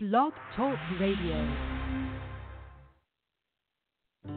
[0.00, 1.34] Blog Talk Radio.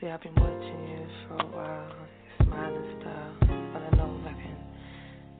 [0.00, 2.08] See, I've been watching you for a while, your
[2.42, 3.36] smiling style,
[3.72, 4.58] but I know I can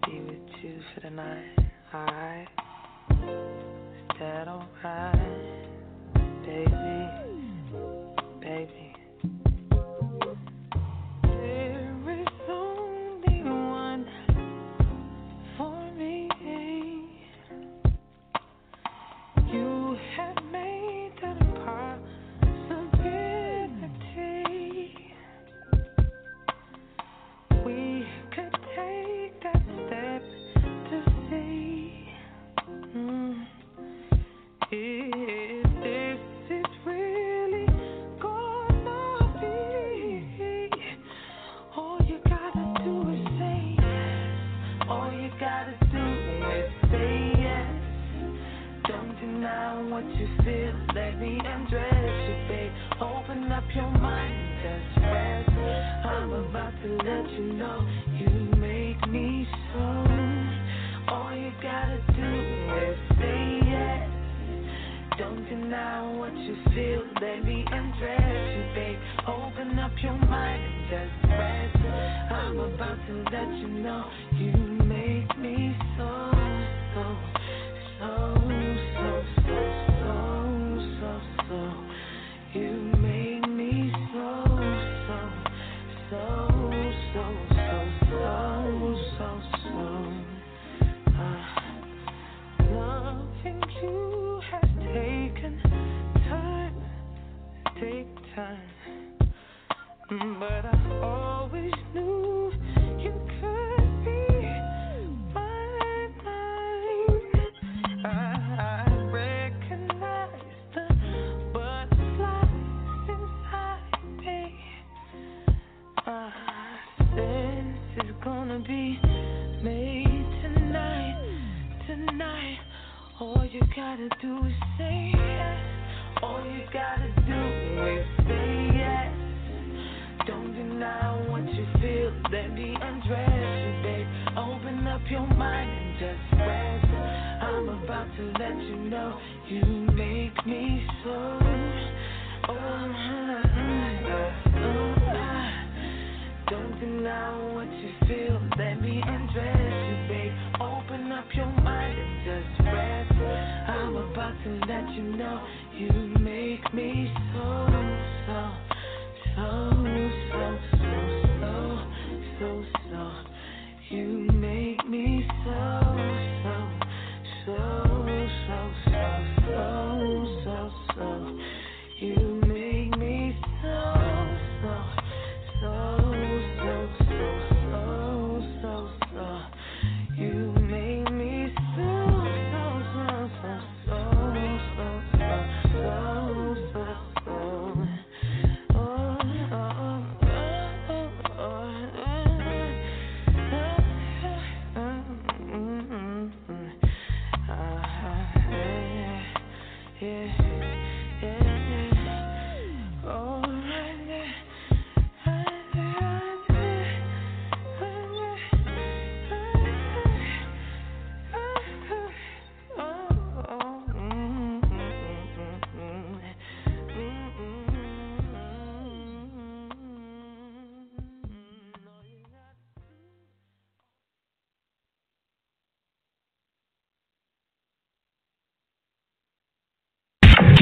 [0.06, 1.58] be with you for the night,
[1.92, 2.48] alright?
[3.10, 5.66] Is that alright,
[6.46, 7.08] baby,
[8.40, 8.83] baby?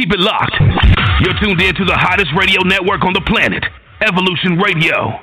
[0.03, 0.57] Keep it locked.
[1.21, 3.63] You're tuned in to the hottest radio network on the planet,
[4.01, 5.21] Evolution Radio.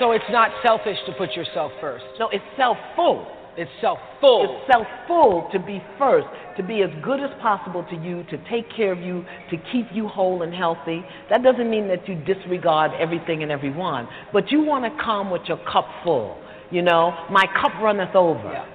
[0.00, 2.04] So it's not selfish to put yourself first.
[2.18, 3.43] No, it's self-full.
[3.56, 4.44] It's self-full.
[4.44, 8.64] It's self-full to be first, to be as good as possible to you, to take
[8.74, 11.04] care of you, to keep you whole and healthy.
[11.30, 15.42] That doesn't mean that you disregard everything and everyone, but you want to come with
[15.46, 16.36] your cup full.
[16.70, 18.66] You know, my cup runneth over.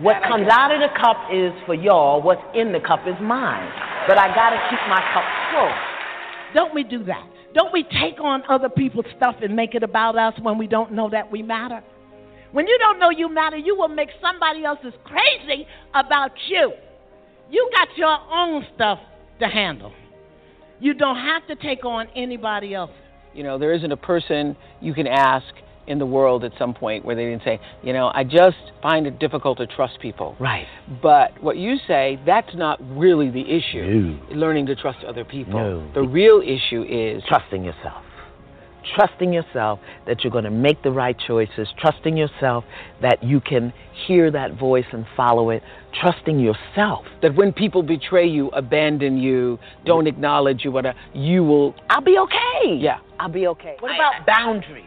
[0.00, 2.22] What comes out of the cup is for y'all.
[2.22, 3.68] What's in the cup is mine.
[4.06, 5.74] But I got to keep my cup full.
[6.54, 7.28] Don't we do that?
[7.54, 10.92] Don't we take on other people's stuff and make it about us when we don't
[10.92, 11.82] know that we matter?
[12.52, 16.72] When you don't know you matter, you will make somebody else's crazy about you.
[17.50, 18.98] You got your own stuff
[19.40, 19.92] to handle.
[20.80, 22.90] You don't have to take on anybody else.
[23.34, 25.46] You know, there isn't a person you can ask
[25.86, 29.06] in the world at some point where they didn't say, you know, I just find
[29.06, 30.36] it difficult to trust people.
[30.38, 30.66] Right.
[31.02, 34.18] But what you say, that's not really the issue.
[34.30, 34.36] No.
[34.36, 35.54] Learning to trust other people.
[35.54, 35.90] No.
[35.94, 38.04] The real issue is Trusting yourself.
[38.94, 41.68] Trusting yourself that you're going to make the right choices.
[41.78, 42.64] Trusting yourself
[43.02, 43.72] that you can
[44.06, 45.62] hear that voice and follow it.
[46.00, 47.04] Trusting yourself.
[47.22, 51.74] that when people betray you, abandon you, don't acknowledge you, whatever, you will.
[51.90, 52.76] I'll be okay.
[52.78, 52.98] Yeah.
[53.18, 53.76] I'll be okay.
[53.80, 54.84] What about boundaries?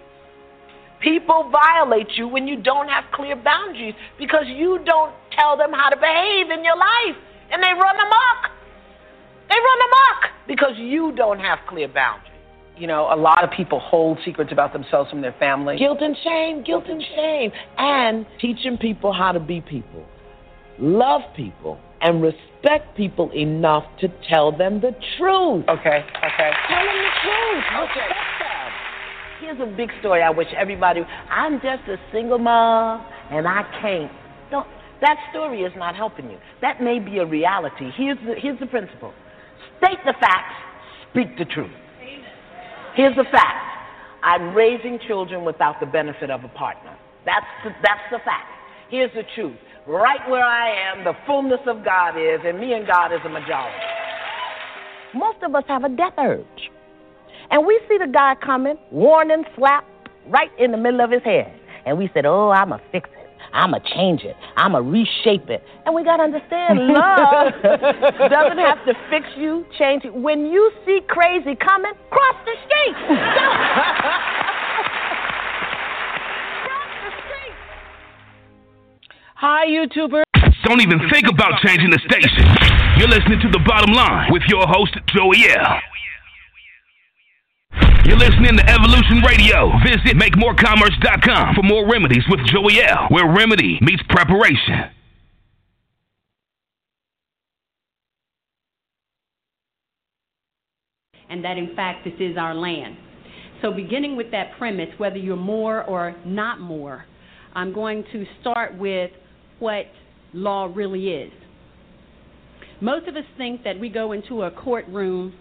[1.01, 5.89] People violate you when you don't have clear boundaries because you don't tell them how
[5.89, 7.17] to behave in your life.
[7.51, 8.51] And they run amok.
[9.49, 12.31] They run amok because you don't have clear boundaries.
[12.77, 15.77] You know, a lot of people hold secrets about themselves from their family.
[15.77, 17.51] Guilt and shame, guilt and shame.
[17.77, 20.06] And teaching people how to be people,
[20.79, 25.65] love people, and respect people enough to tell them the truth.
[25.69, 26.51] Okay, okay.
[26.69, 27.63] Tell them the truth.
[27.79, 28.71] Respect them.
[29.41, 31.01] Here's a big story I wish everybody.
[31.29, 34.12] I'm just a single mom and I can't.
[34.50, 34.68] Don't.
[35.01, 36.38] That story is not helping you.
[36.62, 37.89] That may be a reality.
[37.95, 39.13] Here's the, here's the principle
[39.81, 40.53] state the facts,
[41.09, 41.71] speak the truth.
[42.95, 43.65] Here's the fact
[44.23, 46.97] I'm raising children without the benefit of a partner.
[47.25, 48.49] That's the, that's the fact.
[48.89, 49.57] Here's the truth.
[49.88, 53.29] Right where I am, the fullness of God is, and me and God is a
[53.29, 53.77] majority.
[55.13, 56.45] Most of us have a death urge.
[57.49, 59.85] And we see the guy coming, warning, slap,
[60.27, 61.51] right in the middle of his head.
[61.85, 63.20] And we said, Oh, I'm a fix it.
[63.53, 64.35] I'm going to change it.
[64.55, 65.63] I'm going to reshape it.
[65.85, 67.53] And we got to understand love
[68.29, 70.13] doesn't have to fix you, change you.
[70.13, 72.95] When you see crazy coming, cross the street.
[76.65, 77.55] cross the street.
[79.35, 80.23] Hi, YouTuber.
[80.65, 82.45] Don't even think about changing the station.
[82.97, 85.81] You're listening to The Bottom Line with your host, Joey L.
[88.06, 89.72] You're listening to Evolution Radio.
[89.86, 94.92] Visit MakeMoreCommerce.com for Moor remedies with Joey L, where remedy meets preparation.
[101.31, 102.98] and that in fact this is our land.
[103.62, 107.06] So, beginning with that premise, whether you're Moor or not more,
[107.56, 109.12] I'm going to start with
[109.60, 109.86] what
[110.33, 111.31] law really is.
[112.81, 115.33] Most of us think that we go into a courtroom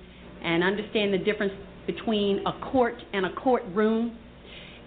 [0.42, 1.52] and understand the difference
[1.92, 4.16] between a court and a courtroom,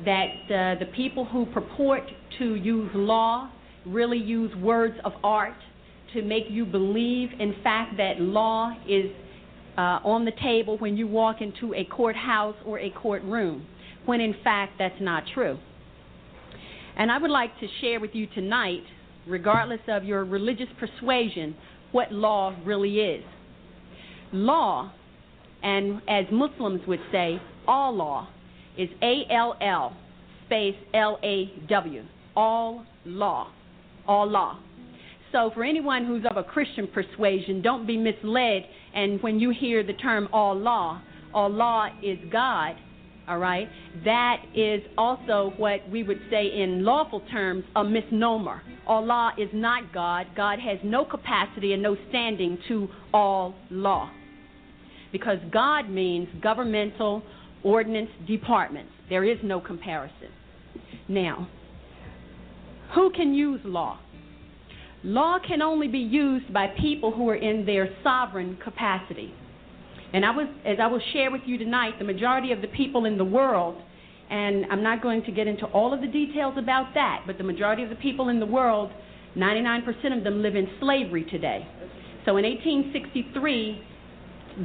[0.06, 2.04] that uh, the people who purport
[2.40, 3.50] to use law
[3.86, 5.58] really use words of art
[6.14, 9.12] to make you believe, in fact, that law is
[9.78, 13.66] uh, on the table when you walk into a courthouse or a courtroom,
[14.06, 15.58] when in fact that's not true.
[16.96, 18.84] And I would like to share with you tonight,
[19.28, 21.56] regardless of your religious persuasion,
[21.92, 23.24] what law really is.
[24.32, 24.92] Law,
[25.64, 28.28] and as Muslims would say, all law,
[28.78, 29.96] is A L L
[30.46, 32.04] space L A W.
[32.36, 33.52] All law.
[34.08, 34.60] All law.
[35.32, 38.64] So, for anyone who's of a Christian persuasion, don't be misled.
[38.94, 41.02] And when you hear the term all law,
[41.34, 42.76] all law is God,
[43.28, 43.68] all right?
[44.06, 48.62] That is also what we would say in lawful terms a misnomer.
[48.86, 50.28] Allah is not God.
[50.36, 54.12] God has no capacity and no standing to all law.
[55.14, 57.24] Because God means governmental
[57.64, 58.92] ordinance departments.
[59.10, 60.28] There is no comparison.
[61.08, 61.48] Now,
[62.94, 64.00] who can use law?
[65.04, 69.34] Law can only be used by people who are in their sovereign capacity.
[70.14, 73.06] And I was, as I will share with you tonight, the majority of the people
[73.06, 73.76] in the world,
[74.30, 77.44] and I'm not going to get into all of the details about that, but the
[77.44, 78.92] majority of the people in the world,
[79.36, 81.68] 99% of them live in slavery today.
[82.26, 83.82] So in 1863,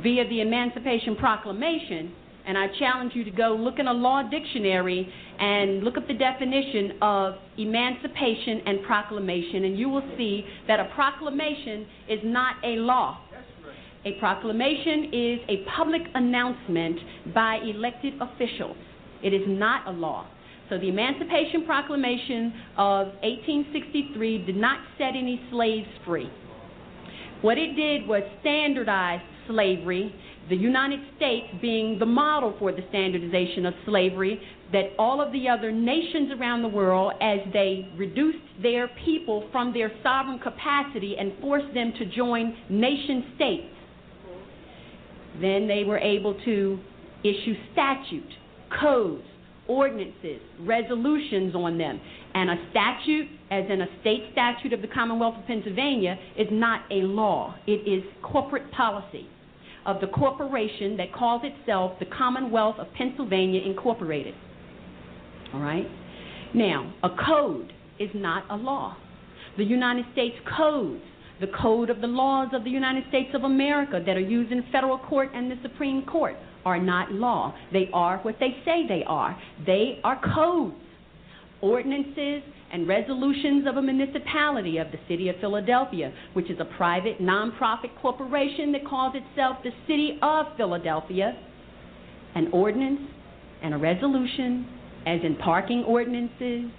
[0.03, 2.13] via the Emancipation Proclamation,
[2.47, 6.15] and I challenge you to go look in a law dictionary and look up the
[6.15, 12.77] definition of emancipation and proclamation, and you will see that a proclamation is not a
[12.77, 13.21] law.
[14.05, 16.99] A proclamation is a public announcement
[17.35, 18.77] by elected officials.
[19.23, 20.27] It is not a law.
[20.71, 26.31] So the Emancipation Proclamation of 1863 did not set any slaves free.
[27.43, 30.15] What it did was standardize slavery,
[30.49, 34.41] the United States being the model for the standardization of slavery,
[34.73, 39.73] that all of the other nations around the world, as they reduced their people from
[39.73, 43.75] their sovereign capacity and forced them to join nation states,
[45.41, 46.79] then they were able to
[47.23, 48.33] issue statute,
[48.81, 49.25] codes,
[49.67, 52.01] ordinances, resolutions on them.
[52.35, 56.83] And a statute, as in a state statute of the Commonwealth of Pennsylvania, is not
[56.91, 57.55] a law.
[57.67, 59.29] It is corporate policy
[59.87, 64.35] of the corporation that calls itself the Commonwealth of Pennsylvania Incorporated.
[65.55, 65.87] All right?
[66.55, 68.97] Now, a code is not a law.
[69.57, 71.03] The United States codes,
[71.41, 74.65] the code of the laws of the United States of America that are used in
[74.73, 77.55] federal court and the Supreme Court, are not law.
[77.73, 79.41] They are what they say they are.
[79.65, 80.75] They are codes,
[81.61, 87.21] ordinances, and resolutions of a municipality of the city of Philadelphia, which is a private
[87.21, 91.37] nonprofit corporation that calls itself the city of Philadelphia.
[92.35, 93.01] An ordinance
[93.63, 94.69] and a resolution,
[95.07, 96.71] as in parking ordinances,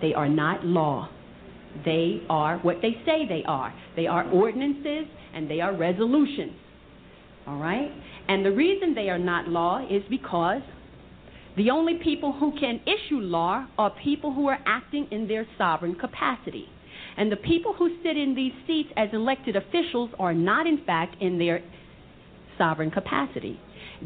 [0.00, 1.08] they are not law.
[1.84, 3.72] They are what they say they are.
[3.94, 6.52] They are ordinances and they are resolutions.
[7.46, 7.90] All right?
[8.28, 10.62] And the reason they are not law is because
[11.58, 15.94] the only people who can issue law are people who are acting in their sovereign
[15.94, 16.66] capacity.
[17.16, 21.20] And the people who sit in these seats as elected officials are not, in fact,
[21.20, 21.60] in their
[22.56, 23.58] sovereign capacity.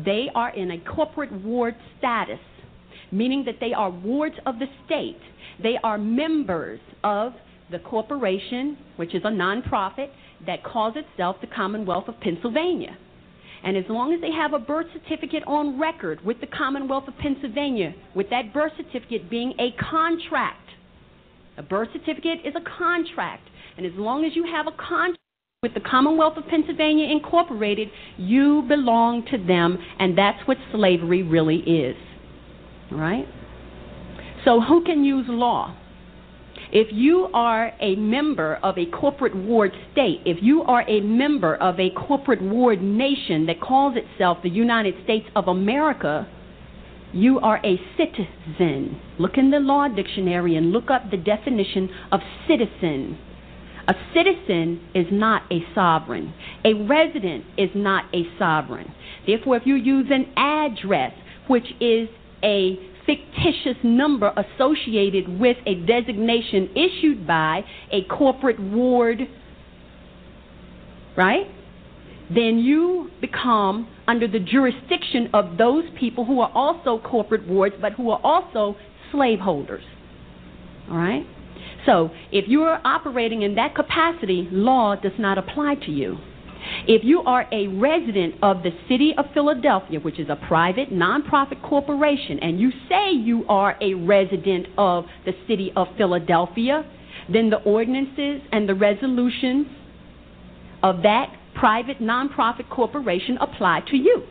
[0.03, 2.41] They are in a corporate ward status,
[3.11, 5.21] meaning that they are wards of the state.
[5.63, 7.35] They are members of
[7.71, 10.09] the corporation, which is a nonprofit,
[10.47, 12.97] that calls itself the Commonwealth of Pennsylvania.
[13.65, 17.17] And as long as they have a birth certificate on record with the Commonwealth of
[17.19, 20.69] Pennsylvania, with that birth certificate being a contract,
[21.57, 23.49] a birth certificate is a contract.
[23.77, 25.19] And as long as you have a contract
[25.63, 31.59] with the Commonwealth of Pennsylvania Incorporated, you belong to them, and that's what slavery really
[31.59, 31.97] is.
[32.91, 33.27] Right?
[34.45, 35.77] So, who can use law?
[36.73, 41.55] If you are a member of a corporate ward state, if you are a member
[41.55, 46.27] of a corporate ward nation that calls itself the United States of America,
[47.13, 48.99] you are a citizen.
[49.19, 53.19] Look in the law dictionary and look up the definition of citizen.
[53.87, 56.33] A citizen is not a sovereign.
[56.65, 58.91] A resident is not a sovereign.
[59.27, 61.13] Therefore, if you use an address,
[61.49, 62.09] which is
[62.43, 69.21] a fictitious number associated with a designation issued by a corporate ward,
[71.17, 71.47] right?
[72.35, 77.93] Then you become under the jurisdiction of those people who are also corporate wards but
[77.93, 78.77] who are also
[79.11, 79.85] slaveholders.
[80.91, 81.27] All right?
[81.85, 86.19] So, if you are operating in that capacity, law does not apply to you.
[86.87, 91.63] If you are a resident of the city of Philadelphia, which is a private nonprofit
[91.63, 96.85] corporation, and you say you are a resident of the city of Philadelphia,
[97.33, 99.67] then the ordinances and the resolutions
[100.83, 104.23] of that private nonprofit corporation apply to you.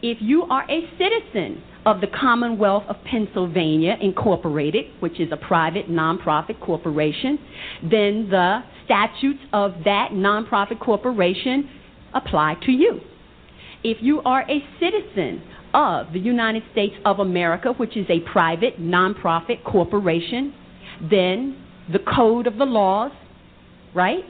[0.00, 5.90] If you are a citizen of the Commonwealth of Pennsylvania Incorporated, which is a private
[5.90, 7.38] nonprofit corporation,
[7.82, 11.68] then the statutes of that nonprofit corporation
[12.14, 13.00] apply to you.
[13.84, 15.42] If you are a citizen
[15.74, 20.54] of the United States of America, which is a private nonprofit corporation,
[21.10, 23.12] then the code of the laws,
[23.94, 24.24] right,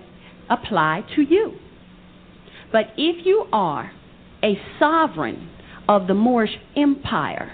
[0.51, 1.55] apply to you.
[2.73, 3.93] But if you are
[4.43, 5.49] a sovereign
[5.89, 7.53] of the Moorish Empire,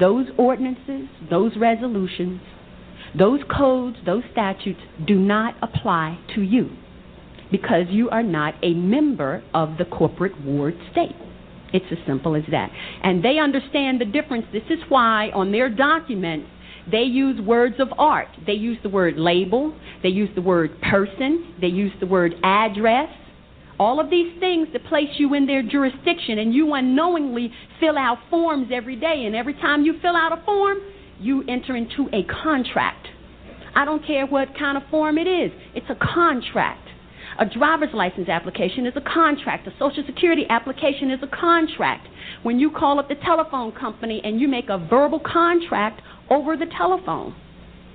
[0.00, 2.40] those ordinances, those resolutions,
[3.18, 6.70] those codes, those statutes do not apply to you
[7.50, 11.14] because you are not a member of the corporate ward state.
[11.72, 12.70] It's as simple as that.
[13.02, 14.46] And they understand the difference.
[14.52, 16.48] This is why on their documents
[16.90, 18.28] they use words of art.
[18.46, 23.08] They use the word label, they use the word person, they use the word address.
[23.78, 28.18] All of these things that place you in their jurisdiction, and you unknowingly fill out
[28.30, 29.24] forms every day.
[29.26, 30.78] And every time you fill out a form,
[31.24, 33.08] you enter into a contract.
[33.74, 36.88] I don't care what kind of form it is, it's a contract.
[37.38, 39.66] A driver's license application is a contract.
[39.66, 42.06] A social security application is a contract.
[42.44, 46.00] When you call up the telephone company and you make a verbal contract
[46.30, 47.34] over the telephone,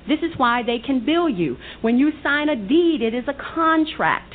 [0.09, 1.55] this is why they can bill you.
[1.81, 4.33] When you sign a deed, it is a contract.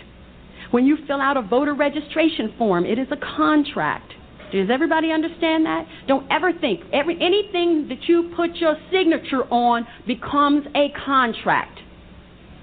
[0.71, 4.13] When you fill out a voter registration form, it is a contract.
[4.55, 5.85] Does everybody understand that?
[6.07, 11.81] Don't ever think every anything that you put your signature on becomes a contract.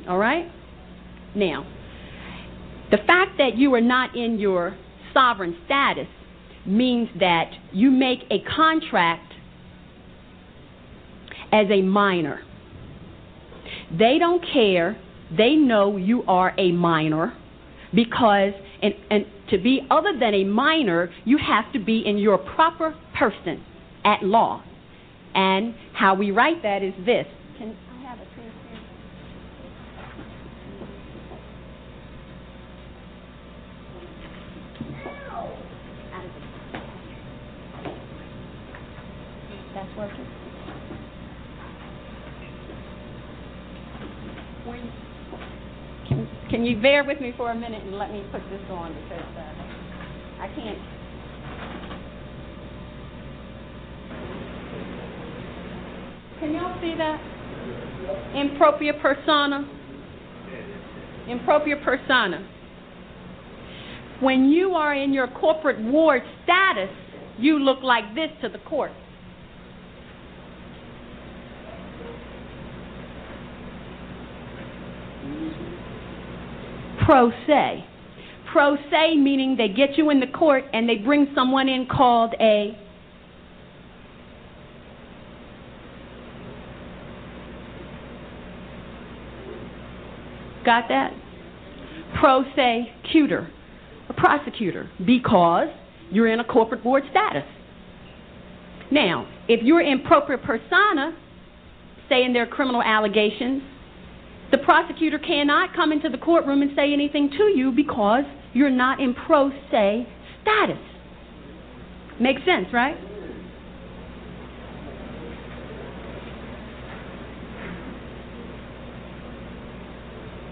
[0.08, 0.50] All right?
[1.36, 1.68] Now,
[2.92, 4.78] the fact that you are not in your
[5.14, 6.08] sovereign status
[6.66, 9.34] means that you make a contract
[11.52, 12.40] as a minor.
[13.92, 14.98] They don't care.
[15.38, 17.34] They know you are a minor
[17.94, 22.38] because and, and to be other than a minor, you have to be in your
[22.38, 23.64] proper person
[24.04, 24.64] at law.
[25.36, 27.26] And how we write that is this
[27.58, 28.26] Can I have a?
[39.74, 40.28] That's working.
[44.66, 44.92] When,
[46.52, 49.26] can, you bear with me for a minute and let me put this on because
[49.38, 50.78] uh, I can't.
[56.40, 57.22] Can y'all see that?
[58.36, 59.68] In propria persona.
[61.28, 62.48] In propria persona.
[64.22, 66.90] When you are in your corporate ward status,
[67.38, 68.92] you look like this to the court.
[77.06, 77.86] Pro se.
[78.52, 82.34] Pro se meaning they get you in the court and they bring someone in called
[82.40, 82.78] a
[90.64, 91.12] Got that?
[92.20, 93.50] Pro se cuter,
[94.10, 95.70] a prosecutor, because
[96.12, 97.46] you're in a corporate board status.
[98.92, 101.18] Now, if you're in propria persona,
[102.10, 103.64] saying there are criminal allegations,
[104.52, 109.00] the prosecutor cannot come into the courtroom and say anything to you because you're not
[109.00, 110.08] in pro se
[110.42, 110.78] status.
[112.20, 112.98] Makes sense, right?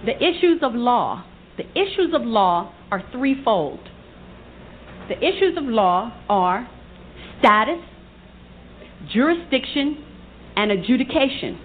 [0.06, 1.26] The issues of law,
[1.58, 3.82] the issues of law are threefold.
[5.10, 6.70] The issues of law are
[7.40, 7.80] status,
[9.12, 10.04] jurisdiction,
[10.56, 11.60] and adjudication.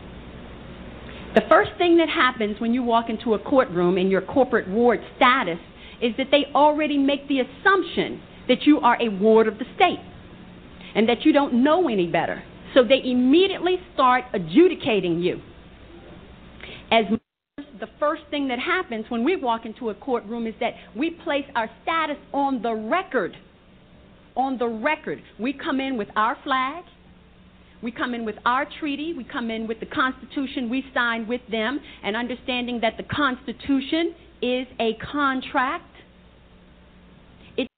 [1.35, 5.01] The first thing that happens when you walk into a courtroom in your corporate ward
[5.17, 5.59] status
[6.01, 9.99] is that they already make the assumption that you are a ward of the state
[10.95, 12.43] and that you don't know any better.
[12.73, 15.41] So they immediately start adjudicating you.
[16.93, 17.05] As
[17.81, 21.47] the first thing that happens when we walk into a courtroom is that we place
[21.57, 23.37] our status on the record.
[24.37, 25.21] On the record.
[25.41, 26.85] We come in with our flag.
[27.85, 29.13] We come in with our treaty.
[29.13, 34.15] We come in with the Constitution we signed with them, and understanding that the Constitution
[34.41, 35.85] is a contract.
[37.59, 37.69] It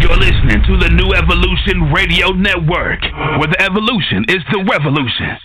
[0.00, 5.38] You're listening to the New Evolution Radio Network, where the evolution is the revolution.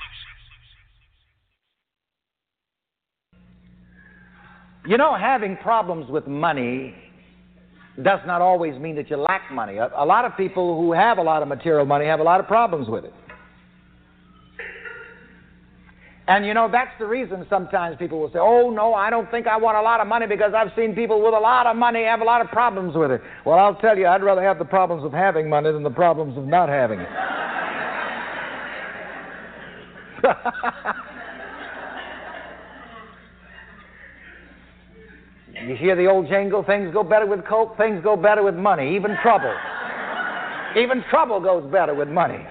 [4.86, 6.94] You know, having problems with money
[8.04, 9.78] does not always mean that you lack money.
[9.78, 12.40] A, a, lot of people who have a lot of material money have a lot
[12.40, 13.14] of problems with it.
[16.28, 19.48] And you know, that's the reason sometimes people will say, oh, no, I don't think
[19.48, 22.04] I want a lot of money because I've seen people with a lot of money
[22.04, 23.22] have a lot of problems with it.
[23.46, 26.38] Well, I'll tell you, I'd rather have the problems of having money than the problems
[26.38, 27.10] of not having it.
[35.66, 38.96] You hear the old jingle, things go better with coke, things go better with money,
[38.96, 39.54] even trouble.
[40.76, 42.46] even trouble goes better with money.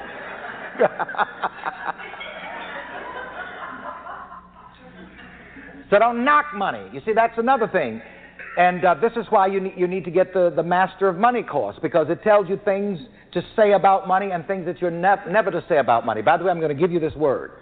[5.91, 6.87] so don't knock money.
[6.93, 8.03] You see, that's another thing.
[8.59, 11.17] And uh, this is why you need, you need to get the, the Master of
[11.17, 12.99] Money course, because it tells you things
[13.33, 16.23] to say about money and things that you're ne- never to say about money.
[16.23, 17.53] By the way, I'm going to give you this word.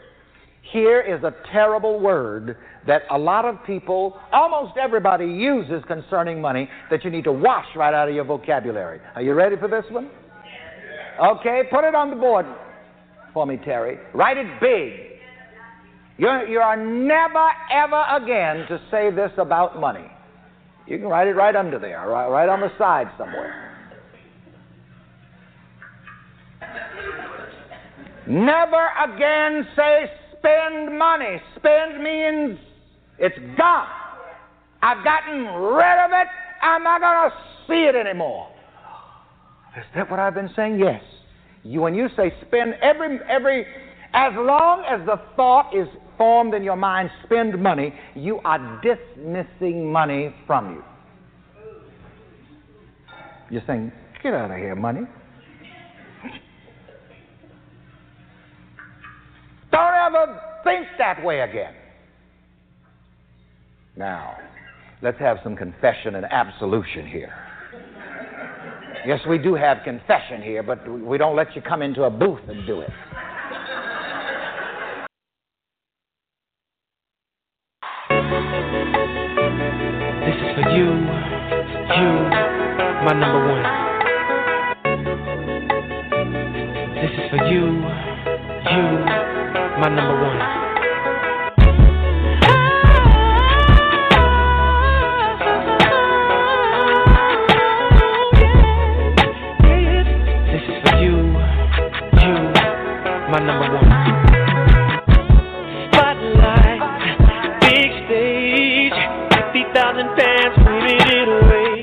[0.73, 6.69] Here is a terrible word that a lot of people, almost everybody, uses concerning money
[6.91, 9.01] that you need to wash right out of your vocabulary.
[9.15, 10.11] Are you ready for this one?
[11.21, 12.47] Okay, put it on the board
[13.33, 13.99] for me, Terry.
[14.15, 15.21] Write it big.
[16.17, 20.07] You're, you are never, ever again to say this about money.
[20.87, 23.71] You can write it right under there, right, right on the side somewhere.
[28.27, 30.11] Never again say
[30.45, 31.41] spend money.
[31.57, 32.59] Spend means
[33.19, 33.89] it's gone.
[34.83, 36.29] I've gotten rid of it.
[36.63, 38.49] I'm not going to see it anymore.
[39.77, 40.79] Is that what I've been saying?
[40.79, 41.03] Yes.
[41.63, 43.67] You, when you say spend every every,
[44.13, 49.91] as long as the thought is formed in your mind, spend money, you are dismissing
[49.91, 50.85] money from you.
[53.51, 53.91] You're saying,
[54.23, 55.03] get out of here, money.
[59.75, 61.75] Don't ever think that way again.
[63.97, 64.37] Now,
[65.03, 67.35] let's have some confession and absolution here.
[69.05, 72.39] Yes, we do have confession here, but we don't let you come into a booth
[72.47, 72.91] and do it.
[80.21, 80.87] This is for you,
[81.99, 82.11] you,
[83.03, 83.65] my number one.
[86.95, 87.65] This is for you,
[88.71, 89.34] you,
[89.79, 90.65] my number one.
[103.31, 103.91] my number one.
[105.91, 106.83] Spotlight,
[107.63, 108.95] big stage,
[109.53, 110.55] 50,000 fans
[110.87, 111.83] it away.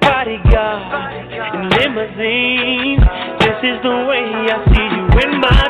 [0.00, 3.00] Bodyguard in limousine,
[3.40, 5.67] this is the way I see you in my.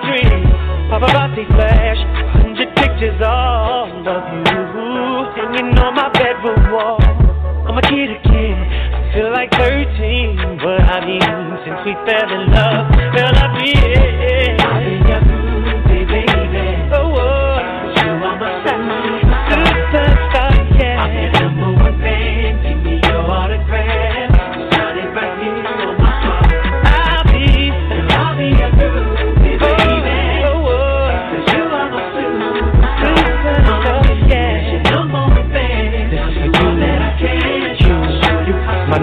[0.98, 1.98] Paparazzi flash,
[2.42, 6.98] hundred pictures all of you hanging on my bedroom wall.
[7.70, 11.22] I'm a kid again, I feel like 13, but I mean
[11.62, 14.97] since we fell in love, fell I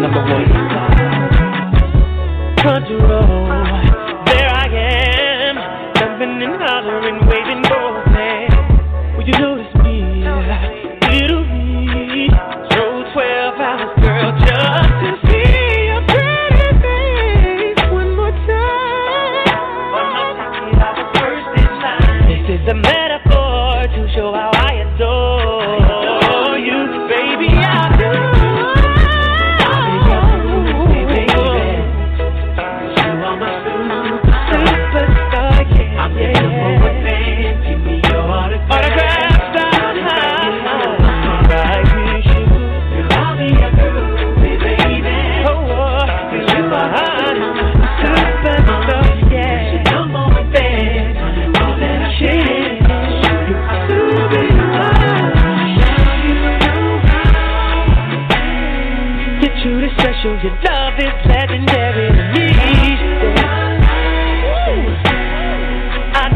[0.01, 0.64] number one.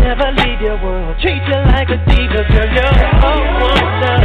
[0.10, 1.16] never leave your world.
[1.22, 2.66] Treat you like a diva, girl.
[2.74, 3.30] You're a
[3.62, 4.19] wonder.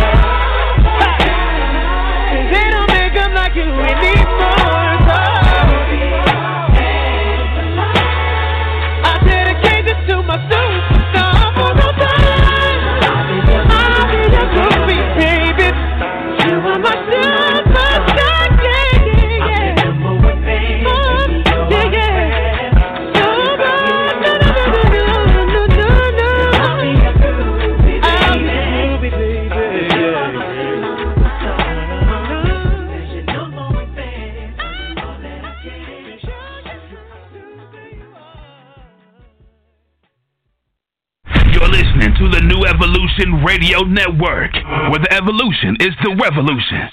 [43.19, 43.45] Mean.
[43.45, 44.53] Radio Network,
[44.91, 46.89] where the evolution is the revolution.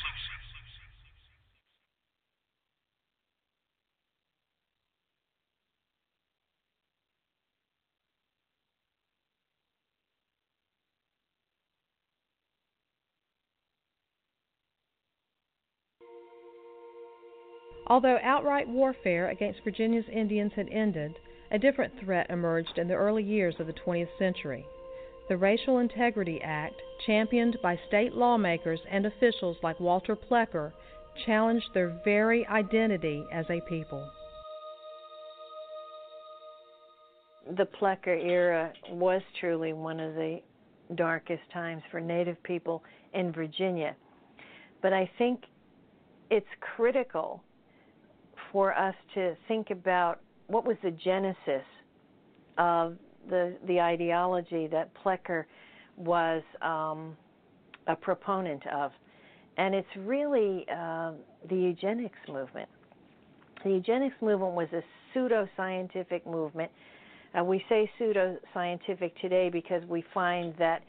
[17.88, 21.14] Although outright warfare against Virginia's Indians had ended,
[21.52, 24.66] a different threat emerged in the early years of the 20th century
[25.32, 30.74] the Racial Integrity Act, championed by state lawmakers and officials like Walter Plecker,
[31.26, 34.06] challenged their very identity as a people.
[37.56, 40.42] The Plecker era was truly one of the
[40.96, 43.96] darkest times for Native people in Virginia.
[44.82, 45.44] But I think
[46.30, 47.42] it's critical
[48.52, 51.64] for us to think about what was the genesis
[52.58, 52.98] of
[53.30, 55.46] the the ideology that Plecker
[55.98, 57.16] was um,
[57.88, 58.92] a proponent of,
[59.58, 61.12] and it's really uh,
[61.50, 62.70] the eugenics movement.
[63.64, 64.82] The eugenics movement was a
[65.14, 66.72] pseudo-scientific movement.
[67.38, 70.82] Uh, we say pseudo-scientific today because we find that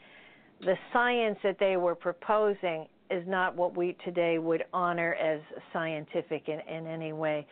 [0.61, 5.39] the science that they were proposing is not what we today would honor as
[5.71, 7.45] scientific in, in any way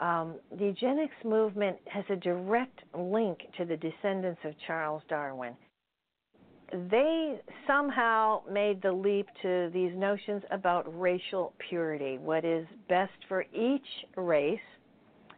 [0.00, 5.54] um, the eugenics movement has a direct link to the descendants of Charles Darwin.
[6.90, 12.16] They somehow made the leap to these notions about racial purity.
[12.18, 13.86] What is best for each
[14.16, 14.58] race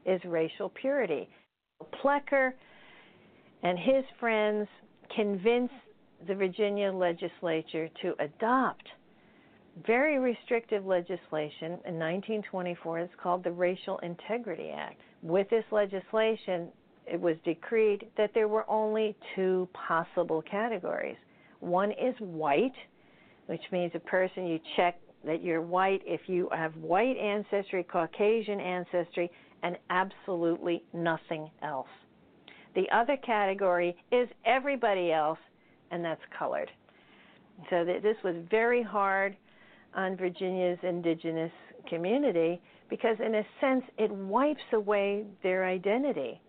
[0.04, 1.28] is racial purity.
[2.02, 2.52] Plecker
[3.62, 4.68] and his friends
[5.16, 5.74] convinced
[6.28, 8.86] the Virginia legislature to adopt
[9.86, 12.98] very restrictive legislation in 1924.
[13.00, 15.00] It's called the Racial Integrity Act.
[15.22, 16.68] With this legislation,
[17.06, 21.16] it was decreed that there were only two possible categories.
[21.60, 22.74] One is white,
[23.46, 28.60] which means a person you check that you're white if you have white ancestry, Caucasian
[28.60, 29.30] ancestry,
[29.62, 31.88] and absolutely nothing else.
[32.74, 35.38] The other category is everybody else,
[35.90, 36.70] and that's colored.
[37.70, 39.36] So th- this was very hard
[39.94, 41.52] on Virginia's indigenous
[41.88, 46.40] community because, in a sense, it wipes away their identity,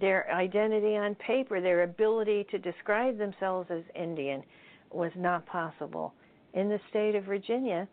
[0.00, 4.42] their identity on paper, their ability to describe themselves as Indian
[4.90, 6.14] was not possible
[6.54, 7.88] in the state of Virginia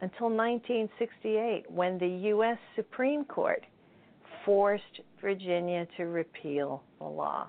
[0.00, 2.58] until 1968 when the U.S.
[2.74, 3.64] Supreme Court
[4.44, 7.48] forced Virginia to repeal the law.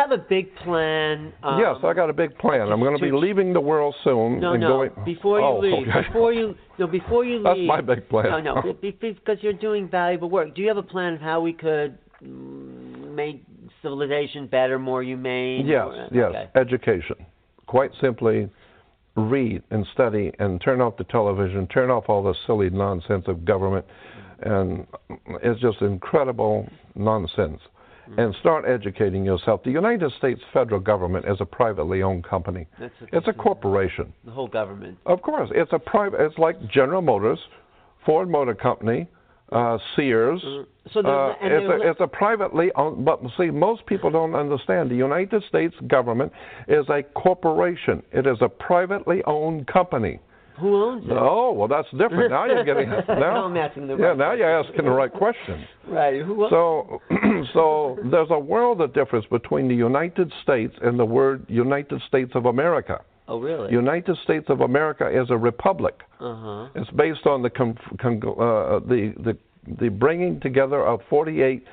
[0.00, 1.32] Have a big plan?
[1.42, 2.72] Um, yes, I got a big plan.
[2.72, 4.68] I'm going to be leaving the world soon No, no.
[4.68, 4.90] going.
[5.04, 6.06] Before you oh, leave, okay.
[6.06, 7.68] before you, no, before you That's leave.
[7.68, 8.44] my big plan.
[8.44, 10.54] No, no, be- be- because you're doing valuable work.
[10.54, 13.44] Do you have a plan of how we could mm, make
[13.82, 15.66] civilization better, more humane?
[15.66, 16.28] Yes, more- yes.
[16.30, 16.48] okay.
[16.54, 17.16] Education.
[17.66, 18.48] Quite simply,
[19.16, 23.44] read and study and turn off the television, turn off all the silly nonsense of
[23.44, 23.84] government,
[24.42, 24.86] and
[25.42, 27.60] it's just incredible nonsense.
[28.10, 28.20] Mm-hmm.
[28.20, 29.62] And start educating yourself.
[29.62, 32.66] The United States federal government is a privately owned company.
[32.80, 34.12] That's what It's a corporation.
[34.24, 34.98] the whole government.
[35.06, 36.20] Of course, it's a private.
[36.20, 37.38] It's like General Motors,
[38.04, 39.06] Ford Motor Company,
[39.52, 40.40] uh, Sears.
[40.92, 43.04] So they're- uh, it's, a, it's a privately owned.
[43.04, 44.90] But see, most people don't understand.
[44.90, 46.32] The United States government
[46.66, 48.02] is a corporation.
[48.12, 50.18] It is a privately owned company.
[50.60, 51.12] Who owns it?
[51.12, 52.30] Oh well, that's different.
[52.30, 53.18] Now you're getting now.
[53.18, 55.66] Now I'm asking the yeah, right now you're asking the right question.
[55.88, 56.22] Right.
[56.22, 57.00] Who owns So,
[57.54, 62.32] so there's a world of difference between the United States and the word United States
[62.34, 63.00] of America.
[63.28, 63.70] Oh, really?
[63.70, 66.00] United States of America is a republic.
[66.18, 66.68] Uh huh.
[66.74, 69.38] It's based on the con- con- uh, the the
[69.80, 71.64] the bringing together of 48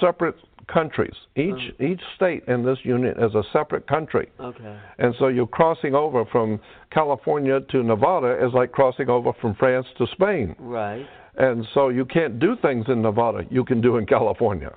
[0.00, 0.36] separate
[0.72, 1.14] countries.
[1.34, 4.28] Each each state in this union is a separate country.
[4.38, 4.76] Okay.
[4.98, 9.86] And so you're crossing over from California to Nevada is like crossing over from France
[9.96, 10.54] to Spain.
[10.58, 11.06] Right.
[11.38, 14.72] And so you can't do things in Nevada you can do in California.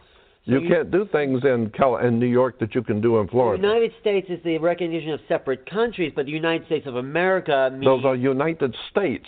[0.46, 3.20] So you, you- can't do things in Cal- in New York that you can do
[3.20, 3.62] in Florida.
[3.62, 7.70] The United States is the recognition of separate countries, but the United States of America
[7.72, 7.86] means.
[7.86, 9.28] Those are United States.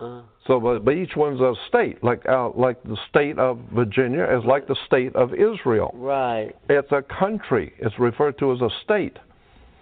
[0.00, 2.02] Uh, So, but, but each one's a state.
[2.02, 5.92] Like uh, like the state of Virginia is like the state of Israel.
[5.94, 6.52] right.
[6.70, 7.74] It's a country.
[7.78, 9.18] It's referred to as a state.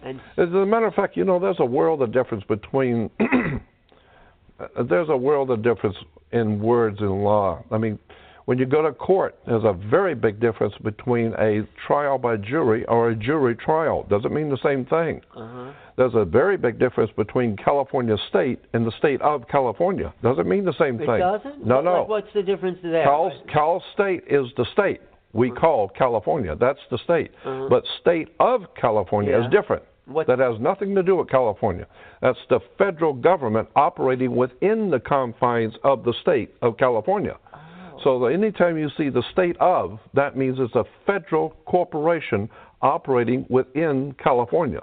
[0.03, 3.11] And As a matter of fact, you know, there's a world of difference between.
[4.89, 5.97] there's a world of difference
[6.33, 7.63] in words in law.
[7.71, 7.99] I mean,
[8.47, 12.85] when you go to court, there's a very big difference between a trial by jury
[12.87, 14.05] or a jury trial.
[14.09, 15.21] Doesn't mean the same thing.
[15.37, 15.73] uh-huh.
[15.97, 20.13] There's a very big difference between California state and the state of California.
[20.23, 21.17] Doesn't mean the same It thing.
[21.17, 21.67] It doesn't?
[21.67, 22.05] No, no.
[22.05, 23.03] What's the difference there?
[23.05, 25.01] Cal, Cal State is the state
[25.33, 26.55] we call California.
[26.55, 27.31] That's the state.
[27.45, 27.67] Uh-huh.
[27.69, 29.45] But state of California Yeah.
[29.47, 29.83] is different.
[30.07, 31.87] What- That has nothing to do with California.
[32.21, 37.37] That's the federal government operating within the confines of the state of California.
[37.53, 37.59] Oh.
[38.07, 42.49] So anytime you see the state of, that means it's a federal corporation
[42.83, 44.81] operating within California.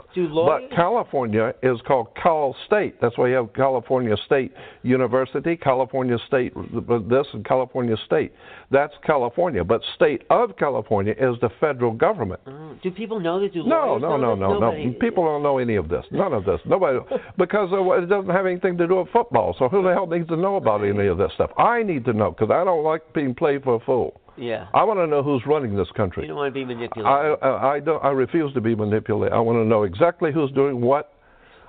[0.70, 3.00] But California is called Cal State.
[3.00, 4.52] That's why you have California State
[4.82, 8.34] University, California State this, and California State.
[8.72, 9.64] That's California.
[9.64, 12.42] But state of California is the federal government.
[12.48, 13.54] Oh, do people know that?
[13.54, 14.94] Do No, no, no, no, no.
[15.00, 16.04] People don't know any of this.
[16.12, 16.60] None of this.
[16.66, 17.00] Nobody,
[17.38, 19.56] because it doesn't have anything to do with football.
[19.60, 21.52] So who the hell needs to know about any of this stuff?
[21.58, 24.20] I need to know because I don't like being played for a fool.
[24.38, 24.68] Yeah.
[24.74, 26.24] I want to know who's running this country.
[26.24, 27.06] You don't want to be manipulated.
[27.06, 28.04] I, I, I don't.
[28.04, 29.34] I refuse to be manipulated.
[29.34, 31.14] I want to know exactly who's doing what.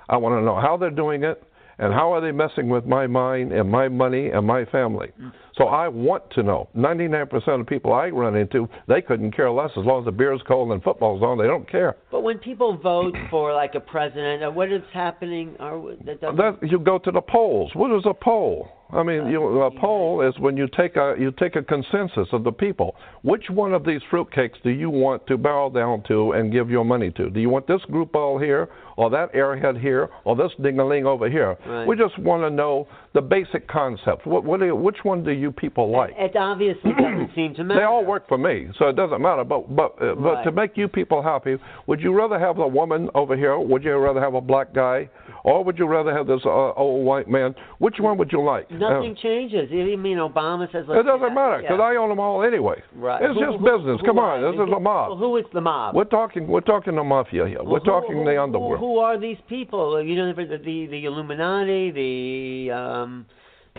[0.09, 1.41] I want to know how they're doing it,
[1.77, 5.11] And how are they messing with my mind and my money and my family?
[5.57, 6.69] So I want to know.
[6.75, 10.41] 99% of people I run into, they couldn't care less as long as the beer's
[10.47, 11.37] cold and football's on.
[11.37, 11.97] They don't care.
[12.11, 15.55] But when people vote for like a president, uh, what is happening?
[15.59, 17.71] Or that That, you go to the polls.
[17.73, 18.69] What is a poll?
[18.91, 22.43] I mean, you, a poll is when you take a you take a consensus of
[22.43, 22.95] the people.
[23.23, 26.85] Which one of these fruitcakes do you want to bow down to and give your
[26.85, 27.29] money to?
[27.31, 31.29] Do you want this group all here, or that airhead here, or this dingaling over
[31.29, 31.57] here?
[31.65, 31.87] Right.
[31.87, 34.25] We just want to know the basic concepts.
[34.25, 36.13] What, what do you, which one do you people like?
[36.17, 37.79] It obviously doesn't seem to matter.
[37.85, 39.43] They all work for me, so it doesn't matter.
[39.43, 43.09] But but uh, but to make you people happy, would you rather have a woman
[43.15, 43.57] over here?
[43.57, 45.09] Would you rather have a black guy,
[45.45, 47.53] or would you rather have this uh, old white man?
[47.77, 48.69] Which one would you like?
[48.71, 49.69] Nothing Uh, changes.
[49.69, 50.85] You mean Obama says?
[50.89, 51.85] it doesn't matter because yeah.
[51.85, 52.81] I own them all anyway.
[52.95, 53.21] Right.
[53.21, 54.01] It's Who- just who- business.
[54.01, 55.09] who Come on, this is a mob.
[55.11, 55.93] Well, who is the mob?
[55.95, 56.47] We're talking.
[56.47, 57.61] We're talking the mafia here.
[57.61, 58.79] Well, we're who- talking the underworld.
[58.79, 60.01] Who are these people?
[60.01, 63.25] You know, the the, the Illuminati, the um.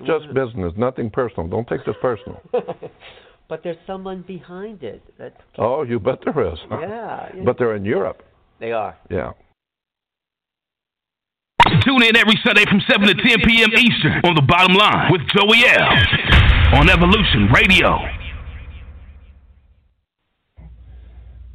[0.05, 1.49] Just business, nothing personal.
[1.49, 2.41] Don't take this personal.
[3.49, 5.03] but there's someone behind it.
[5.19, 6.59] That oh, you bet there is.
[6.71, 7.43] Yeah, yeah.
[7.45, 8.23] But they're in Europe.
[8.61, 8.97] they are.
[9.11, 9.33] Yeah.
[11.87, 13.71] Tune in every Sunday from 7 to 10 p.m.
[13.79, 16.81] Eastern on The Bottom Line with Joey L.
[16.81, 17.97] on Evolution Radio.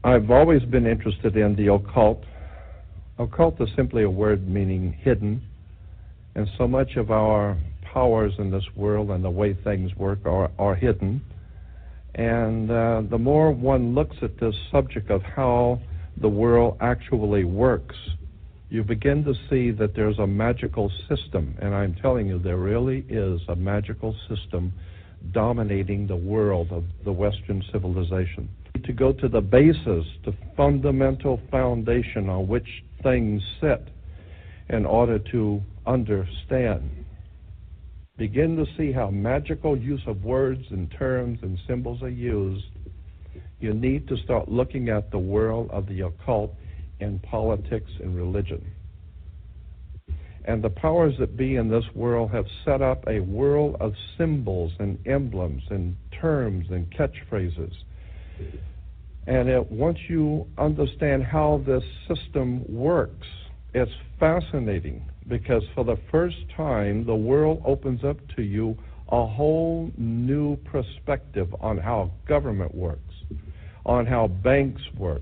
[0.05, 2.23] I've always been interested in the occult.
[3.19, 5.41] Occult is simply a word meaning hidden,
[6.35, 10.49] and so much of our powers in this world and the way things work are,
[10.57, 11.21] are hidden.
[12.15, 15.81] And uh, the more one looks at this subject of how
[16.21, 17.97] the world actually works,
[18.71, 21.53] you begin to see that there's a magical system.
[21.61, 24.71] And I'm telling you, there really is a magical system
[25.33, 28.49] dominating the world of the Western civilization.
[28.85, 33.89] To go to the basis, the fundamental foundation on which things sit
[34.69, 36.89] in order to understand.
[38.17, 42.63] Begin to see how magical use of words and terms and symbols are used.
[43.59, 46.55] You need to start looking at the world of the occult
[47.01, 48.65] in politics and religion.
[50.45, 54.71] And the powers that be in this world have set up a world of symbols
[54.79, 57.73] and emblems and terms and catchphrases.
[59.27, 63.27] And it, once you understand how this system works,
[63.73, 68.75] it's fascinating because for the first time, the world opens up to you
[69.09, 73.13] a whole new perspective on how government works,
[73.85, 75.21] on how banks work,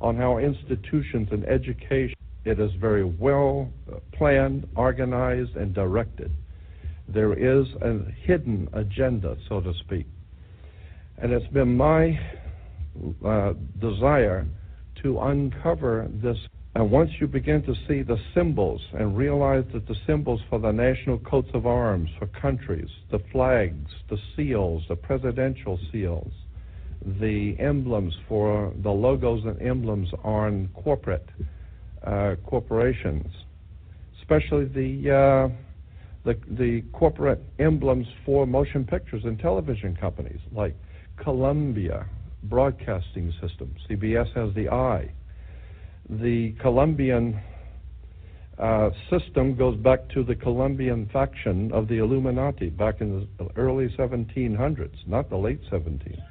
[0.00, 2.14] on how institutions and education.
[2.44, 6.30] It is very well uh, planned, organized, and directed.
[7.08, 10.06] There is a hidden agenda, so to speak.
[11.18, 12.18] And it's been my
[13.24, 14.46] uh, desire
[15.02, 16.36] to uncover this.
[16.74, 20.70] And once you begin to see the symbols and realize that the symbols for the
[20.70, 26.32] national coats of arms for countries, the flags, the seals, the presidential seals,
[27.20, 31.28] the emblems for the logos and emblems on corporate
[32.04, 33.26] uh, corporations,
[34.20, 35.48] especially the, uh,
[36.24, 40.74] the the corporate emblems for motion pictures and television companies like
[41.16, 42.06] Columbia
[42.44, 43.74] Broadcasting System.
[43.88, 45.12] CBS has the eye.
[46.08, 47.40] The Colombian
[48.58, 53.88] uh, system goes back to the Colombian faction of the Illuminati back in the early
[53.98, 56.22] 1700s, not the late 1700s.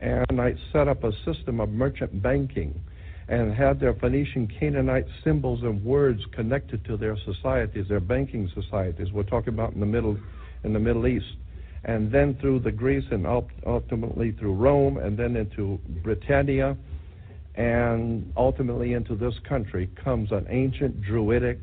[0.00, 2.80] And I set up a system of merchant banking
[3.28, 9.12] and had their Phoenician Canaanite symbols and words connected to their societies, their banking societies.
[9.12, 10.18] We're talking about in the Middle,
[10.64, 11.36] in the Middle East,
[11.84, 13.26] and then through the Greece and
[13.66, 16.76] ultimately through Rome, and then into Britannia,
[17.54, 21.60] and ultimately into this country comes an ancient Druidic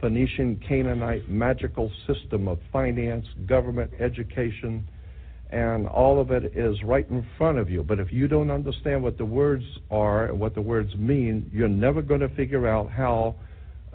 [0.00, 4.88] Phoenician Canaanite magical system of finance, government, education,
[5.50, 7.82] and all of it is right in front of you.
[7.82, 11.68] But if you don't understand what the words are and what the words mean, you're
[11.68, 13.36] never going to figure out how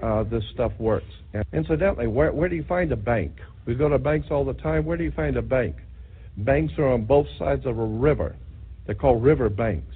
[0.01, 1.11] uh, this stuff works.
[1.33, 3.33] And incidentally, where, where do you find a bank?
[3.65, 4.85] We go to banks all the time.
[4.85, 5.75] Where do you find a bank?
[6.37, 8.35] Banks are on both sides of a river.
[8.85, 9.93] They're called river banks.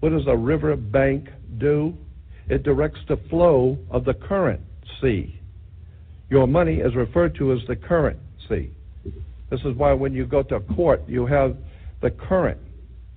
[0.00, 1.28] What does a river bank
[1.58, 1.94] do?
[2.48, 4.62] It directs the flow of the current
[5.00, 5.38] sea.
[6.30, 8.18] Your money is referred to as the current
[8.48, 8.70] sea.
[9.50, 11.56] This is why when you go to court, you have
[12.02, 12.60] the current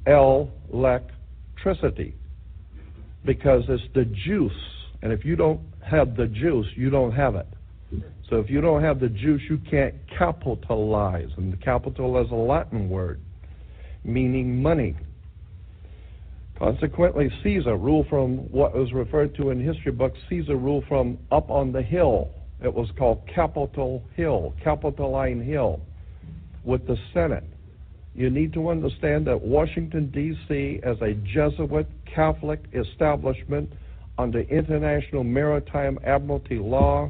[0.07, 2.15] electricity
[3.25, 4.51] because it's the juice.
[5.01, 7.47] And if you don't have the juice, you don't have it.
[8.29, 11.29] So if you don't have the juice, you can't capitalize.
[11.37, 13.19] And capital is a Latin word
[14.03, 14.95] meaning money.
[16.57, 21.49] Consequently, Caesar ruled from what was referred to in history books, Caesar ruled from up
[21.49, 22.29] on the hill
[22.63, 25.81] It was called Capitol Hill, Capitoline Hill,
[26.63, 27.43] with the Senate.
[28.13, 33.71] You need to understand that Washington, D.C., as a Jesuit Catholic establishment
[34.17, 37.09] under international maritime admiralty law,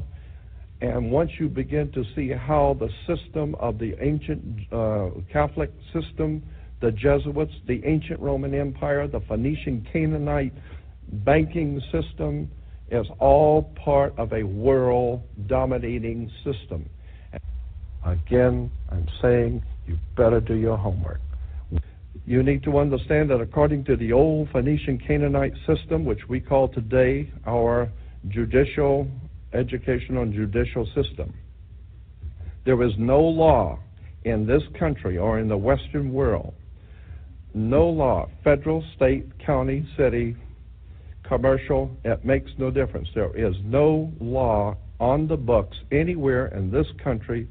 [0.80, 6.42] and once you begin to see how the system of the ancient uh, Catholic system,
[6.80, 10.52] the Jesuits, the ancient Roman Empire, the Phoenician Canaanite
[11.24, 12.50] banking system,
[12.90, 16.88] is all part of a world dominating system.
[18.04, 21.20] Again, I'm saying you better do your homework.
[22.26, 26.68] You need to understand that according to the old Phoenician Canaanite system, which we call
[26.68, 27.90] today our
[28.28, 29.08] judicial,
[29.52, 31.32] educational, and judicial system,
[32.64, 33.78] there is no law
[34.24, 36.54] in this country or in the Western world,
[37.54, 40.36] no law, federal, state, county, city,
[41.24, 43.08] commercial, it makes no difference.
[43.14, 47.48] There is no law on the books anywhere in this country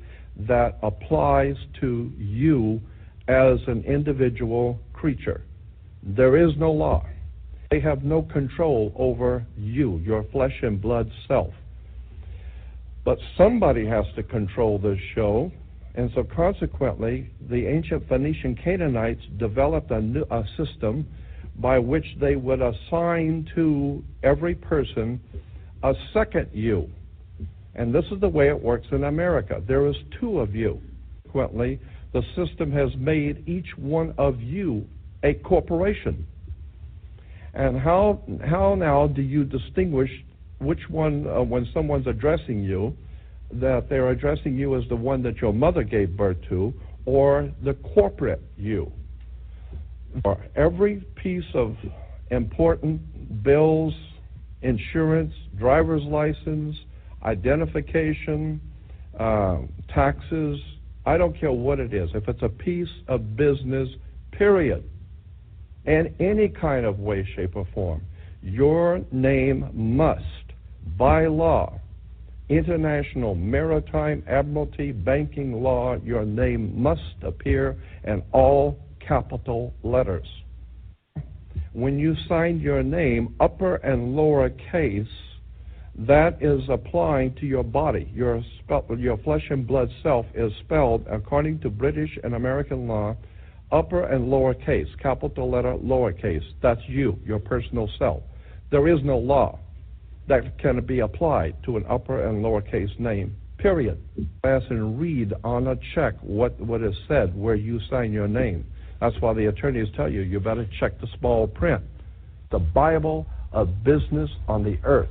[0.48, 2.82] that applies to you
[3.28, 5.42] as an individual creature.
[6.04, 7.06] There is no law.
[7.70, 11.54] They have no control over you, your flesh and blood self.
[13.04, 15.52] But somebody has to control this show,
[15.96, 21.08] and so consequently, the ancient Phoenician Canaanites developed a, new, a system
[21.58, 25.20] by which they would assign to every person
[25.84, 26.90] a second you.
[27.76, 29.62] And this is the way it works in America.
[29.68, 30.82] There is two of you.
[31.32, 31.80] Consequently,
[32.14, 34.86] the system has made each one of you
[35.24, 36.26] a corporation.
[37.54, 40.10] And how how now do you distinguish
[40.60, 42.96] which one uh, when someone's addressing you
[43.54, 46.74] that they're addressing you as the one that your mother gave birth to
[47.06, 48.92] or the corporate you?
[50.24, 51.76] For every piece of
[52.30, 53.94] important bills,
[54.62, 56.76] insurance, driver's license,
[57.24, 58.62] identification,
[59.20, 59.60] uh,
[59.94, 60.60] taxes,
[61.06, 62.10] I don't care what it is.
[62.14, 63.90] If it's a piece of business,
[64.32, 64.84] period,
[65.86, 68.02] in any kind of way, shape, or form,
[68.44, 70.24] your name must,
[70.98, 71.80] by law,
[72.50, 80.28] international maritime admiralty banking law, your name must appear in all capital letters.
[81.74, 85.08] When you sign your name, upper and lower case,
[85.96, 88.10] that is applying to your body.
[88.14, 88.42] Your,
[88.98, 93.16] your flesh and blood self is spelled according to British and American law,
[93.72, 96.44] upper and lower case, capital letter, lower case.
[96.62, 98.24] That's you, your personal self.
[98.72, 99.60] There is no law
[100.28, 104.02] that can be applied to an upper and lower case name, period.
[104.44, 108.66] Pass and read on a check what, what is said where you sign your name.
[109.02, 111.84] That's why the attorneys tell you you better check the small print.
[112.52, 115.10] The Bible of business on the earth.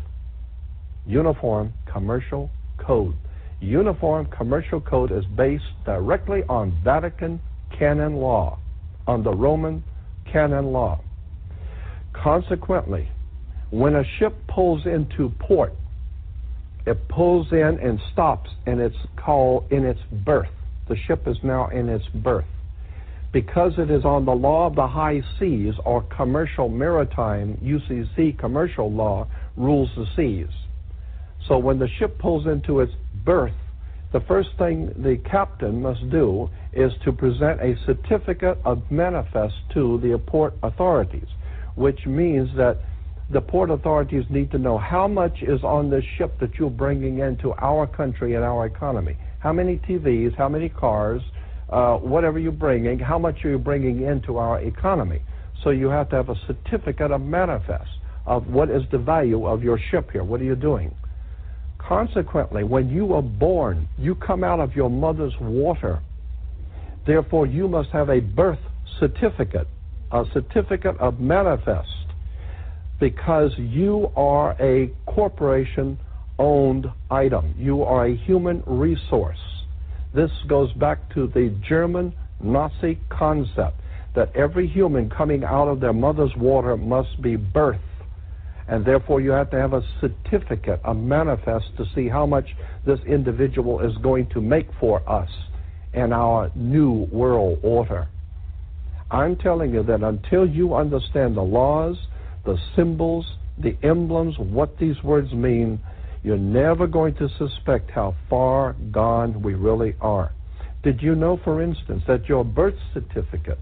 [1.07, 3.15] Uniform Commercial Code.
[3.61, 7.41] Uniform Commercial Code is based directly on Vatican
[7.79, 8.59] canon law,
[9.07, 9.83] on the Roman
[10.31, 11.01] canon law.
[12.13, 13.09] Consequently,
[13.71, 15.75] when a ship pulls into port,
[16.87, 20.49] it pulls in and stops in its call in its berth.
[20.89, 22.47] The ship is now in its berth
[23.33, 28.91] because it is on the law of the high seas or commercial maritime, UCC commercial
[28.91, 29.27] law
[29.57, 30.49] rules the seas.
[31.49, 32.93] So when the ship pulls into its
[33.25, 33.55] berth,
[34.13, 39.99] the first thing the captain must do is to present a certificate of manifest to
[40.01, 41.29] the port authorities,
[41.77, 42.79] which means that
[43.31, 47.21] the port authorities need to know how much is on this ship that you're bringing
[47.21, 49.17] into our country and our economy.
[49.39, 51.23] How many TVs, how many cars,
[51.69, 55.23] uh, whatever you're bringing, how much are you bringing into our economy?
[55.63, 57.91] So you have to have a certificate of manifest
[58.27, 60.25] of what is the value of your ship here.
[60.25, 60.93] What are you doing?
[61.87, 66.01] Consequently, when you are born, you come out of your mother's water.
[67.07, 68.61] Therefore, you must have a birth
[69.01, 69.67] certificate,
[70.13, 71.89] a certificate of manifest,
[73.01, 75.99] because you are a corporation
[76.39, 77.55] owned item.
[77.59, 79.39] You are a human resource.
[80.15, 82.13] This goes back to the German
[82.43, 83.81] Nazi concept
[84.15, 87.81] that every human coming out of their mother's water must be birthed.
[88.71, 92.47] And therefore, you have to have a certificate, a manifest to see how much
[92.87, 95.29] this individual is going to make for us
[95.93, 98.07] in our new world order.
[99.11, 101.97] I'm telling you that until you understand the laws,
[102.45, 103.27] the symbols,
[103.59, 105.81] the emblems, what these words mean,
[106.23, 110.31] you're never going to suspect how far gone we really are.
[110.85, 113.59] Did you know, for instance, that your birth certificate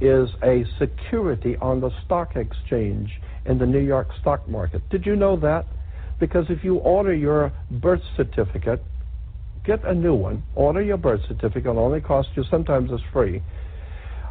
[0.00, 4.82] is a security on the stock exchange in the New York stock market?
[4.90, 5.66] Did you know that?
[6.20, 8.82] Because if you order your birth certificate,
[9.64, 13.42] get a new one, order your birth certificate, it only costs you, sometimes it's free.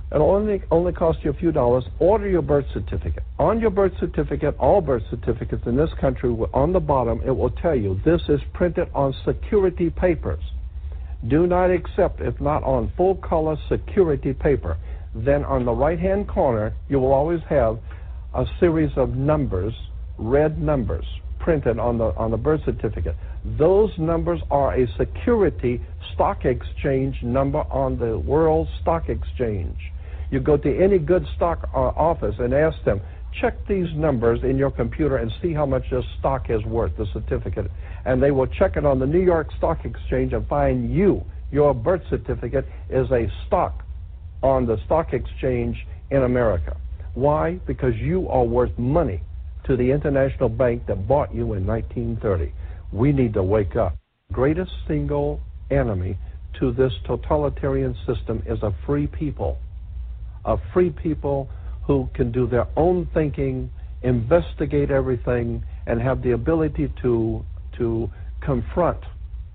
[0.09, 1.83] It only only costs you a few dollars.
[1.99, 3.23] Order your birth certificate.
[3.39, 7.49] On your birth certificate, all birth certificates in this country, on the bottom, it will
[7.49, 10.41] tell you this is printed on security papers.
[11.27, 14.77] Do not accept if not on full color security paper.
[15.25, 17.79] Then on the right hand corner, you will always have
[18.35, 19.73] a series of numbers,
[20.17, 21.05] red numbers,
[21.39, 23.15] printed on the on the birth certificate.
[23.57, 25.81] Those numbers are a security
[26.13, 29.77] stock exchange number on the World Stock Exchange.
[30.29, 33.01] You go to any good stock uh, office and ask them,
[33.41, 37.07] check these numbers in your computer and see how much this stock is worth, the
[37.13, 37.71] certificate.
[38.05, 41.73] And they will check it on the New York Stock Exchange and find you, your
[41.73, 43.83] birth certificate, is a stock
[44.43, 46.77] on the stock exchange in America.
[47.13, 47.59] Why?
[47.65, 49.21] Because you are worth money
[49.65, 52.53] to the international bank that bought you in 1930.
[52.91, 53.97] We need to wake up.
[54.31, 56.17] Greatest single enemy
[56.59, 59.57] to this totalitarian system is a free people
[60.45, 61.49] A free people
[61.85, 63.69] who can do their own thinking,
[64.01, 67.43] investigate everything, and have the ability to
[67.77, 68.09] to
[68.41, 68.99] confront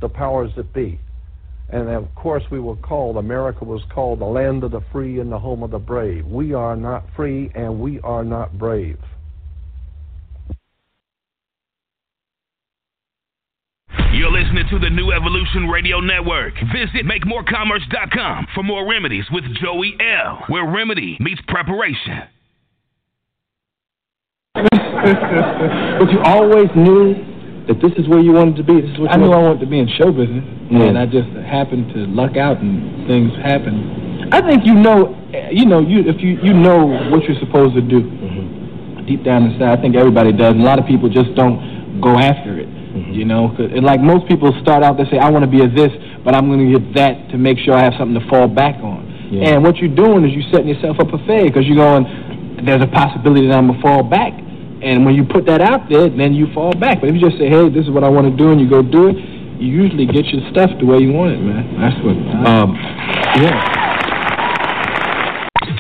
[0.01, 0.99] the powers that be.
[1.73, 5.33] And of course, we were called, America was called the land of the free and
[5.33, 6.27] the home of the brave.
[6.27, 8.99] We are not free and we are not brave.
[14.13, 16.53] You're listening to the New Evolution Radio Network.
[16.55, 22.23] Visit MakeMoreCommerce.com for more remedies with Joey L., where remedy meets preparation.
[24.55, 27.32] but you always knew
[27.69, 28.81] that this is where you wanted to be.
[28.81, 29.47] This is what I knew I wanted.
[29.47, 30.89] wanted to be in show business, Mm.
[30.89, 34.33] and I just happened to luck out, and things happened.
[34.35, 35.15] I think you know,
[35.51, 39.07] you know, you if you you know what you're supposed to do Mm-hmm.
[39.07, 39.79] deep down inside.
[39.79, 40.53] I think everybody does.
[40.55, 42.69] And a lot of people just don't go after it.
[42.69, 43.13] Mm-hmm.
[43.13, 45.61] You know, 'cause- and like most people start out, they say, "I want to be
[45.63, 45.93] a this,"
[46.25, 48.77] but I'm going to get that to make sure I have something to fall back
[48.83, 49.07] on.
[49.31, 49.55] Yeah.
[49.55, 52.07] And what you're doing is you're setting yourself up for failure because you're going,
[52.65, 54.33] "There's a possibility that I'm gonna fall back."
[54.83, 57.01] And when you put that out there, then you fall back.
[57.01, 58.69] But if you just say, "Hey, this is what I want to do," and you
[58.69, 59.17] go do it,
[59.63, 61.63] you usually get your stuff the way you want it, man.
[61.79, 62.19] That's what.
[62.19, 62.75] Um,
[63.39, 63.79] yeah.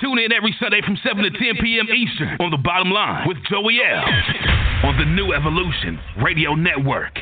[0.01, 1.87] Tune in every Sunday from 7 to 10 p.m.
[1.91, 4.05] Eastern on The Bottom Line with Joey L.
[4.89, 7.19] on the New Evolution Radio Network.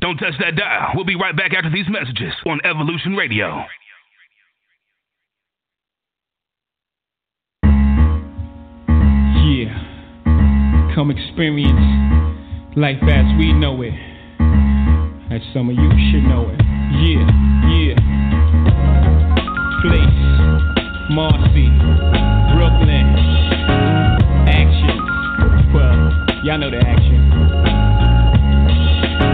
[0.00, 0.92] Don't touch that dial.
[0.94, 3.64] We'll be right back after these messages on Evolution Radio.
[10.94, 13.92] Come experience life as we know it.
[15.34, 16.60] As some of you should know it.
[17.02, 17.26] Yeah,
[17.66, 17.98] yeah.
[19.82, 20.18] Place,
[21.10, 21.66] Marcy,
[22.54, 23.10] Brooklyn.
[24.46, 25.74] Action.
[25.74, 25.98] Well,
[26.44, 27.32] y'all know the action.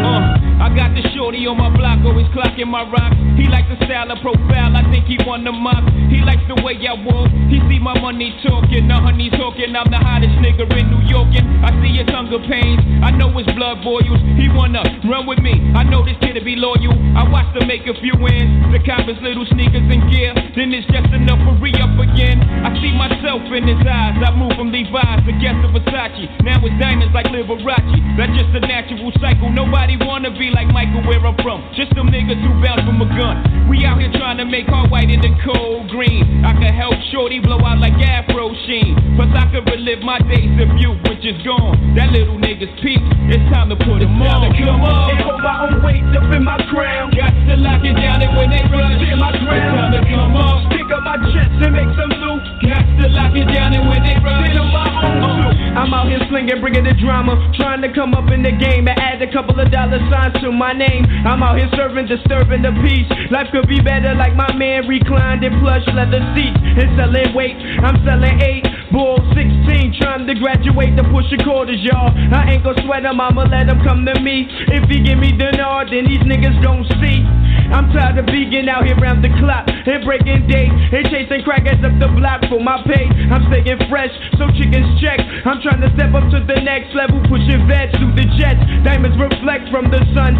[0.00, 3.14] Uh, I got the shorty on my block, always clocking my rocks.
[3.38, 5.86] He likes the style of profile, I think he won the mock.
[6.10, 8.90] He likes the way I walk, he see my money talking.
[8.90, 11.30] The honey talking, I'm the hottest nigga in New York.
[11.38, 14.18] And I see his hunger pains, I know his blood boils.
[14.34, 16.98] He wanna run with me, I know this kid to be loyal.
[17.14, 20.34] I watched him make a few wins, the cop his little sneakers and gear.
[20.58, 22.42] Then it's just enough for re up again.
[22.42, 26.26] I see myself in his eyes, I move from Levi's to guess of Versace.
[26.42, 29.48] Now it's diamonds like Liberace, that's just a natural cycle.
[29.48, 31.60] Nobody wanna be like Michael where I'm from.
[31.76, 33.68] Just them niggas who bounce from a gun.
[33.68, 36.44] We out here trying to make our white in the cold green.
[36.44, 38.96] I can help Shorty blow out like Afro Sheen.
[39.16, 41.94] Plus I could relive my days of you, which is gone.
[41.94, 43.00] That little nigga's peak.
[43.28, 44.50] It's time to put him on.
[44.56, 45.12] Come on.
[45.12, 47.12] And hold my own weight up in my crown.
[47.12, 49.76] Got to lock it down and when they rush, Stand my ground.
[49.76, 50.56] Time to come on.
[50.72, 52.42] Stick up my chest and make some loot.
[52.64, 55.60] Got to lock it down and when they rush, on my own.
[55.70, 57.38] I'm out here slinging, bringing the drama.
[57.54, 60.50] Trying to come up in the game and add a couple of dollar signs to
[60.50, 60.99] my name.
[61.26, 63.08] I'm out here serving, disturbing the peace.
[63.30, 66.58] Life could be better like my man reclined in plush leather seats.
[66.60, 68.64] And selling weight, I'm selling eight.
[68.90, 72.10] Bull 16, trying to graduate to push the quarters, y'all.
[72.10, 74.50] I ain't gonna sweat him, I'ma let him come to me.
[74.50, 77.22] If he give me the nod, then these niggas gon' see.
[77.70, 81.78] I'm tired of being out here round the clock and breaking day and chasing crackers
[81.86, 83.06] up the block for my pay.
[83.30, 85.22] I'm staying fresh, so chickens check.
[85.46, 88.58] I'm trying to step up to the next level, pushing vets through the jets.
[88.82, 90.34] Diamonds reflect from the sun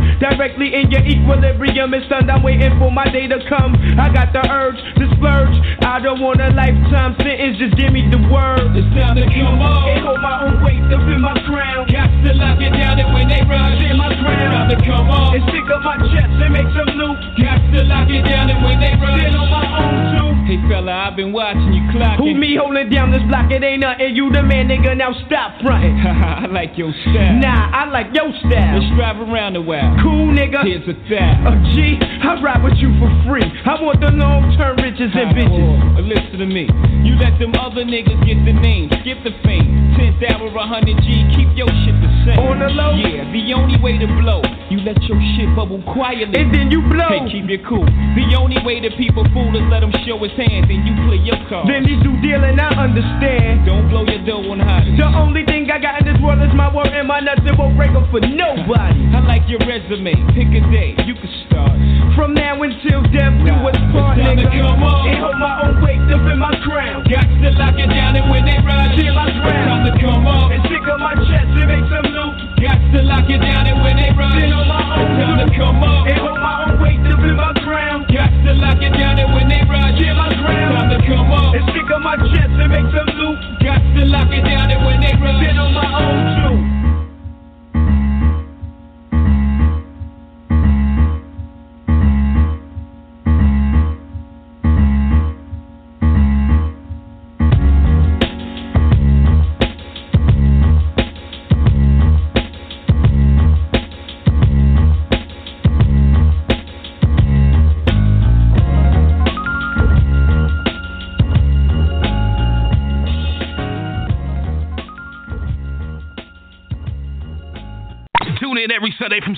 [0.50, 1.94] directly in your equilibrium.
[1.94, 2.30] It's stunned.
[2.30, 3.74] I'm waiting for my day to come.
[3.98, 5.54] I got the urge to splurge.
[5.82, 8.74] I don't want a lifetime sentence, just give me the word.
[8.74, 10.02] It's time to come on.
[10.02, 11.86] Hold my own weight up in my crown.
[11.86, 12.98] Got to lock it down
[13.30, 14.50] they rush, Stand my ground.
[14.52, 15.34] time to come on.
[15.38, 17.16] And stick up my chest and make some loot.
[17.38, 20.30] Got to lock it down and when they rush, Stand on my own too.
[20.50, 22.18] Hey fella, I've been watching you clocking.
[22.18, 23.52] Who me holding down this block?
[23.54, 24.16] It ain't nothing.
[24.18, 24.96] You the man, nigga.
[24.98, 25.94] Now stop fronting.
[26.02, 27.38] I like your style.
[27.38, 28.74] Nah, I like your style.
[28.82, 29.94] Let's drive around a while.
[30.02, 30.66] Cool, nigga.
[30.66, 31.54] Here's a thou.
[31.54, 33.46] Uh, G, I ride with you for free.
[33.46, 35.54] I want the long term riches and bitches.
[35.54, 36.66] Oh, listen to me.
[37.06, 39.94] You let them other niggas get the name, skip the fame.
[39.94, 42.38] 10th hour, 100 G, keep your shit the same.
[42.42, 42.94] On the low?
[42.96, 44.40] Yeah, the only way to blow.
[44.72, 46.32] You let your shit bubble quietly.
[46.32, 47.10] And then you blow.
[47.10, 47.84] Hey, keep it cool.
[47.84, 51.20] The only way that people fool is let him show his hands and you play
[51.20, 51.66] your card.
[51.66, 53.66] Then he do dealing, I understand.
[53.66, 54.86] Don't blow your dough on hot.
[54.96, 57.42] The only thing I got in this world is my word and my nuts.
[57.44, 59.02] It won't break up for nobody.
[59.10, 60.14] I like your resume.
[60.32, 61.74] Pick a day, you can start.
[62.14, 64.66] From now until death, do us part, to nigga.
[64.66, 64.78] up.
[65.06, 67.06] And hold my own weight up in my crown.
[67.10, 69.66] Got to lock it down, and when they ride, Till I drown.
[69.66, 70.50] Time to come up.
[70.50, 72.34] And stick on my chest and make some loot.
[72.60, 75.46] Got to lock it down, and when they ride, Then on my own time to
[75.58, 76.06] come up.
[76.06, 78.06] And hold my own weight up in my crown.
[78.06, 80.70] Got to lock it down, and when they ride, Till I drown.
[80.78, 81.54] time to come up.
[81.58, 83.38] And stick on my chest and make some loot.
[83.58, 86.39] Got to lock it down, and when they ride, Then on my own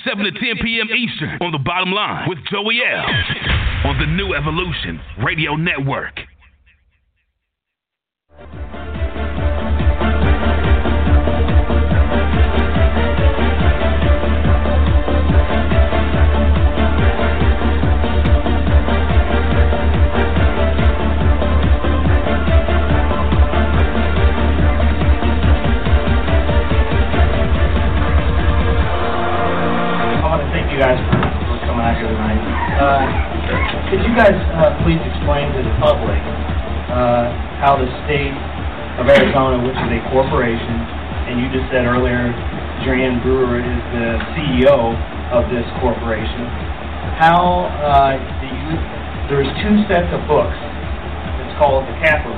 [0.05, 0.89] 7 to 10 p.m.
[0.91, 3.07] Eastern on the bottom line with Joey L.
[3.89, 6.32] on the New Evolution Radio Network.
[32.83, 33.07] Uh,
[33.95, 36.19] could you guys uh, please explain to the public
[36.91, 37.31] uh,
[37.63, 38.35] how the state
[38.99, 40.83] of Arizona, which is a corporation,
[41.31, 42.35] and you just said earlier,
[42.83, 44.99] Jan Brewer is the CEO
[45.31, 46.43] of this corporation.
[47.23, 48.75] How uh, do you?
[49.31, 50.59] There's two sets of books.
[51.39, 52.35] It's called the CAFR,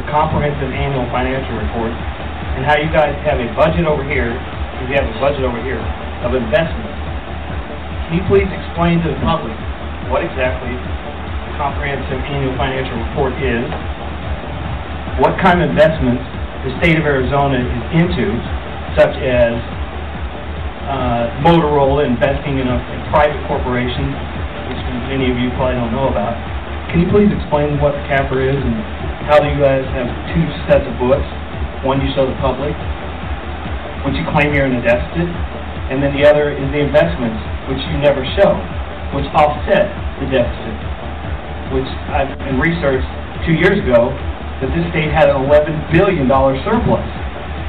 [0.00, 4.32] the Comprehensive Annual Financial Report, and how you guys have a budget over here.
[4.32, 5.84] Because you have a budget over here
[6.24, 6.96] of investment.
[8.08, 9.65] Can you please explain to the public
[10.10, 13.66] what exactly the comprehensive annual financial report is,
[15.18, 16.22] what kind of investments
[16.62, 18.36] the state of Arizona is into,
[18.94, 19.54] such as
[20.86, 24.14] uh, Motorola investing in a in private corporation,
[24.70, 24.80] which
[25.10, 26.38] many of you probably don't know about.
[26.94, 28.78] Can you please explain what the CAFR is and
[29.26, 31.26] how do you guys have two sets of books?
[31.82, 32.74] One you show the public,
[34.06, 35.26] which you claim you're in a deficit,
[35.90, 38.54] and then the other is the investments, which you never show,
[39.14, 40.74] which offset the deficit,
[41.74, 43.06] which I've been researched
[43.46, 44.10] two years ago
[44.64, 46.24] that this state had an $11 billion
[46.64, 47.04] surplus,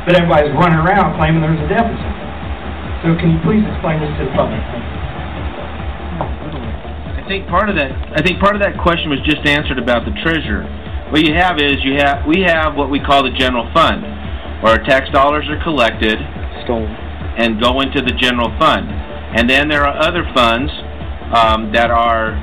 [0.07, 2.13] but everybody's running around claiming there's a deficit.
[3.03, 4.57] So can you please explain this to the public?
[7.13, 10.07] I think part of that I think part of that question was just answered about
[10.07, 10.63] the treasurer.
[11.11, 14.01] What you have is you have we have what we call the general fund,
[14.63, 16.17] where our tax dollars are collected
[16.63, 16.87] Stolen.
[17.35, 18.87] and go into the general fund.
[19.35, 20.71] And then there are other funds
[21.33, 22.35] um, that are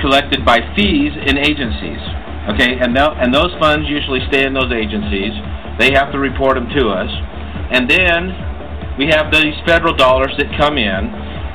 [0.00, 2.00] collected by fees in agencies.
[2.54, 5.32] Okay, and and those funds usually stay in those agencies.
[5.78, 7.10] They have to report them to us,
[7.70, 8.32] and then
[8.98, 11.02] we have these federal dollars that come in,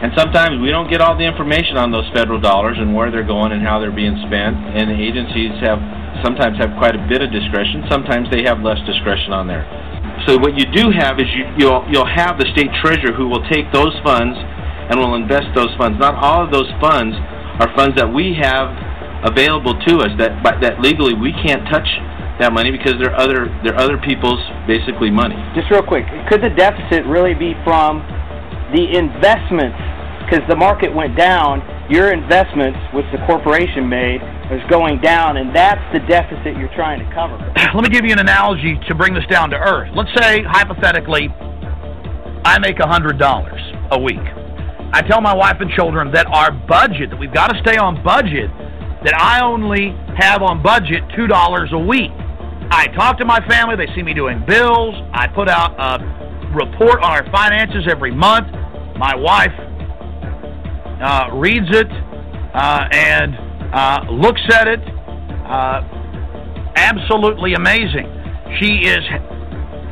[0.01, 3.27] and sometimes we don't get all the information on those federal dollars and where they're
[3.27, 4.55] going and how they're being spent.
[4.77, 5.81] And the agencies have
[6.23, 7.83] sometimes have quite a bit of discretion.
[7.89, 9.65] Sometimes they have less discretion on there.
[10.29, 13.43] So what you do have is you, you'll you'll have the state treasurer who will
[13.51, 14.37] take those funds
[14.89, 15.99] and will invest those funds.
[15.99, 17.15] Not all of those funds
[17.59, 18.69] are funds that we have
[19.25, 21.87] available to us that but that legally we can't touch
[22.39, 25.35] that money because they're other they're other people's basically money.
[25.55, 28.03] Just real quick, could the deficit really be from
[28.75, 29.79] the investments?
[30.25, 35.55] Because the market went down, your investments, which the corporation made, is going down, and
[35.55, 37.37] that's the deficit you're trying to cover.
[37.75, 39.89] Let me give you an analogy to bring this down to earth.
[39.93, 41.29] Let's say, hypothetically,
[42.43, 44.44] I make a $100 a week.
[44.95, 48.01] I tell my wife and children that our budget, that we've got to stay on
[48.01, 48.47] budget,
[49.03, 51.27] that I only have on budget $2
[51.73, 52.11] a week.
[52.71, 55.99] I talk to my family, they see me doing bills, I put out a
[56.55, 58.47] report on our finances every month.
[58.95, 59.51] My wife
[61.03, 61.91] uh, reads it
[62.55, 63.35] uh, and
[63.75, 64.79] uh, looks at it.
[64.79, 65.83] Uh,
[66.77, 68.07] absolutely amazing.
[68.61, 69.03] She is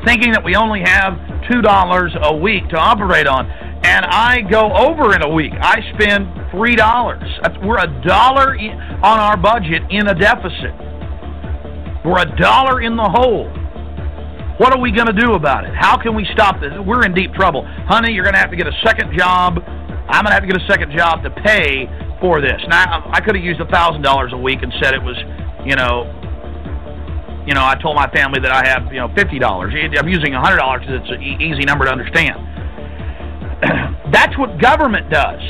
[0.05, 1.15] thinking that we only have
[1.51, 3.62] $2 a week to operate on.
[3.84, 5.53] And I go over in a week.
[5.59, 7.65] I spend $3.
[7.65, 10.73] We're a dollar on our budget in a deficit.
[12.05, 13.49] We're a dollar in the hole.
[14.57, 15.73] What are we going to do about it?
[15.75, 16.71] How can we stop this?
[16.86, 17.65] We're in deep trouble.
[17.88, 19.59] Honey, you're going to have to get a second job.
[20.07, 21.89] I'm going to have to get a second job to pay
[22.21, 22.61] for this.
[22.69, 25.17] Now, I could have used $1,000 a week and said it was,
[25.65, 26.05] you know,
[27.47, 29.43] you know, I told my family that I have, you know, $50.
[29.43, 32.52] I'm using $100 because it's an easy number to understand.
[34.11, 35.41] That's what government does.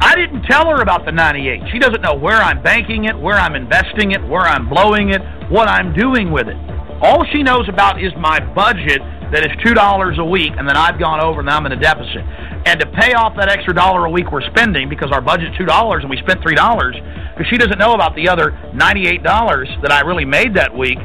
[0.00, 1.60] I didn't tell her about the 98.
[1.72, 5.20] She doesn't know where I'm banking it, where I'm investing it, where I'm blowing it,
[5.50, 6.56] what I'm doing with it.
[7.02, 9.00] All she knows about is my budget
[9.32, 12.24] that is $2 a week, and then I've gone over and I'm in a deficit.
[12.66, 16.00] And to pay off that extra dollar a week we're spending, because our budget's $2
[16.00, 20.24] and we spent $3, because she doesn't know about the other $98 that I really
[20.24, 20.98] made that week,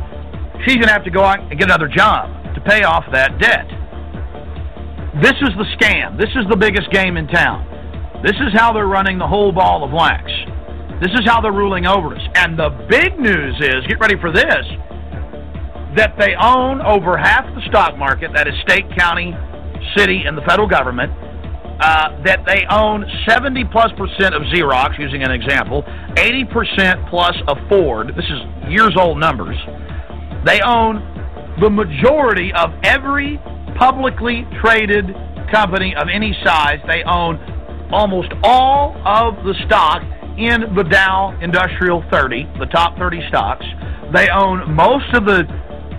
[0.66, 3.40] she's going to have to go out and get another job to pay off that
[3.40, 3.68] debt.
[5.22, 6.20] This is the scam.
[6.20, 7.64] This is the biggest game in town.
[8.22, 10.28] This is how they're running the whole ball of wax.
[11.00, 12.22] This is how they're ruling over us.
[12.36, 14.66] And the big news is, get ready for this,
[15.96, 19.32] that they own over half the stock market, that is state, county,
[19.96, 21.12] city, and the federal government,
[21.80, 25.84] uh, that they own 70 plus percent of Xerox, using an example,
[26.18, 28.12] 80 percent plus of Ford.
[28.16, 29.56] This is years old numbers.
[30.46, 31.00] They own
[31.62, 33.40] the majority of every
[33.76, 35.06] publicly traded
[35.52, 36.80] company of any size.
[36.88, 37.38] They own
[37.92, 40.02] almost all of the stock
[40.38, 43.66] in the Dow Industrial 30, the top 30 stocks.
[44.14, 45.44] They own most of the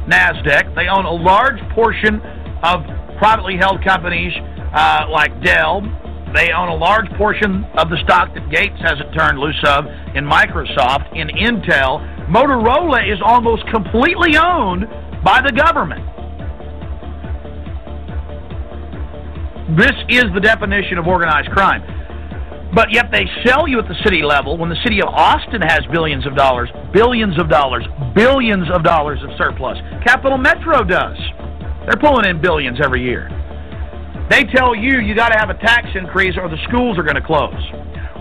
[0.09, 0.75] NASDAQ.
[0.75, 2.21] They own a large portion
[2.63, 2.85] of
[3.19, 4.33] privately held companies
[4.75, 5.81] uh, like Dell.
[6.35, 10.25] They own a large portion of the stock that Gates hasn't turned loose of in
[10.25, 12.03] Microsoft, in Intel.
[12.29, 14.85] Motorola is almost completely owned
[15.25, 16.05] by the government.
[19.75, 21.83] This is the definition of organized crime.
[22.73, 25.81] But yet they sell you at the city level when the city of Austin has
[25.91, 29.79] billions of dollars, billions of dollars, billions of dollars of surplus.
[30.05, 31.19] Capital Metro does.
[31.83, 33.27] They're pulling in billions every year.
[34.31, 37.19] They tell you you got to have a tax increase or the schools are going
[37.19, 37.59] to close.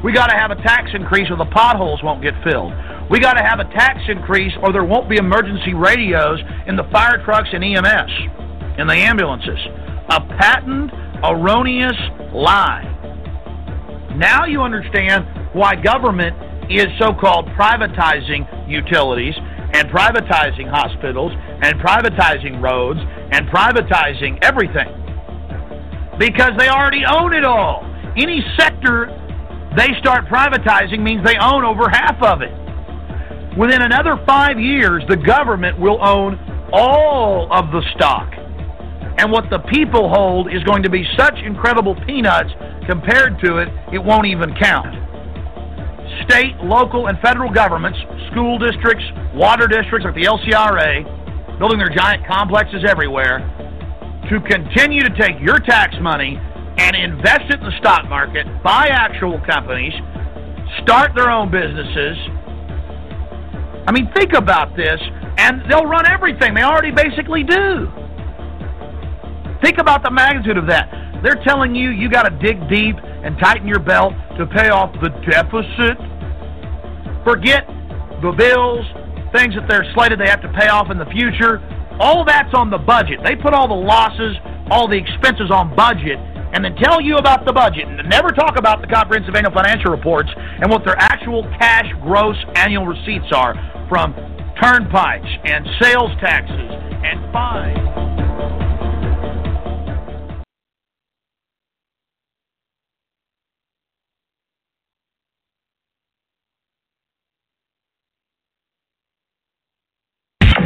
[0.03, 2.73] We got to have a tax increase or the potholes won't get filled.
[3.09, 6.89] We got to have a tax increase or there won't be emergency radios in the
[6.91, 8.11] fire trucks and EMS,
[8.79, 9.59] in the ambulances.
[10.09, 10.91] A patent
[11.31, 11.97] erroneous
[12.33, 12.83] lie.
[14.15, 16.35] Now you understand why government
[16.69, 19.35] is so-called privatizing utilities
[19.73, 22.99] and privatizing hospitals and privatizing roads
[23.31, 24.87] and privatizing everything.
[26.17, 27.83] Because they already own it all.
[28.15, 29.07] Any sector
[29.75, 32.53] they start privatizing means they own over half of it.
[33.57, 36.39] Within another five years, the government will own
[36.71, 38.31] all of the stock.
[39.17, 42.51] And what the people hold is going to be such incredible peanuts
[42.85, 44.93] compared to it, it won't even count.
[46.27, 47.97] State, local, and federal governments,
[48.31, 49.03] school districts,
[49.33, 53.39] water districts like the LCRA, building their giant complexes everywhere,
[54.29, 56.37] to continue to take your tax money
[56.77, 59.93] and invest it in the stock market, buy actual companies,
[60.83, 62.17] start their own businesses.
[63.87, 64.99] I mean, think about this,
[65.37, 66.53] and they'll run everything.
[66.53, 67.87] They already basically do.
[69.65, 70.93] Think about the magnitude of that.
[71.23, 74.93] They're telling you you got to dig deep and tighten your belt to pay off
[75.01, 75.97] the deficit.
[77.25, 77.65] Forget
[78.21, 78.85] the bills,
[79.33, 81.65] things that they're slated they have to pay off in the future.
[81.97, 83.25] All that's on the budget.
[83.25, 84.37] They put all the losses,
[84.69, 86.21] all the expenses on budget,
[86.53, 89.89] and then tell you about the budget and never talk about the comprehensive annual financial
[89.89, 93.57] reports and what their actual cash gross annual receipts are
[93.89, 94.13] from
[94.61, 96.69] turnpikes and sales taxes
[97.01, 98.14] and fines.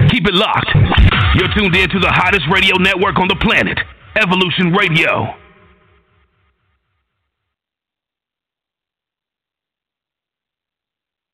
[0.09, 0.71] Keep it locked.
[1.35, 3.77] You're tuned in to the hottest radio network on the planet,
[4.15, 5.35] Evolution Radio.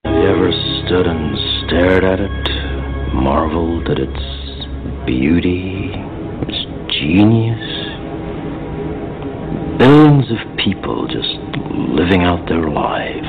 [0.03, 0.51] You ever
[0.83, 5.91] stood and stared at it, marveled at its beauty,
[6.43, 6.59] its
[6.99, 7.63] genius?
[9.79, 11.39] Billions of people just
[11.71, 13.23] living out their lives,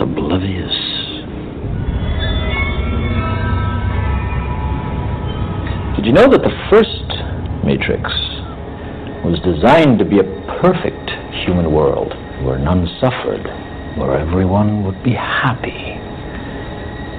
[0.00, 0.97] oblivious
[5.98, 7.10] Did you know that the first
[7.66, 8.06] Matrix
[9.26, 10.28] was designed to be a
[10.62, 11.10] perfect
[11.42, 12.14] human world
[12.46, 13.42] where none suffered,
[13.98, 15.98] where everyone would be happy?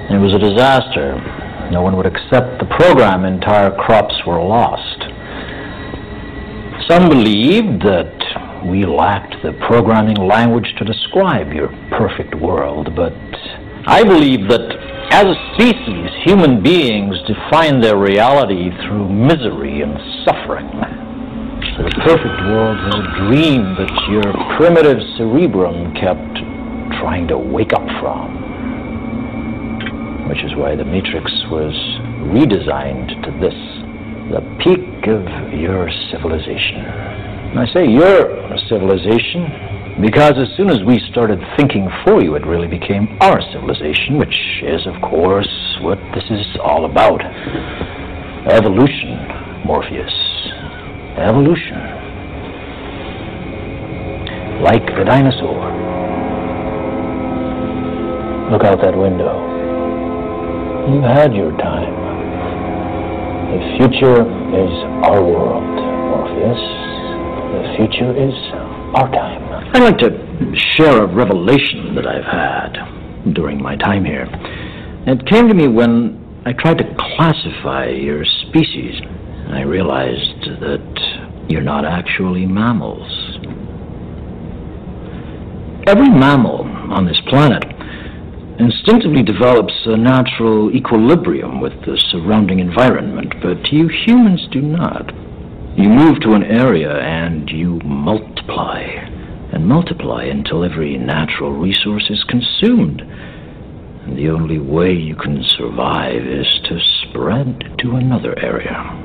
[0.08, 1.12] It was a disaster.
[1.70, 3.26] No one would accept the program.
[3.26, 5.04] Entire crops were lost.
[6.88, 13.12] Some believed that we lacked the programming language to describe your perfect world, but
[13.84, 20.70] I believe that as a species, human beings define their reality through misery and suffering.
[21.76, 26.38] So the perfect world was a dream that your primitive cerebrum kept
[27.02, 28.38] trying to wake up from.
[30.28, 31.74] Which is why the Matrix was
[32.30, 33.58] redesigned to this,
[34.30, 36.86] the peak of your civilization.
[37.50, 38.30] And I say your
[38.68, 39.69] civilization
[40.00, 44.36] because as soon as we started thinking for you, it really became our civilization, which
[44.62, 45.50] is, of course,
[45.82, 47.20] what this is all about.
[48.48, 49.18] Evolution,
[49.66, 50.14] Morpheus.
[51.18, 51.76] Evolution.
[54.62, 55.68] Like the dinosaur.
[58.50, 59.36] Look out that window.
[60.94, 61.94] You had your time.
[63.52, 64.72] The future is
[65.04, 65.64] our world,
[66.08, 66.62] Morpheus.
[67.52, 68.34] The future is
[68.94, 69.49] our time.
[69.72, 70.10] I'd like to
[70.74, 74.26] share a revelation that I've had during my time here.
[75.06, 79.00] It came to me when I tried to classify your species.
[79.48, 83.06] I realized that you're not actually mammals.
[85.86, 86.62] Every mammal
[86.92, 87.62] on this planet
[88.58, 95.14] instinctively develops a natural equilibrium with the surrounding environment, but you humans do not.
[95.76, 99.19] You move to an area and you multiply
[99.52, 103.02] and multiply until every natural resource is consumed.
[103.02, 108.96] And the only way you can survive is to spread to another area.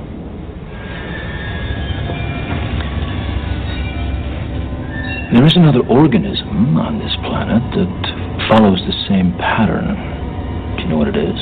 [5.33, 9.97] There is another organism on this planet that follows the same pattern.
[10.77, 11.39] Do you know what it is?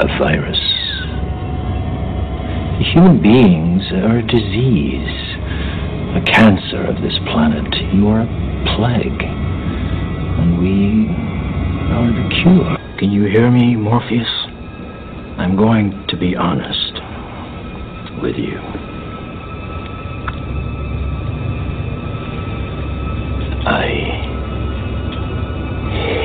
[0.00, 0.58] A virus.
[2.92, 5.31] Human beings are a disease,
[6.14, 7.74] a cancer of this planet.
[7.94, 11.08] You are a plague, and we
[11.90, 12.76] are the cure.
[12.98, 14.28] Can you hear me, Morpheus?
[15.38, 16.92] I'm going to be honest
[18.22, 18.58] with you.
[23.64, 23.88] I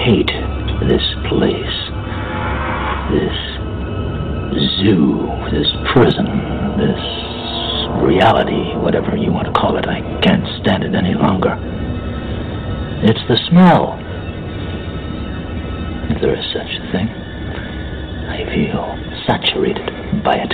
[0.03, 0.31] hate
[0.89, 1.77] this place.
[3.07, 3.37] This
[4.81, 6.96] zoo, this prison this
[8.17, 9.85] reality, whatever you want to call it.
[9.85, 11.53] I can't stand it any longer.
[13.05, 13.93] It's the smell.
[16.09, 17.07] If there is such a thing,
[18.25, 18.97] I feel
[19.29, 19.85] saturated
[20.25, 20.53] by it.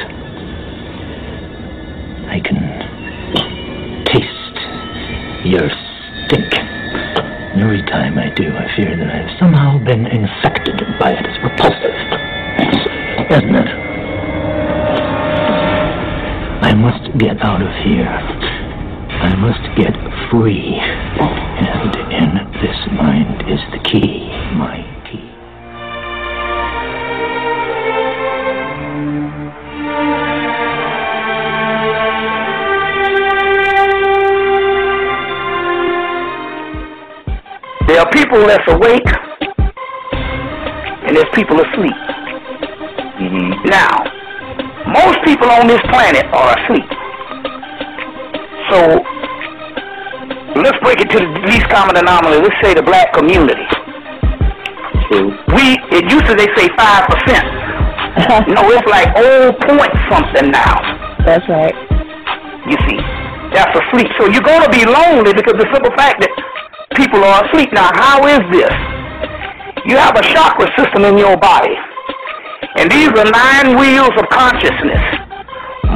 [2.28, 2.60] I can
[4.12, 4.58] taste
[5.48, 5.72] your
[6.28, 6.52] stink.
[7.56, 11.24] Every time I do, I fear that I've somehow been infected by it.
[11.24, 11.96] It's repulsive,
[13.32, 13.83] isn't it?
[16.74, 18.08] I must get out of here.
[18.08, 19.94] I must get
[20.32, 20.74] free.
[20.74, 25.30] And in this mind is the key, my key.
[37.88, 39.06] There are people that's awake,
[41.06, 41.94] and there's people asleep.
[43.22, 43.70] Mm-hmm.
[43.70, 44.03] Now,
[44.94, 46.90] most people on this planet are asleep.
[48.70, 48.78] So
[50.62, 52.38] let's break it to the least common anomaly.
[52.40, 53.66] Let's say the black community.
[55.54, 57.46] We it used to they say five percent.
[58.54, 60.78] no, it's like old point something now.
[61.26, 61.74] That's right.
[62.70, 62.98] You see,
[63.54, 64.08] that's asleep.
[64.18, 66.32] So you're gonna be lonely because the simple fact that
[66.96, 67.74] people are asleep.
[67.74, 68.74] Now, how is this?
[69.86, 71.76] You have a chakra system in your body.
[72.76, 75.04] And these are nine wheels of consciousness.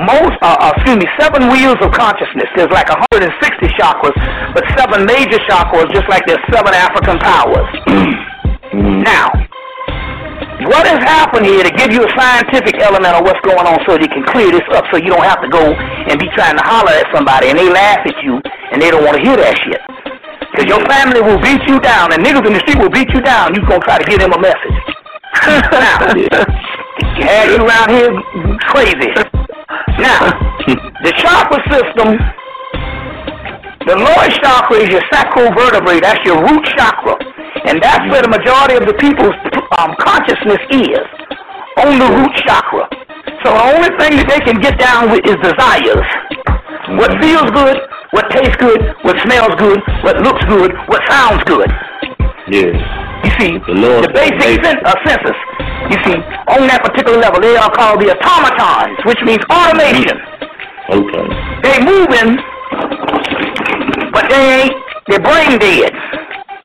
[0.06, 2.46] Most, uh, uh, excuse me, seven wheels of consciousness.
[2.54, 3.34] There's like 160
[3.82, 4.14] chakras,
[4.54, 7.66] but seven major chakras, just like there's seven African powers.
[9.10, 9.34] now,
[10.70, 13.98] what has happened here to give you a scientific element of what's going on so
[13.98, 16.58] that you can clear this up so you don't have to go and be trying
[16.58, 18.38] to holler at somebody and they laugh at you
[18.70, 19.82] and they don't want to hear that shit.
[20.54, 23.22] Because your family will beat you down and niggas in the street will beat you
[23.22, 23.54] down.
[23.58, 24.78] You're going to try to give them a message.
[25.74, 26.14] now,
[27.22, 28.12] had you around here
[28.70, 29.12] crazy.
[30.00, 30.32] Now,
[31.04, 32.18] the chakra system,
[33.86, 36.00] the lowest chakra is your sacral vertebrae.
[36.00, 37.16] That's your root chakra.
[37.66, 39.36] And that's where the majority of the people's
[39.78, 41.06] um, consciousness is,
[41.84, 42.88] on the root chakra.
[43.44, 46.08] So the only thing that they can get down with is desires.
[46.98, 47.78] What feels good,
[48.12, 51.70] what tastes good, what smells good, what looks good, what sounds good.
[52.48, 53.07] Yes.
[53.24, 55.38] You see, the basic sen- uh, census.
[55.90, 56.18] You see,
[56.52, 60.20] on that particular level, they are called the automatons, which means automation.
[60.92, 61.26] Okay.
[61.64, 62.38] They moving,
[64.12, 64.76] but they ain't.
[65.08, 65.94] They're brain dead.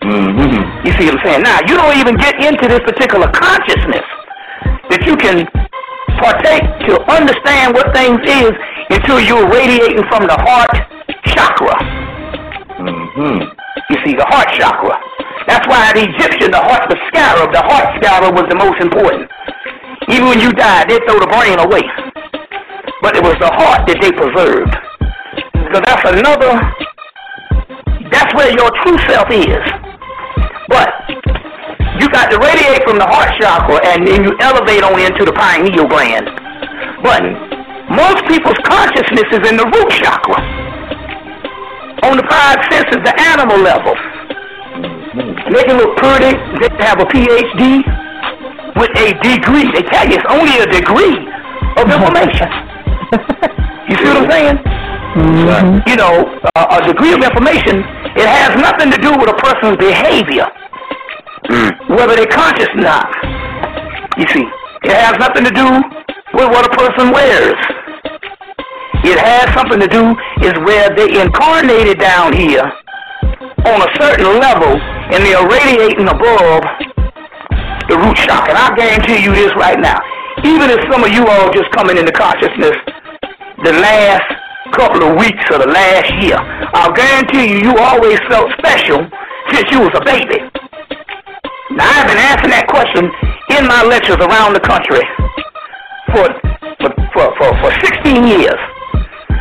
[0.02, 0.86] Mm-hmm.
[0.86, 1.42] You see what I'm saying?
[1.46, 4.02] Now, you don't even get into this particular consciousness
[4.90, 5.46] that you can
[6.18, 8.50] partake to understand what things is
[8.90, 10.74] until you're radiating from the heart
[11.30, 11.78] chakra.
[12.82, 13.46] Mm-hmm.
[13.94, 14.98] You see, the heart chakra.
[15.46, 19.26] That's why the Egyptian, the heart, the scarab, the heart scarab was the most important.
[20.08, 21.82] Even when you died, they throw the brain away.
[23.02, 24.74] But it was the heart that they preserved.
[25.74, 26.52] So that's another,
[28.10, 29.62] that's where your true self is.
[30.68, 30.94] But
[31.98, 35.32] you got to radiate from the heart chakra and then you elevate on into the
[35.32, 36.30] pineal gland.
[37.02, 37.22] But
[37.90, 40.38] most people's consciousness is in the root chakra.
[42.06, 43.94] On the five senses, the animal level.
[45.50, 47.82] They can look pretty, they can have a PhD
[48.78, 49.66] with a degree.
[49.74, 51.18] They tell you it's only a degree
[51.76, 52.48] of information.
[53.90, 54.58] you see what I'm saying?
[55.86, 56.24] You know,
[56.56, 57.82] uh, a degree of information,
[58.16, 60.46] it has nothing to do with a person's behavior,
[61.90, 63.10] whether they're conscious or not.
[64.16, 64.46] You see,
[64.84, 65.68] it has nothing to do
[66.34, 67.58] with what a person wears.
[69.04, 72.72] It has something to do is where they incarnated down here
[73.66, 74.74] on a certain level
[75.14, 76.64] and they are radiating above
[77.88, 78.50] the root chakra.
[78.50, 79.98] And I guarantee you this right now.
[80.42, 82.74] Even if some of you all just coming into consciousness
[83.62, 84.26] the last
[84.74, 86.38] couple of weeks or the last year,
[86.74, 89.06] I'll guarantee you you always felt special
[89.52, 90.42] since you was a baby.
[91.70, 93.06] Now I've been asking that question
[93.56, 95.04] in my lectures around the country
[96.10, 96.26] for
[96.80, 98.60] for for, for, for 16 years.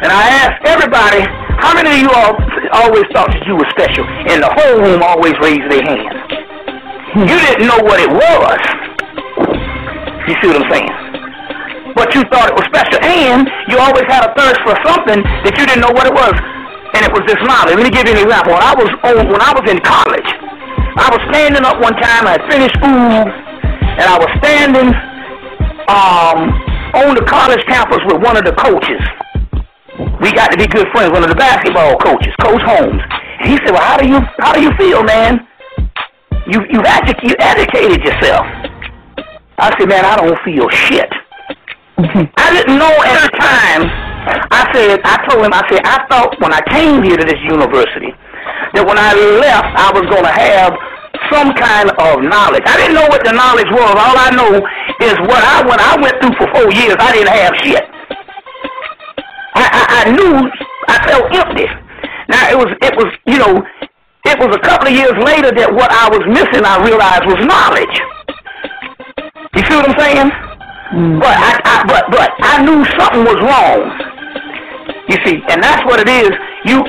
[0.01, 1.21] And I asked everybody,
[1.61, 2.33] how many of you all
[2.73, 4.01] always thought that you were special?
[4.01, 6.17] And the whole room always raised their hand.
[7.21, 8.61] You didn't know what it was.
[10.25, 10.93] You see what I'm saying?
[11.93, 12.97] But you thought it was special.
[12.97, 16.33] And you always had a thirst for something that you didn't know what it was.
[16.97, 17.77] And it was this knowledge.
[17.77, 18.57] Let me give you an example.
[18.57, 20.29] When I was on, when I was in college,
[20.97, 24.89] I was standing up one time, I had finished school, and I was standing
[25.93, 26.57] um,
[27.05, 28.99] on the college campus with one of the coaches
[30.21, 31.11] we got to be good friends.
[31.11, 33.01] One of the basketball coaches, Coach Holmes.
[33.39, 35.47] And he said, "Well, how do you how do you feel, man?
[36.47, 38.45] You you edu- you educated yourself."
[39.57, 41.11] I said, "Man, I don't feel shit."
[41.97, 43.83] I didn't know at the time.
[44.49, 47.41] I said, I told him, I said, I thought when I came here to this
[47.45, 48.13] university
[48.73, 50.73] that when I left, I was going to have
[51.29, 52.63] some kind of knowledge.
[52.65, 53.93] I didn't know what the knowledge was.
[53.93, 54.61] All I know
[55.03, 57.85] is what I when I went through for four years, I didn't have shit.
[59.53, 60.33] I, I, I knew
[60.87, 61.67] I felt empty.
[62.29, 63.59] Now it was it was you know
[64.25, 67.41] it was a couple of years later that what I was missing I realized was
[67.43, 67.95] knowledge.
[69.55, 70.29] You see what I'm saying?
[70.95, 71.19] Mm.
[71.19, 73.79] But I, I but but I knew something was wrong.
[75.11, 76.31] You see, and that's what it is.
[76.63, 76.83] You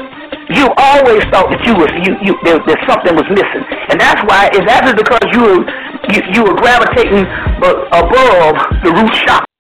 [0.55, 4.23] you always thought that you was you you there, that something was missing, and that's
[4.27, 5.63] why is that is because you were
[6.11, 7.27] you, you were gravitating
[7.63, 9.52] above the root chakra.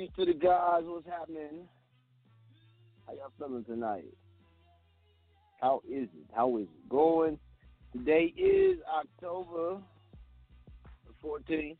[0.00, 0.80] Peace to the guys.
[0.84, 1.68] What's happening?
[3.06, 4.06] How y'all feeling tonight?
[5.60, 6.26] How is it?
[6.34, 7.38] How is it going?
[7.92, 9.76] Today is October
[11.06, 11.76] the 14th,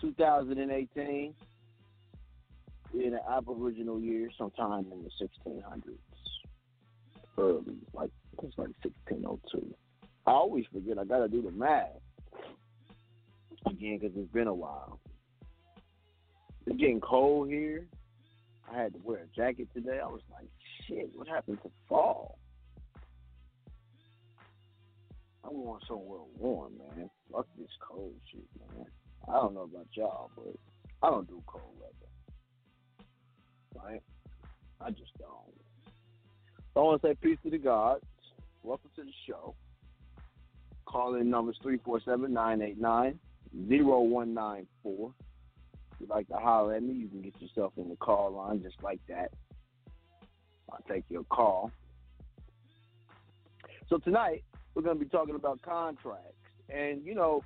[0.00, 1.34] 2018.
[2.94, 5.10] In the Aboriginal year, sometime in the
[5.48, 5.92] 1600s,
[7.38, 8.10] early, like
[8.42, 9.76] it's like 1602.
[10.26, 10.98] I always forget.
[10.98, 11.86] I gotta do the math
[13.64, 14.98] again because it's been a while.
[16.66, 17.86] It's getting cold here.
[18.70, 20.00] I had to wear a jacket today.
[20.02, 20.48] I was like,
[20.86, 22.38] shit, what happened to fall?
[25.44, 27.08] I want somewhere warm, man.
[27.32, 28.86] Fuck this cold shit, man.
[29.28, 30.56] I don't know about y'all, but
[31.02, 31.94] I don't do cold weather.
[33.86, 34.02] Right?
[34.80, 35.30] I just don't.
[36.74, 38.04] So I want to say peace to the gods.
[38.64, 39.54] Welcome to the show.
[40.84, 43.18] Call in numbers 347 989
[43.68, 45.12] 0194.
[45.96, 48.62] If you'd like to holler at me, you can get yourself in the call line
[48.62, 49.32] just like that.
[50.70, 51.70] I'll take your call.
[53.88, 54.44] So tonight,
[54.74, 56.34] we're going to be talking about contracts.
[56.68, 57.42] And, you know,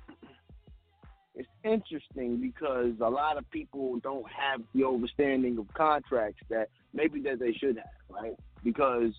[1.33, 7.21] it's interesting because a lot of people don't have the understanding of contracts that maybe
[7.21, 8.35] that they should have, right?
[8.65, 9.13] Because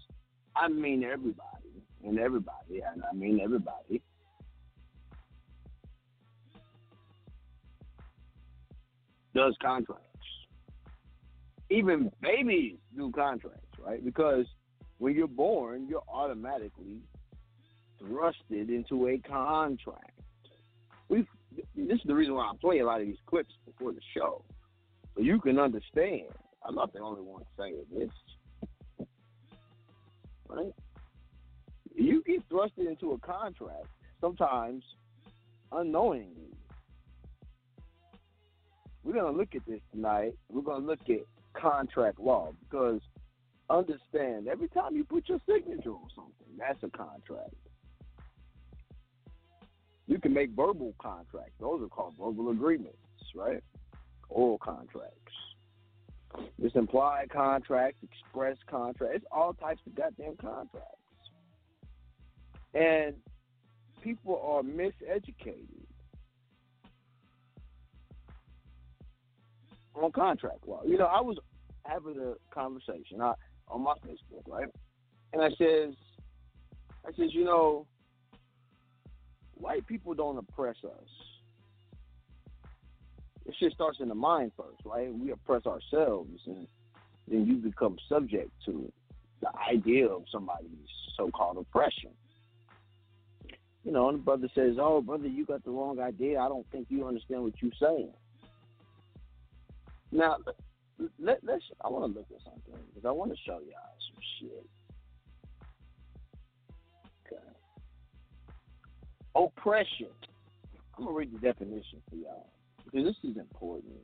[0.55, 4.03] I mean everybody, and everybody, and I mean everybody.
[9.35, 10.07] Does contracts.
[11.71, 14.05] Even babies do contracts, right?
[14.05, 14.47] Because
[14.99, 17.01] when you're born, you're automatically
[18.03, 20.21] thrusted into a contract.
[21.09, 21.27] We
[21.77, 24.45] this is the reason why I play a lot of these clips before the show,
[25.15, 26.29] so you can understand.
[26.65, 29.07] I'm not the only one saying this,
[30.49, 30.73] right?
[31.95, 33.87] You get thrusted into a contract
[34.21, 34.85] sometimes
[35.73, 36.55] unknowingly.
[39.05, 40.35] We're gonna look at this tonight.
[40.49, 41.21] We're gonna look at
[41.55, 43.01] contract law because
[43.69, 47.55] understand every time you put your signature on something, that's a contract.
[50.07, 51.55] You can make verbal contracts.
[51.61, 52.97] Those are called verbal agreements,
[53.35, 53.63] right?
[54.29, 55.17] Oral contracts.
[56.59, 60.99] This implied contracts, express contracts, it's all types of goddamn contracts.
[62.75, 63.15] And
[64.03, 65.82] people are miseducated
[69.95, 70.83] on contract law.
[70.85, 71.37] You know, I was
[71.85, 73.35] having a conversation I,
[73.69, 74.69] on my Facebook, right?
[75.33, 75.95] And I says,
[77.07, 77.87] I says, you know,
[79.55, 81.09] white people don't oppress us.
[83.45, 85.13] It shit starts in the mind first, right?
[85.13, 86.67] We oppress ourselves, and
[87.29, 88.93] then you become subject to
[89.41, 90.69] the idea of somebody's
[91.17, 92.11] so-called oppression.
[93.85, 96.39] You know, and the brother says, "Oh, brother, you got the wrong idea.
[96.39, 98.13] I don't think you understand what you're saying."
[100.13, 100.37] Now,
[101.19, 101.65] let, let's.
[101.83, 104.67] I want to look at something because I want to show y'all some shit.
[107.27, 107.43] Okay.
[109.35, 110.09] Oppression.
[110.97, 112.51] I'm gonna read the definition for y'all
[112.85, 113.95] because this is important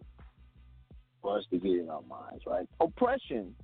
[1.20, 2.66] for us to get in our minds, right?
[2.80, 3.54] Oppression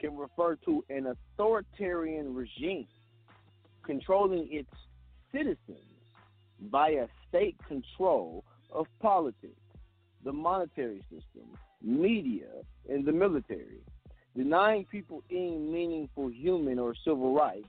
[0.00, 2.86] can refer to an authoritarian regime
[3.84, 4.70] controlling its
[5.32, 5.84] citizens
[6.70, 9.60] via state control of politics,
[10.24, 11.48] the monetary system,
[11.82, 12.48] media,
[12.88, 13.80] and the military,
[14.36, 17.68] denying people any meaningful human or civil rights,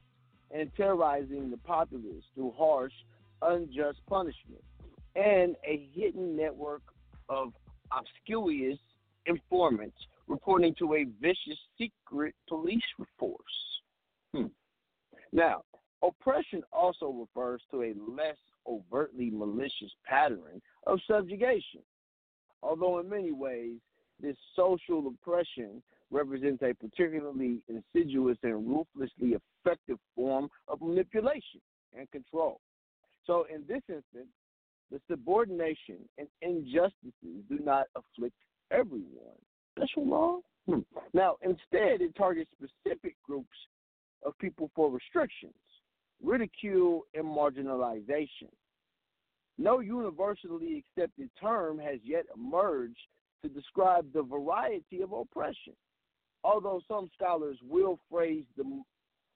[0.54, 2.94] and terrorizing the populace through harsh
[3.42, 4.64] unjust punishment,
[5.16, 6.82] and a hidden network
[7.30, 7.54] of
[7.92, 8.78] obscurious
[9.26, 9.98] informants
[10.28, 12.82] reporting to a vicious secret police
[13.18, 13.38] force.
[14.34, 14.48] Hmm.
[15.32, 15.64] Now,
[16.04, 18.38] oppression also refers to a less
[18.68, 21.82] overtly malicious pattern of subjugation.
[22.64, 23.78] Although, in many ways,
[24.20, 25.82] this social oppression
[26.12, 29.36] represents a particularly insidious and ruthlessly
[29.66, 31.62] effective form of manipulation
[31.98, 32.60] and control.
[33.26, 34.30] So in this instance,
[34.92, 38.36] the subordination and injustices do not afflict
[38.72, 39.40] everyone.
[39.78, 40.40] Special law?
[40.68, 40.80] Hmm.
[41.14, 43.48] Now, instead, it targets specific groups
[44.26, 45.54] of people for restrictions,
[46.22, 48.52] ridicule, and marginalization.
[49.62, 52.98] No universally accepted term has yet emerged
[53.44, 55.74] to describe the variety of oppression,
[56.44, 58.82] although some scholars will phrase the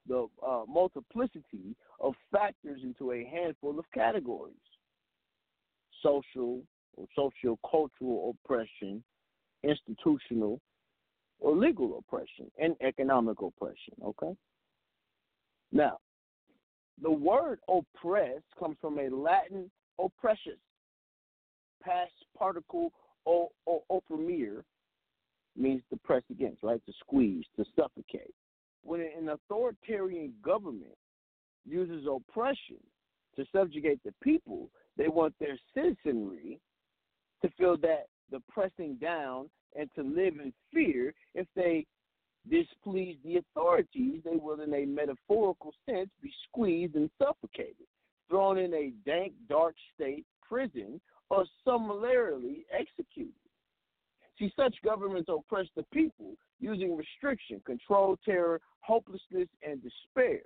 [0.08, 4.54] the uh, multiplicity of factors into a handful of categories
[6.02, 6.62] social
[6.96, 9.04] or socio-cultural oppression,
[9.64, 10.60] institutional
[11.40, 13.94] or legal oppression, and economic oppression.
[14.04, 14.36] Okay?
[15.72, 15.98] Now,
[17.02, 19.70] the word oppress comes from a Latin
[20.00, 20.60] oppressus,
[21.82, 22.92] past particle
[23.26, 24.64] o, o, opprimere,
[25.56, 26.82] means to press against, right?
[26.86, 28.34] To squeeze, to suffocate.
[28.84, 30.98] When an authoritarian government
[31.66, 32.78] uses oppression
[33.36, 36.60] to subjugate the people, they want their citizenry
[37.42, 41.14] to feel that the pressing down and to live in fear.
[41.34, 41.86] If they
[42.50, 47.88] displease the authorities, they will, in a metaphorical sense, be squeezed and suffocated,
[48.30, 51.00] thrown in a dank, dark state prison,
[51.30, 53.34] or summarily executed.
[54.38, 60.42] See, such governments oppress the people using restriction, control, terror, hopelessness, and despair.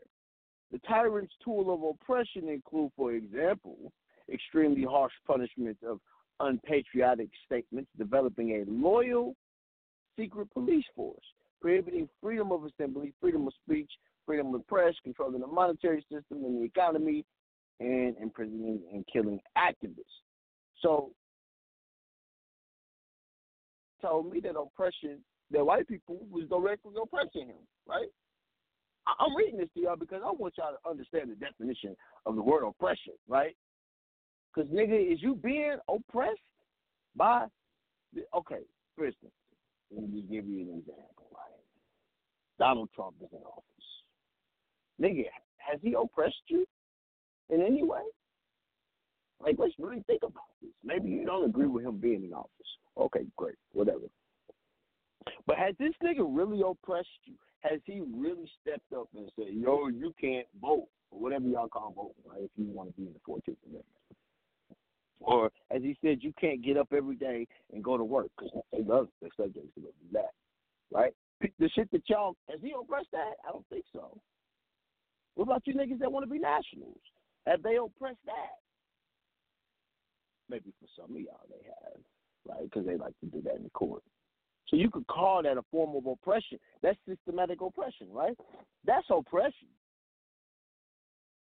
[0.72, 3.92] The tyrant's tool of oppression include, for example,
[4.32, 6.00] extremely harsh punishment of
[6.40, 9.36] unpatriotic statements, developing a loyal
[10.18, 11.18] secret police force,
[11.62, 13.90] prohibiting freedom of assembly, freedom of speech,
[14.26, 17.26] freedom of press, controlling the monetary system and the economy,
[17.80, 20.04] and imprisoning and killing activists.
[20.82, 21.12] So
[24.02, 25.20] told me that oppression,
[25.52, 28.08] that white people was directly oppressing him, right?
[29.20, 31.96] I'm reading this to y'all because I want y'all to understand the definition
[32.26, 33.56] of the word oppression, right?
[34.54, 36.40] Because, nigga, is you being oppressed
[37.16, 37.46] by,
[38.14, 38.62] the, okay,
[38.96, 39.32] for instance,
[39.92, 41.64] let me give you an example, right?
[42.60, 43.64] Donald Trump is in office.
[45.02, 45.26] nigga,
[45.58, 46.66] has he oppressed you
[47.50, 48.02] in any way?
[49.42, 50.72] Like, let's really think about this.
[50.84, 52.50] Maybe you don't agree with him being in office.
[52.98, 54.10] Okay, great, whatever.
[55.48, 57.36] But has this nigga really oppressed you?
[57.62, 61.94] Has he really stepped up and said, yo, you can't vote, or whatever y'all call
[61.96, 63.86] voting, right, if you want to be in the 14th Amendment?
[65.22, 68.54] Or, as he said, you can't get up every day and go to work because
[68.72, 70.32] they love their subjects to do that,
[70.92, 71.14] right?
[71.42, 73.34] The shit that y'all, has he oppressed that?
[73.48, 74.18] I don't think so.
[75.36, 77.00] What about you niggas that want to be nationals?
[77.48, 78.58] Have they oppressed that?
[80.50, 82.02] Maybe for some of y'all they have,
[82.48, 82.64] right?
[82.64, 84.04] Because they like to do that in the court.
[84.68, 86.60] So you could call that a form of oppression.
[86.82, 88.36] That's systematic oppression, right?
[88.86, 89.68] That's oppression.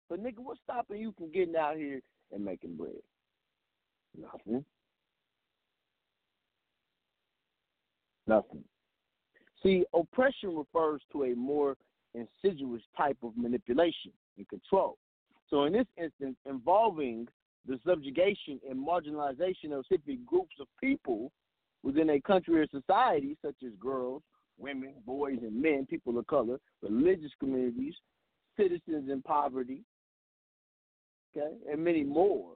[0.08, 2.00] But nigga, what's stopping you from getting out here
[2.32, 2.92] and making bread?
[4.16, 4.64] Nothing.
[8.28, 8.64] Nothing.
[9.62, 11.76] See, oppression refers to a more
[12.14, 14.96] insidious type of manipulation and control.
[15.48, 17.28] So, in this instance, involving
[17.66, 21.32] the subjugation and marginalization of specific groups of people
[21.82, 24.22] within a country or society, such as girls,
[24.58, 27.94] women, boys, and men, people of color, religious communities,
[28.56, 29.82] citizens in poverty,
[31.36, 32.52] okay, and many more.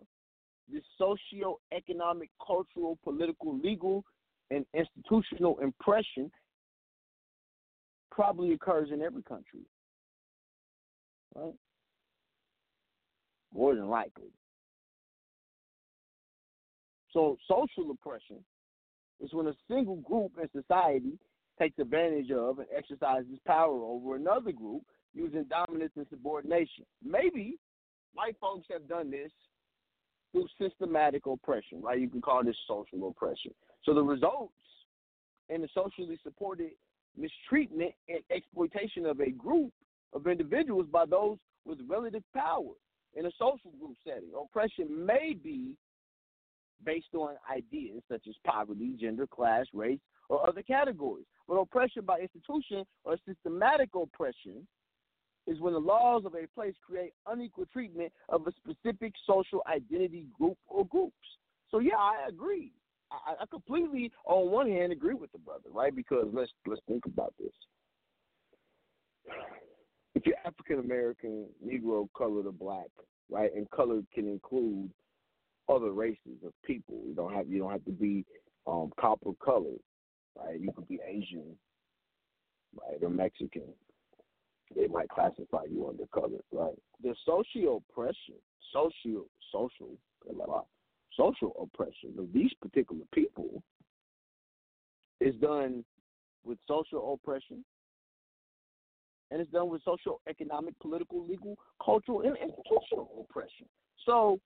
[0.72, 4.04] This socio-economic, cultural, political, legal,
[4.50, 6.30] and institutional impression
[8.10, 9.60] probably occurs in every country,
[11.34, 11.54] right?
[13.54, 14.30] More than likely.
[17.12, 18.44] So, social oppression
[19.20, 21.18] is when a single group in society
[21.58, 24.82] takes advantage of and exercises power over another group
[25.12, 26.84] using dominance and subordination.
[27.04, 27.58] Maybe
[28.14, 29.32] white folks have done this
[30.32, 31.98] through systematic oppression, right?
[31.98, 33.52] You can call this social oppression.
[33.84, 34.54] So the results
[35.48, 36.70] in the socially supported
[37.16, 39.72] mistreatment and exploitation of a group
[40.12, 42.72] of individuals by those with relative power
[43.14, 44.30] in a social group setting.
[44.40, 45.74] Oppression may be
[46.84, 51.26] based on ideas such as poverty, gender, class, race, or other categories.
[51.48, 54.66] But oppression by institution or systematic oppression
[55.46, 60.26] is when the laws of a place create unequal treatment of a specific social identity
[60.38, 61.14] group or groups.
[61.70, 62.72] So yeah, I agree.
[63.10, 65.94] I, I completely, on one hand, agree with the brother, right?
[65.94, 67.52] Because let's let's think about this.
[70.20, 72.88] If you're African American, Negro, colored, or black,
[73.30, 74.90] right, and color can include
[75.66, 77.00] other races of people.
[77.06, 78.26] You don't have you don't have to be
[78.66, 79.80] um, copper colored,
[80.36, 80.60] right?
[80.60, 81.56] You could be Asian,
[82.78, 83.62] right, or Mexican.
[84.76, 86.76] They might classify you under colored, right?
[87.02, 88.34] The social oppression,
[88.74, 89.96] social, social,
[91.16, 93.62] social oppression of these particular people
[95.18, 95.82] is done
[96.44, 97.64] with social oppression,
[99.30, 103.66] and it's done with social, economic, political, legal, cultural, and institutional oppression.
[104.04, 104.40] So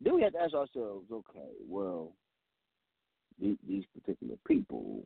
[0.00, 2.12] then we have to ask ourselves, okay, well,
[3.40, 5.02] these, these particular people,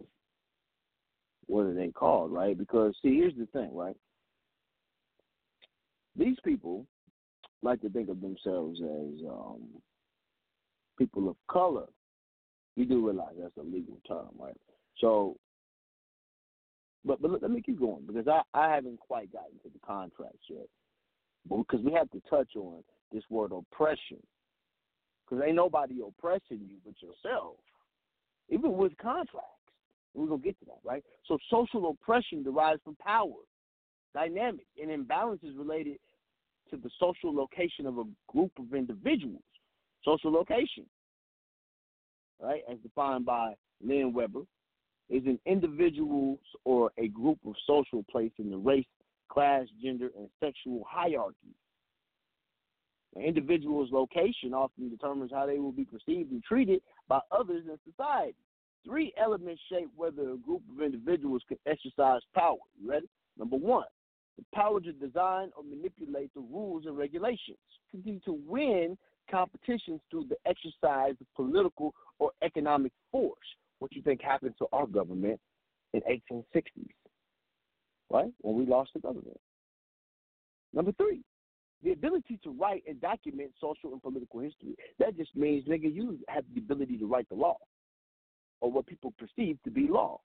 [1.46, 2.56] what are they called, right?
[2.56, 3.96] Because see, here's the thing, right?
[6.16, 6.86] These people
[7.62, 9.62] like to think of themselves as um,
[10.98, 11.86] people of color.
[12.76, 14.56] We do realize that's a legal term, right?
[14.98, 15.36] So,
[17.04, 20.46] but but let me keep going because I I haven't quite gotten to the contracts
[20.48, 20.68] yet,
[21.48, 22.82] because we have to touch on
[23.12, 24.18] this word oppression
[25.24, 27.56] because ain't nobody oppressing you but yourself,
[28.50, 29.50] even with contracts.
[30.14, 31.02] We're to get to that, right?
[31.26, 33.32] So social oppression derives from power,
[34.14, 35.96] dynamic, and imbalances related
[36.70, 39.42] to the social location of a group of individuals.
[40.04, 40.84] Social location,
[42.40, 44.42] right, as defined by Lynn Weber,
[45.08, 48.86] is an individual or a group of social place in the race,
[49.28, 51.54] class, gender, and sexual hierarchy
[53.16, 57.78] an individual's location often determines how they will be perceived and treated by others in
[57.90, 58.36] society.
[58.84, 62.58] Three elements shape whether a group of individuals can exercise power.
[62.80, 63.08] You ready?
[63.38, 63.86] Number one,
[64.36, 67.58] the power to design or manipulate the rules and regulations.
[67.90, 68.98] Continue to win
[69.30, 73.38] competitions through the exercise of political or economic force.
[73.84, 75.38] What you think happened to our government
[75.92, 76.88] in 1860s,
[78.08, 78.32] right?
[78.40, 79.38] When we lost the government.
[80.72, 81.20] Number three,
[81.82, 84.74] the ability to write and document social and political history.
[84.98, 87.58] That just means, nigga, you have the ability to write the law
[88.62, 90.18] or what people perceive to be law.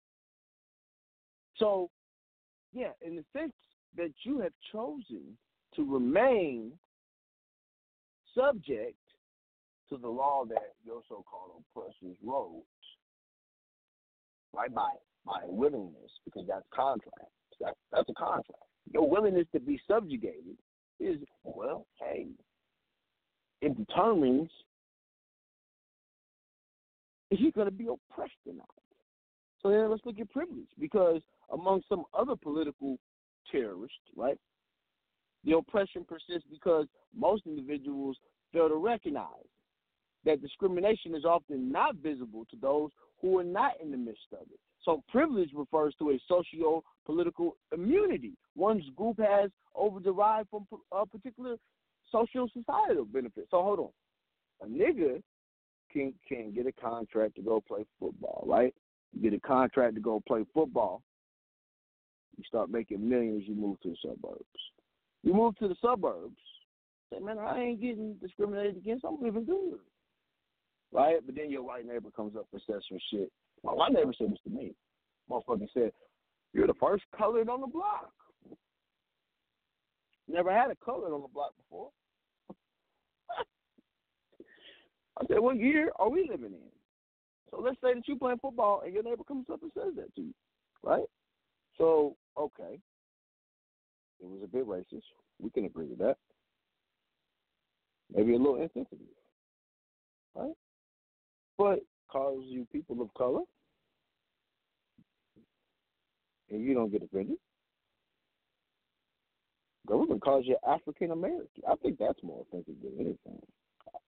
[1.57, 1.91] So,
[2.73, 3.55] yeah, in the sense
[3.97, 5.37] that you have chosen
[5.75, 6.71] to remain
[8.37, 8.95] subject
[9.89, 12.63] to the law that your so-called oppressors wrote,
[14.55, 14.91] right by
[15.27, 17.31] by willingness, because that's contract.
[17.61, 18.63] That's that's a contract.
[18.93, 20.57] Your willingness to be subjugated
[21.01, 22.29] is, well, hey,
[23.61, 24.51] it determines
[27.31, 28.67] if you're going to be oppressed or not.
[29.63, 31.21] So then let's look at privilege, because
[31.53, 32.99] among some other political
[33.51, 34.39] terrorists, right,
[35.45, 38.17] the oppression persists because most individuals
[38.53, 39.27] fail to recognize
[40.29, 42.91] that discrimination is often not visible to those
[43.23, 44.61] who are not in the midst of it.
[44.85, 51.57] So privilege refers to a socio-political immunity one's group has over derived from a particular
[52.13, 53.47] social societal benefit.
[53.51, 53.89] So hold on,
[54.63, 55.23] a nigga
[55.93, 58.75] can can get a contract to go play football, right?
[59.13, 61.03] You get a contract to go play football.
[62.37, 63.45] You start making millions.
[63.47, 64.45] You move to the suburbs.
[65.23, 66.37] You move to the suburbs.
[67.13, 69.05] Say, man, I ain't getting discriminated against.
[69.05, 69.79] I'm living good,
[70.93, 71.17] right?
[71.25, 73.31] But then your white neighbor comes up and says some shit.
[73.65, 74.75] My white neighbor said this to me.
[75.31, 75.93] Motherfucker said,
[76.53, 78.13] "You're the first colored on the block."
[80.29, 81.89] Never had a colored on the block before.
[85.19, 86.71] I said, what year are we living in?
[87.51, 90.15] So let's say that you're playing football and your neighbor comes up and says that
[90.17, 90.35] to you,
[90.83, 91.05] right?
[91.79, 92.79] So, okay.
[94.21, 95.05] It was a bit racist.
[95.41, 96.17] We can agree with that.
[98.15, 99.07] Maybe a little insensitive,
[100.35, 100.53] right?
[101.59, 101.81] But
[102.11, 103.43] calls you people of color
[106.51, 107.37] and you don't get offended.
[109.87, 111.63] Government calls you African American.
[111.69, 113.43] I think that's more offensive than anything.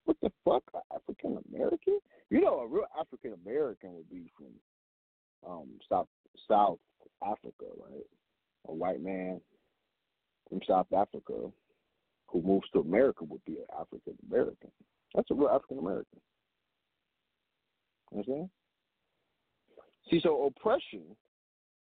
[0.04, 0.62] What the fuck,
[0.94, 1.98] African American?
[2.30, 6.08] You know, a real African American would be from um South
[6.48, 6.78] South
[7.24, 8.06] Africa, right?
[8.68, 9.40] A white man
[10.48, 11.50] from South Africa
[12.26, 14.70] who moves to America would be an African American.
[15.14, 16.20] That's a real African American.
[18.12, 18.50] Understand?
[20.10, 21.02] See, so oppression.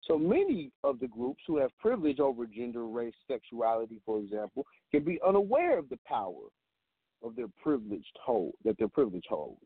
[0.03, 5.05] So many of the groups who have privilege over gender, race, sexuality, for example, can
[5.05, 6.49] be unaware of the power
[7.25, 9.61] of their privileged hold that their privilege holds.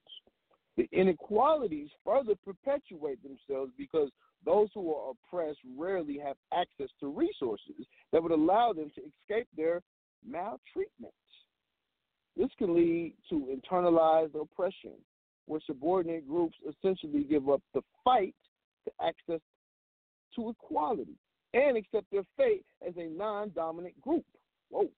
[0.77, 4.09] The inequalities further perpetuate themselves because
[4.47, 9.49] those who are oppressed rarely have access to resources that would allow them to escape
[9.57, 9.83] their
[10.27, 11.13] maltreatment.
[12.37, 14.93] This can lead to internalized oppression,
[15.51, 18.37] where subordinate groups essentially give up the fight
[18.85, 19.41] to access
[20.37, 21.17] to equality
[21.55, 24.25] and accept their fate as a non dominant group.
[24.69, 24.89] Whoa.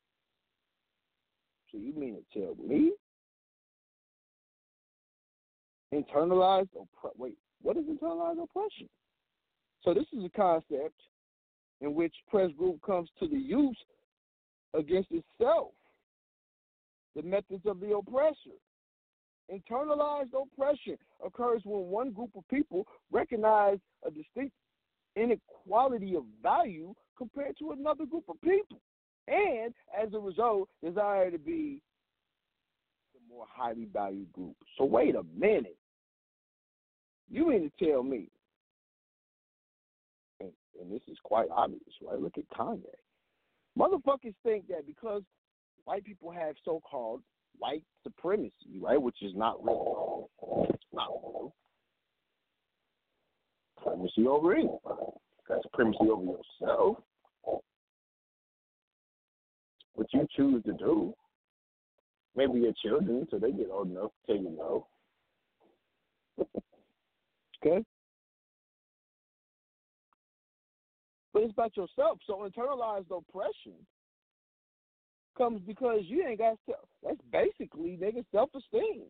[1.71, 2.93] So you mean to tell me
[5.95, 7.17] internalized oppression?
[7.17, 8.91] Wait, what is internalized oppression?
[9.83, 11.01] So this is a concept
[11.81, 13.79] in which press group comes to the use
[14.75, 15.71] against itself,
[17.17, 18.59] the methods of the oppressor.
[19.53, 24.55] Internalized oppression occurs when one group of people recognize a distinct
[25.15, 28.81] inequality of value compared to another group of people
[29.29, 31.81] and as a result, desire to be
[33.15, 34.57] the more highly valued group.
[34.77, 35.77] So wait a minute.
[37.31, 38.29] You mean to tell me,
[40.41, 40.51] and,
[40.81, 42.21] and this is quite obvious, right?
[42.21, 42.83] Look at Kanye.
[43.79, 45.23] Motherfuckers think that because
[45.85, 47.23] white people have so-called
[47.63, 50.29] white supremacy, right, which is not real.
[50.69, 51.55] It's not real.
[53.79, 55.13] Supremacy over anybody.
[55.49, 56.99] Got supremacy over yourself
[59.95, 61.15] what you choose to do.
[62.35, 64.87] Maybe your children, so they get old enough to tell you no.
[67.65, 67.85] okay?
[71.33, 72.19] But it's about yourself.
[72.27, 73.75] So internalized oppression
[75.37, 76.89] comes because you ain't got self.
[77.03, 79.03] That's basically nigga self esteem.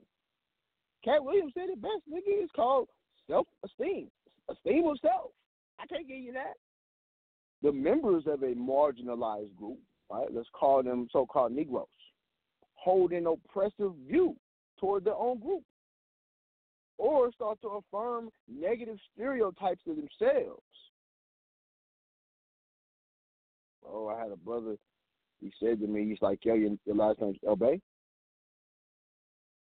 [1.05, 2.21] Katt Williams said it best, nigga.
[2.27, 2.89] It's called
[3.29, 4.09] self esteem,
[4.51, 5.31] esteem of self.
[5.81, 6.55] I can't give you that.
[7.63, 9.79] The members of a marginalized group
[10.13, 10.29] right?
[10.33, 11.87] Let's call them so-called Negroes,
[12.75, 14.37] hold an oppressive view
[14.79, 15.63] toward their own group,
[16.99, 20.63] or start to affirm negative stereotypes of themselves.
[23.85, 24.77] Oh, I had a brother.
[25.43, 27.81] He said to me, he's like, "Yo, your, your last name's El-Bey."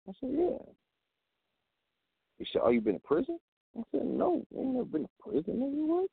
[0.08, 0.58] I said, "Yeah."
[2.38, 3.38] He said, "Oh, you been in prison?"
[3.76, 5.60] I said, "No, I ain't never been in prison.
[5.60, 6.10] Nigga, what?"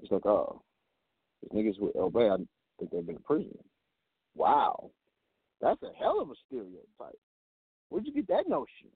[0.00, 0.62] He's like, "Oh."
[1.42, 2.36] these niggas with El Bey, I
[2.78, 3.56] think they've been in prison.
[4.34, 4.90] Wow.
[5.60, 7.18] That's a hell of a stereotype.
[7.88, 8.88] Where'd you get that notion?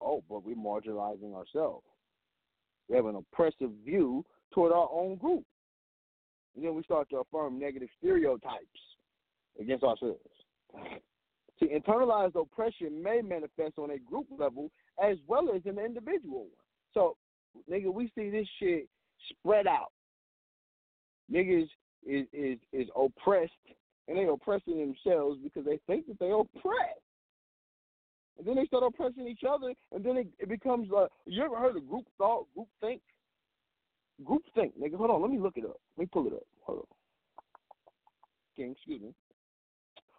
[0.00, 1.84] Oh, but we're marginalizing ourselves.
[2.88, 5.44] We have an oppressive view toward our own group.
[6.54, 8.80] And then we start to affirm negative stereotypes
[9.60, 10.18] against ourselves.
[11.60, 14.70] See, internalized oppression may manifest on a group level
[15.02, 16.50] as well as an individual one.
[16.92, 17.16] So,
[17.70, 18.88] nigga, we see this shit
[19.30, 19.90] spread out
[21.32, 21.68] niggas
[22.06, 23.52] is is is oppressed
[24.08, 27.00] and they oppressing themselves because they think that they oppressed.
[28.36, 31.56] And then they start oppressing each other, and then it, it becomes like you ever
[31.56, 33.00] heard of group thought, group think?
[34.22, 34.96] Group think, nigga.
[34.96, 35.80] Hold on, let me look it up.
[35.96, 36.46] Let me pull it up.
[36.62, 36.84] Hold on.
[38.54, 39.12] Okay, excuse me.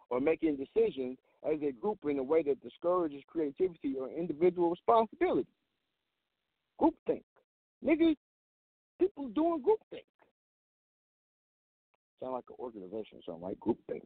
[0.10, 5.48] Or making decisions as a group in a way that discourages creativity or individual responsibility.
[6.78, 7.24] Group think.
[7.84, 8.16] Nigga,
[9.00, 10.04] people doing group think.
[12.22, 13.60] Sound like an organization or something, right?
[13.60, 14.04] Group think.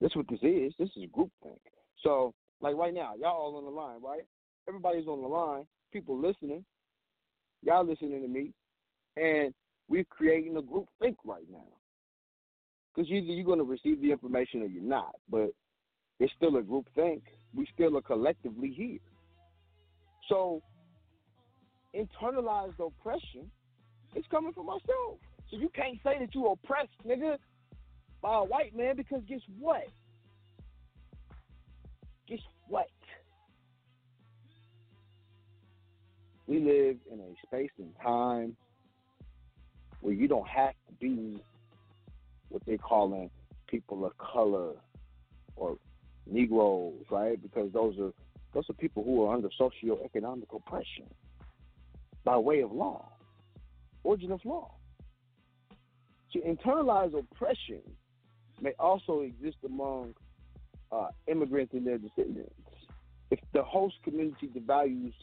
[0.00, 0.72] This is what this is.
[0.78, 1.60] This is group think.
[2.02, 4.22] So, like right now, y'all all on the line, right?
[4.68, 5.66] Everybody's on the line.
[5.92, 6.64] People listening.
[7.62, 8.52] Y'all listening to me,
[9.20, 9.52] and
[9.88, 11.66] we're creating a group think right now.
[12.94, 15.50] Because either you're going to receive the information or you're not, but
[16.18, 17.22] it's still a group think.
[17.54, 18.98] We still are collectively here.
[20.28, 20.62] So,
[21.94, 23.50] internalized oppression
[24.14, 25.20] is coming from ourselves.
[25.50, 27.36] So you can't say that you oppressed, nigga,
[28.22, 29.86] by a white man because guess what?
[32.28, 32.38] Guess
[32.68, 32.86] what?
[36.46, 38.56] We live in a space and time
[40.00, 41.42] where you don't have to be
[42.48, 43.30] what they calling
[43.66, 44.72] people of color
[45.56, 45.76] or
[46.26, 47.40] Negroes, right?
[47.40, 48.12] Because those are
[48.52, 51.06] those are people who are under socio-economic oppression
[52.24, 53.08] by way of law,
[54.02, 54.72] origin of law.
[56.32, 57.80] So internalized oppression
[58.60, 60.14] may also exist among
[60.92, 62.54] uh, immigrants and their descendants.
[63.30, 65.14] If the host community devalues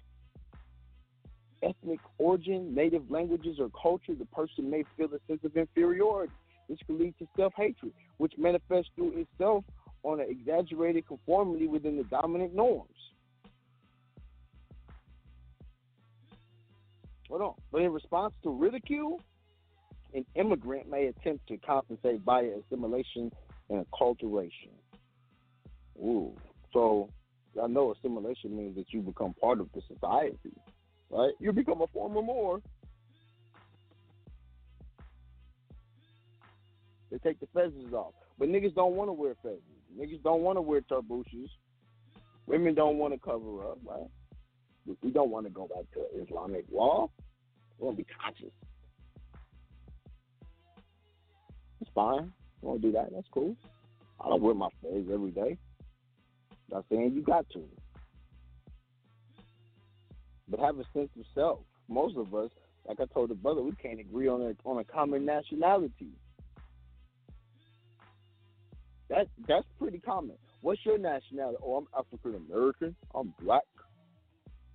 [1.63, 6.33] ethnic origin, native languages, or culture, the person may feel a sense of inferiority.
[6.69, 9.63] This can lead to self hatred, which manifests through itself
[10.03, 12.89] on an exaggerated conformity within the dominant norms.
[17.29, 17.53] Hold on.
[17.71, 19.21] But in response to ridicule,
[20.13, 23.31] an immigrant may attempt to compensate by assimilation
[23.69, 24.71] and acculturation.
[25.99, 26.33] Ooh.
[26.73, 27.09] So
[27.61, 30.53] I know assimilation means that you become part of the society,
[31.09, 31.33] right?
[31.39, 32.61] You become a former Moor.
[37.11, 38.13] They take the fezzes off.
[38.37, 39.61] But niggas don't want to wear fezzes.
[39.97, 41.49] Niggas don't want to wear tarbooshes.
[42.45, 44.09] Women don't want to cover up, right?
[45.01, 47.09] We don't want to go back to Islamic law.
[47.77, 48.53] We want to be conscious.
[51.81, 52.31] It's fine.
[52.61, 53.09] You want to do that?
[53.13, 53.55] That's cool.
[54.19, 55.57] I don't wear my fez every day.
[56.71, 57.63] Not saying you got to.
[60.49, 61.59] But have a sense of self.
[61.89, 62.49] Most of us,
[62.87, 66.11] like I told the brother, we can't agree on a on a common nationality.
[69.09, 70.35] That that's pretty common.
[70.61, 71.57] What's your nationality?
[71.63, 72.95] Oh, I'm African American.
[73.13, 73.63] I'm black.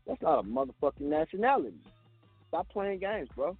[0.06, 1.76] That's not a motherfucking nationality.
[2.48, 3.56] Stop playing games, bro.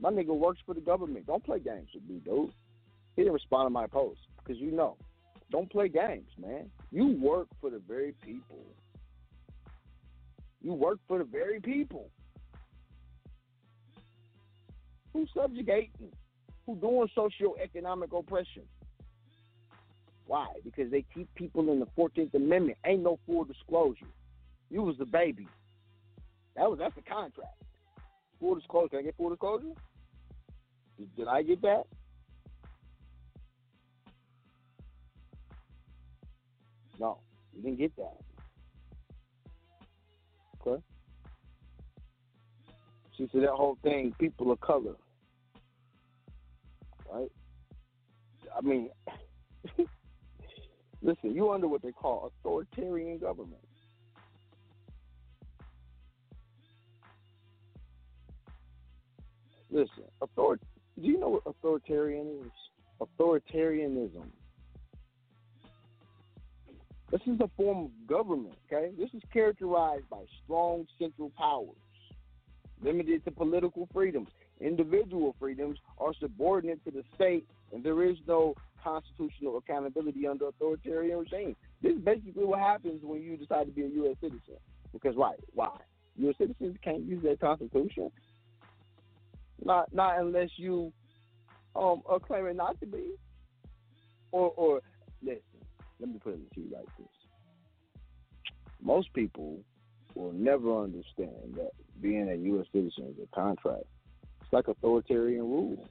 [0.00, 1.26] My nigga works for the government.
[1.26, 2.50] Don't play games with me, dude.
[3.16, 4.96] He didn't respond to my post because you know.
[5.50, 6.70] Don't play games, man.
[6.92, 8.64] You work for the very people.
[10.62, 12.10] You work for the very people
[15.12, 16.12] who subjugating,
[16.66, 18.62] who doing socio-economic oppression.
[20.26, 20.46] Why?
[20.64, 22.78] Because they keep people in the Fourteenth Amendment.
[22.84, 24.06] Ain't no full disclosure.
[24.70, 25.48] You was the baby.
[26.54, 27.56] That was that's the contract.
[28.38, 28.88] Full disclosure.
[28.90, 29.72] Can I get full disclosure?
[30.98, 31.84] Did, did I get that?
[37.00, 37.18] No,
[37.56, 38.18] you didn't get that.
[40.66, 40.82] Okay.
[43.16, 44.94] See, so that whole thing, people of color,
[47.12, 47.30] right?
[48.56, 48.90] I mean,
[51.02, 53.60] listen, you under what they call authoritarian government.
[59.70, 60.58] Listen, author.
[61.00, 62.50] Do you know what authoritarian is?
[63.00, 64.26] Authoritarianism.
[67.10, 68.92] This is a form of government, okay?
[68.96, 71.76] This is characterized by strong central powers,
[72.82, 74.28] limited to political freedoms.
[74.60, 81.18] Individual freedoms are subordinate to the state, and there is no constitutional accountability under authoritarian
[81.18, 81.56] regime.
[81.82, 84.16] This is basically what happens when you decide to be a U.S.
[84.20, 84.56] citizen.
[84.92, 85.70] Because, right, why?
[86.16, 86.34] U.S.
[86.38, 88.10] citizens can't use their constitution.
[89.64, 90.92] Not not unless you
[91.76, 93.10] um are claiming not to be.
[94.32, 94.80] Or or
[95.22, 95.40] listen,
[96.00, 97.06] let me put it to you like this.
[98.82, 99.58] Most people
[100.14, 101.70] will never understand that
[102.00, 103.84] being a US citizen is a contract.
[104.40, 105.86] It's like authoritarian rule.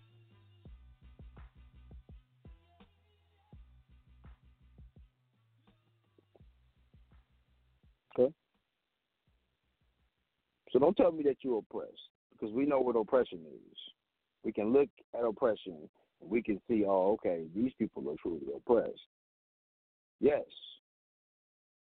[8.18, 8.34] Okay?
[10.72, 11.94] So don't tell me that you're oppressed
[12.32, 13.78] because we know what oppression is.
[14.44, 15.78] We can look at oppression.
[16.22, 19.00] And we can see, oh, okay, these people are truly oppressed.
[20.20, 20.44] Yes.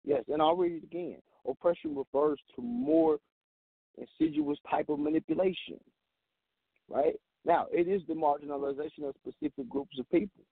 [0.05, 1.19] Yes, and I'll read it again.
[1.49, 3.19] Oppression refers to more
[3.97, 5.79] insidious type of manipulation.
[6.89, 7.15] Right?
[7.45, 10.45] Now, it is the marginalization of specific groups of people.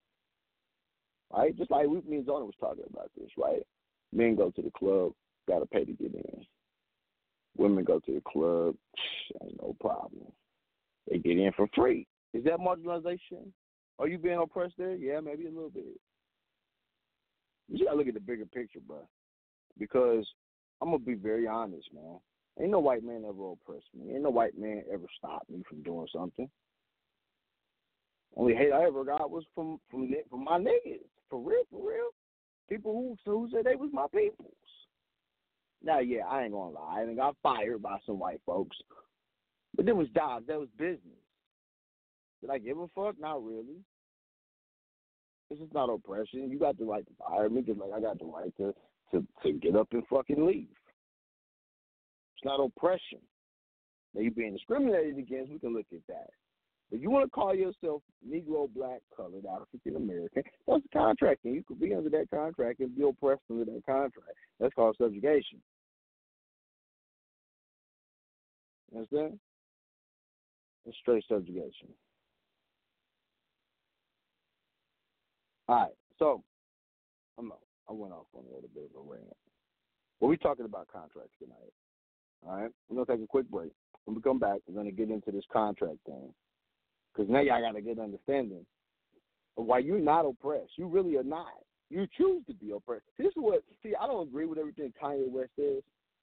[1.32, 1.56] Right?
[1.56, 3.62] Just like we, me and Zona was talking about this, right?
[4.12, 5.12] Men go to the club,
[5.48, 6.46] gotta pay to get in.
[7.56, 8.74] Women go to the club,
[9.42, 10.26] ain't no problem.
[11.10, 12.06] They get in for free.
[12.34, 13.50] Is that marginalization?
[13.98, 14.94] Are you being oppressed there?
[14.94, 15.84] Yeah, maybe a little bit.
[17.68, 19.06] You gotta look at the bigger picture, bro.
[19.78, 20.26] Because
[20.80, 22.18] I'm gonna be very honest, man.
[22.60, 24.14] Ain't no white man ever oppressed me.
[24.14, 26.48] Ain't no white man ever stopped me from doing something.
[28.36, 31.04] Only hate I ever got was from from from my niggas.
[31.28, 32.10] For real, for real.
[32.68, 34.52] People who who said they was my peoples.
[35.82, 36.98] Now, yeah, I ain't gonna lie.
[36.98, 38.76] I even got fired by some white folks.
[39.76, 40.46] But it was jobs.
[40.46, 41.00] That was business.
[42.40, 43.20] Did I give a fuck?
[43.20, 43.82] Not really.
[45.50, 46.50] This is not oppression.
[46.50, 48.74] You got the right to fire me just like I got the right to,
[49.12, 50.68] to, to get up and fucking leave.
[52.34, 53.20] It's not oppression.
[54.14, 56.30] Now you being discriminated against, we can look at that.
[56.90, 61.54] If you want to call yourself Negro, Black, Colored, African American, that's a contracting.
[61.54, 64.36] You could be under that contract and be oppressed under that contract.
[64.60, 65.60] That's called subjugation.
[68.92, 69.38] You understand?
[70.86, 71.88] It's straight subjugation.
[75.68, 76.42] All right, so
[77.38, 77.52] I'm
[77.88, 79.36] I went off on a little bit of a rant.
[80.20, 81.72] Well, we're talking about contracts tonight.
[82.46, 83.72] All right, we're gonna take a quick break.
[84.04, 86.32] When we come back, we're gonna get into this contract thing.
[87.12, 88.64] Because now y'all got a good understanding
[89.56, 90.72] of why you're not oppressed.
[90.76, 91.52] You really are not.
[91.90, 93.04] You choose to be oppressed.
[93.16, 95.82] This is what, see, I don't agree with everything Kanye West says,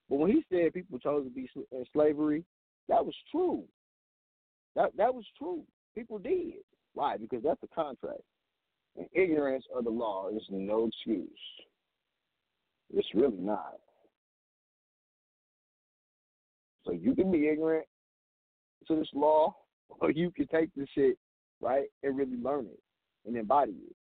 [0.10, 2.44] but when he said people chose to be in slavery,
[2.90, 3.64] that was true.
[4.76, 5.64] That that was true.
[5.96, 6.64] People did.
[6.94, 7.18] Why?
[7.18, 8.22] Because that's a contract.
[8.96, 11.28] And ignorance of the law is no excuse.
[12.94, 13.80] It's really not.
[16.86, 17.86] So you can be ignorant
[18.88, 19.56] to this law
[20.00, 21.18] or you can take this shit,
[21.62, 22.80] right, and really learn it
[23.26, 23.96] and embody it.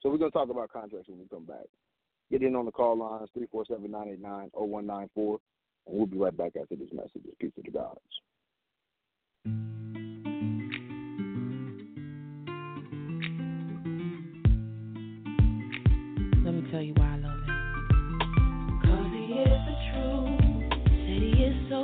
[0.00, 1.66] So we're going to talk about contracts when we come back.
[2.30, 5.38] Get in on the call lines, 347-989-0194, and
[5.86, 7.22] we'll be right back after this message.
[7.38, 8.00] Peace to the gods.
[16.72, 18.80] Tell you why I love him.
[18.80, 21.80] Cause he is so real, and I love the truth, said he is so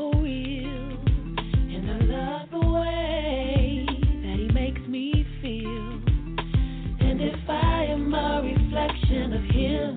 [8.40, 9.88] reflection of him.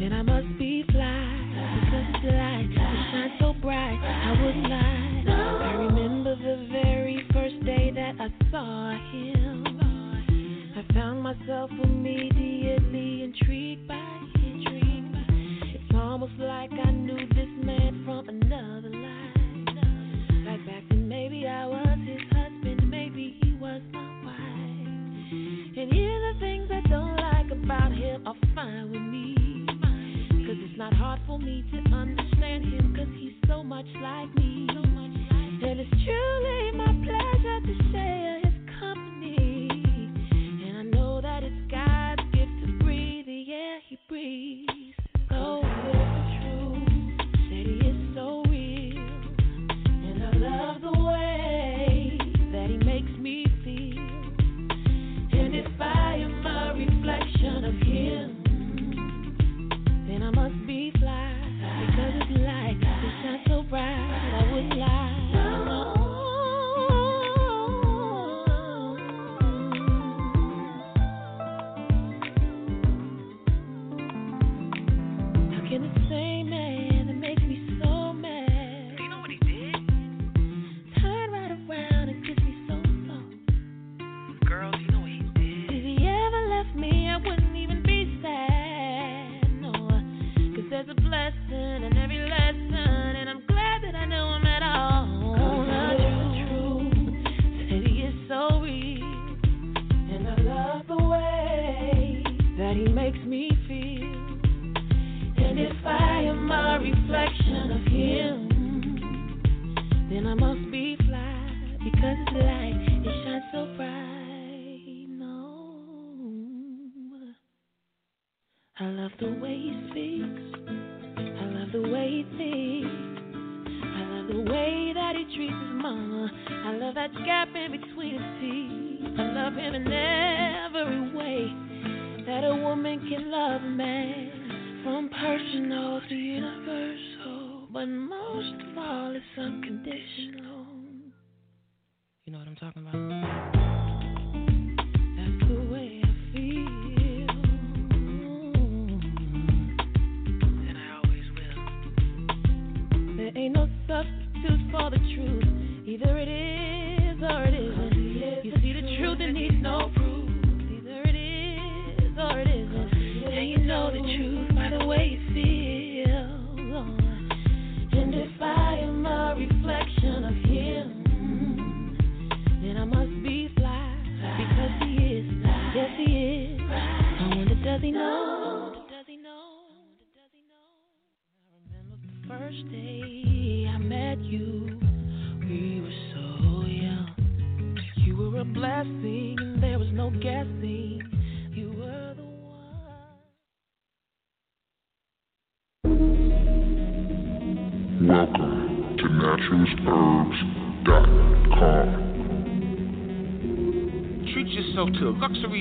[0.00, 4.00] Then I must be fly because his light shines so bright.
[4.02, 5.22] I would lie.
[5.28, 9.64] I remember the very first day that I saw him.
[10.76, 11.78] I found myself I I he.
[11.78, 12.33] And the I with me.
[26.90, 31.78] Not like about him are fine with me, 'cause it's not hard for me to
[31.92, 34.68] understand him, cause he's so much like me.
[34.68, 37.33] And it's truly my pleasure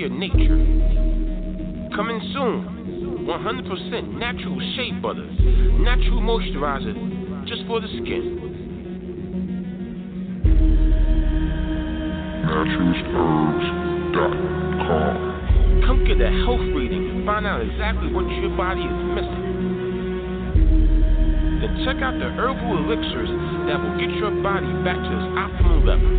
[0.04, 0.60] of nature.
[1.96, 3.24] Coming soon.
[3.24, 5.24] 100% natural shea butter.
[5.80, 6.92] Natural moisturizer
[7.48, 8.36] just for the skin.
[12.44, 15.16] Naturalsherbs.com.
[15.88, 19.44] Come get a health reading and find out exactly what your body is missing.
[21.64, 23.32] Then check out the herbal elixirs
[23.72, 26.12] that will get your body back to its optimal level.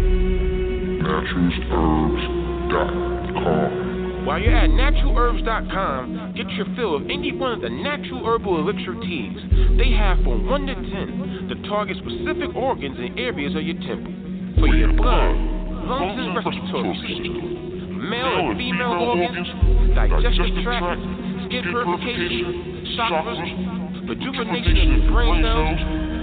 [3.45, 4.27] Naturalsherbs.com.
[4.27, 8.95] While you're at naturalherbs.com, get your fill of any one of the natural herbal elixir
[9.01, 9.37] teas.
[9.77, 14.13] They have from 1 to 10 to target specific organs and areas of your temple.
[14.59, 15.37] For your blood,
[15.85, 19.49] lungs and respiratory system, male and female organs,
[19.93, 21.01] digestive tract,
[21.45, 25.81] skin purification, chakras, rejuvenation of brain cells,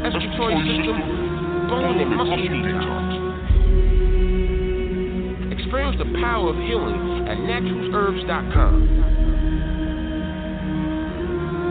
[0.10, 0.98] excretory system,
[1.70, 3.31] bone and muscle detox.
[5.72, 8.76] Experience the power of healing at naturalherbs.com.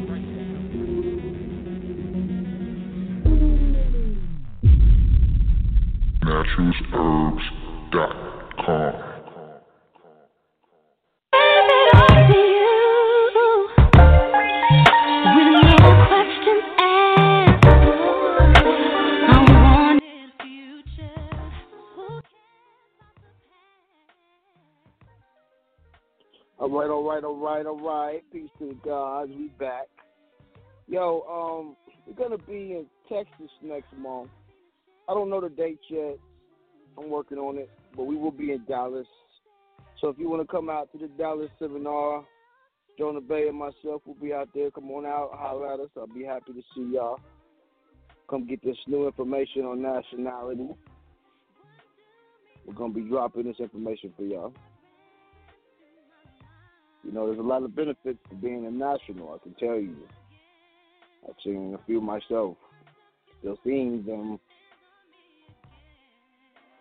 [6.23, 9.08] Naturalsherbs.com.
[26.59, 28.21] All right, all right, all right, all right.
[28.33, 29.31] Peace to the gods.
[29.33, 29.85] We back.
[30.89, 34.29] Yo, um, we're gonna be in Texas next month.
[35.07, 36.17] I don't know the date yet.
[36.97, 39.07] I'm working on it, but we will be in Dallas.
[40.01, 42.25] So if you want to come out to the Dallas seminar,
[42.97, 44.69] Jonah Bey and myself will be out there.
[44.69, 45.89] Come on out, holler at us.
[45.95, 47.21] I'll be happy to see y'all.
[48.29, 50.67] Come get this new information on nationality.
[52.65, 54.53] We're gonna be dropping this information for y'all.
[57.03, 59.95] You know, there's a lot of benefits to being a national, I can tell you.
[61.27, 62.57] I've seen a few myself.
[63.39, 64.39] Still seeing them.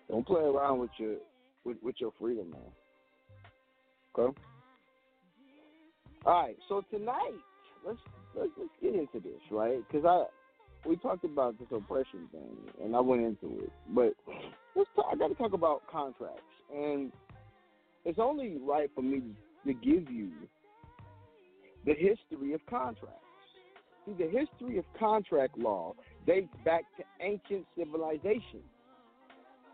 [0.09, 1.16] Don't play around with your
[1.65, 2.61] with, with your freedom, man.
[4.19, 4.39] Okay?
[6.24, 7.39] All right, so tonight,
[7.86, 7.99] let's
[8.35, 9.78] let's, let's get into this, right?
[9.86, 10.24] Because I
[10.89, 14.15] we talked about this oppression thing, and I went into it, but
[14.74, 15.07] let's talk.
[15.12, 16.43] I got to talk about contracts,
[16.74, 17.12] and
[18.05, 19.27] it's only right for me to
[19.74, 20.31] give you
[21.85, 23.24] the history of contracts.
[24.07, 25.95] See, the history of contract law
[26.27, 28.62] dates back to ancient civilization.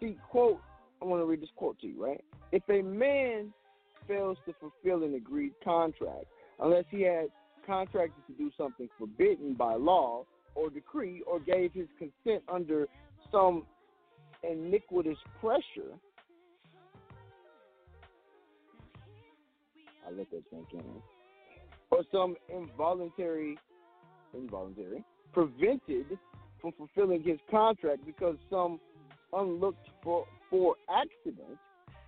[0.00, 0.60] See, quote,
[1.00, 2.22] I want to read this quote to you, right?
[2.52, 3.52] If a man
[4.06, 6.26] fails to fulfill an agreed contract,
[6.60, 7.26] unless he had
[7.66, 12.86] contracted to do something forbidden by law or decree or gave his consent under
[13.32, 13.64] some
[14.48, 15.98] iniquitous pressure,
[20.06, 20.84] I let that sink in.
[21.90, 23.58] Or some involuntary,
[24.34, 26.18] involuntary prevented
[26.60, 28.80] from fulfilling his contract because some
[29.32, 31.58] unlooked for, for accident,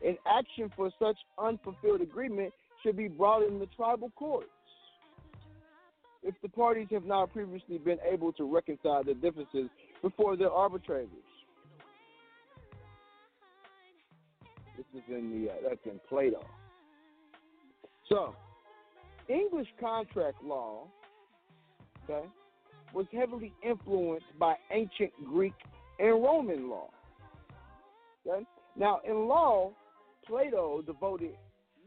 [0.05, 2.53] an action for such unfulfilled agreement
[2.83, 4.49] should be brought in the tribal courts.
[6.23, 9.69] If the parties have not previously been able to reconcile their differences
[10.03, 11.09] before their arbitrators.
[14.77, 16.45] This is in the uh, that's in Plato.
[18.09, 18.35] So,
[19.29, 20.87] English contract law,
[22.05, 22.27] okay,
[22.95, 25.55] was heavily influenced by ancient Greek
[25.99, 26.89] and Roman law.
[28.27, 28.45] Okay?
[28.77, 29.73] Now, in law,
[30.27, 31.35] Plato devoted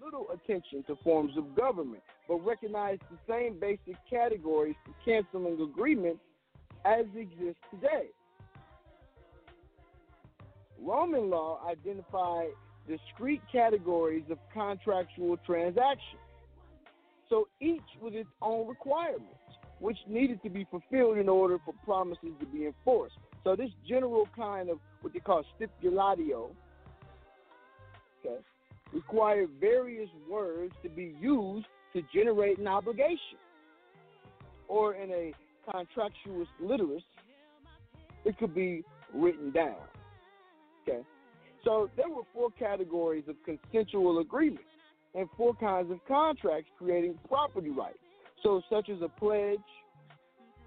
[0.03, 6.21] little attention to forms of government, but recognized the same basic categories for canceling agreements
[6.85, 8.07] as exist today.
[10.81, 12.49] Roman law identified
[12.89, 16.21] discrete categories of contractual transactions.
[17.29, 19.35] So each with its own requirements,
[19.79, 23.15] which needed to be fulfilled in order for promises to be enforced.
[23.43, 26.49] So this general kind of what they call stipulatio,
[28.25, 28.41] okay,
[28.91, 33.37] required various words to be used to generate an obligation.
[34.67, 35.33] Or in a
[35.71, 37.03] contractus litteris,
[38.25, 38.83] it could be
[39.13, 39.77] written down.
[40.87, 41.03] Okay.
[41.63, 44.63] So there were four categories of consensual agreements
[45.15, 47.97] and four kinds of contracts creating property rights.
[48.43, 49.59] So such as a pledge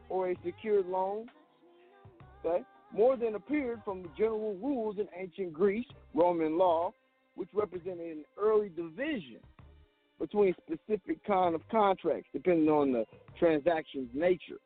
[0.08, 1.28] or a secured loan,
[2.44, 2.62] okay,
[2.92, 6.92] more than appeared from the general rules in ancient Greece, Roman law,
[7.34, 9.38] which represented an early division
[10.20, 13.04] between specific kind of contracts depending on the
[13.38, 14.58] transaction's nature.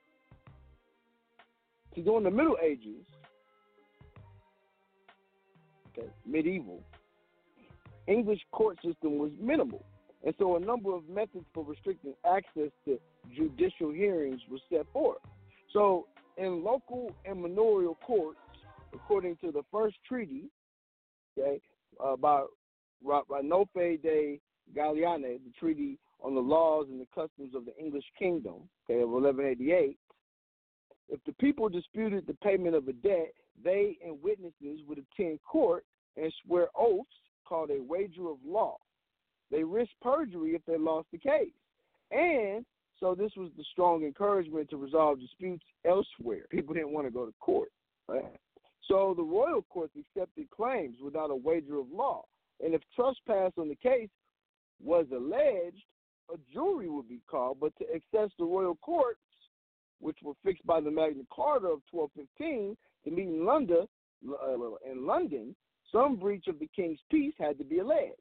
[1.94, 3.06] So during the Middle Ages,
[6.24, 6.82] medieval,
[8.06, 9.84] English court system was minimal,
[10.24, 12.98] and so a number of methods for restricting access to
[13.34, 15.18] judicial hearings was set forth.
[15.72, 16.06] So,
[16.36, 18.38] in local and manorial courts,
[18.94, 20.50] according to the first treaty,
[21.38, 21.60] okay,
[22.02, 22.44] uh, by
[23.04, 24.40] Ranulphe de
[24.76, 29.10] Galiana, the treaty on the laws and the customs of the English kingdom, okay, of
[29.10, 29.98] 1188,
[31.08, 33.32] if the people disputed the payment of a debt,
[33.62, 35.84] they and witnesses would attend court
[36.16, 37.08] and swear oaths
[37.46, 38.76] called a wager of law.
[39.50, 41.52] They risked perjury if they lost the case.
[42.10, 42.64] And
[42.98, 46.46] so this was the strong encouragement to resolve disputes elsewhere.
[46.50, 47.68] People didn't want to go to court.
[48.08, 48.24] Right?
[48.88, 52.24] So the royal courts accepted claims without a wager of law.
[52.64, 54.08] And if trespass on the case
[54.82, 55.84] was alleged,
[56.32, 57.58] a jury would be called.
[57.60, 59.20] But to access the royal courts,
[60.00, 62.76] which were fixed by the Magna Carta of 1215,
[63.06, 63.86] to meet in London,
[64.28, 65.54] uh, in London,
[65.92, 68.12] some breach of the king's peace had to be alleged.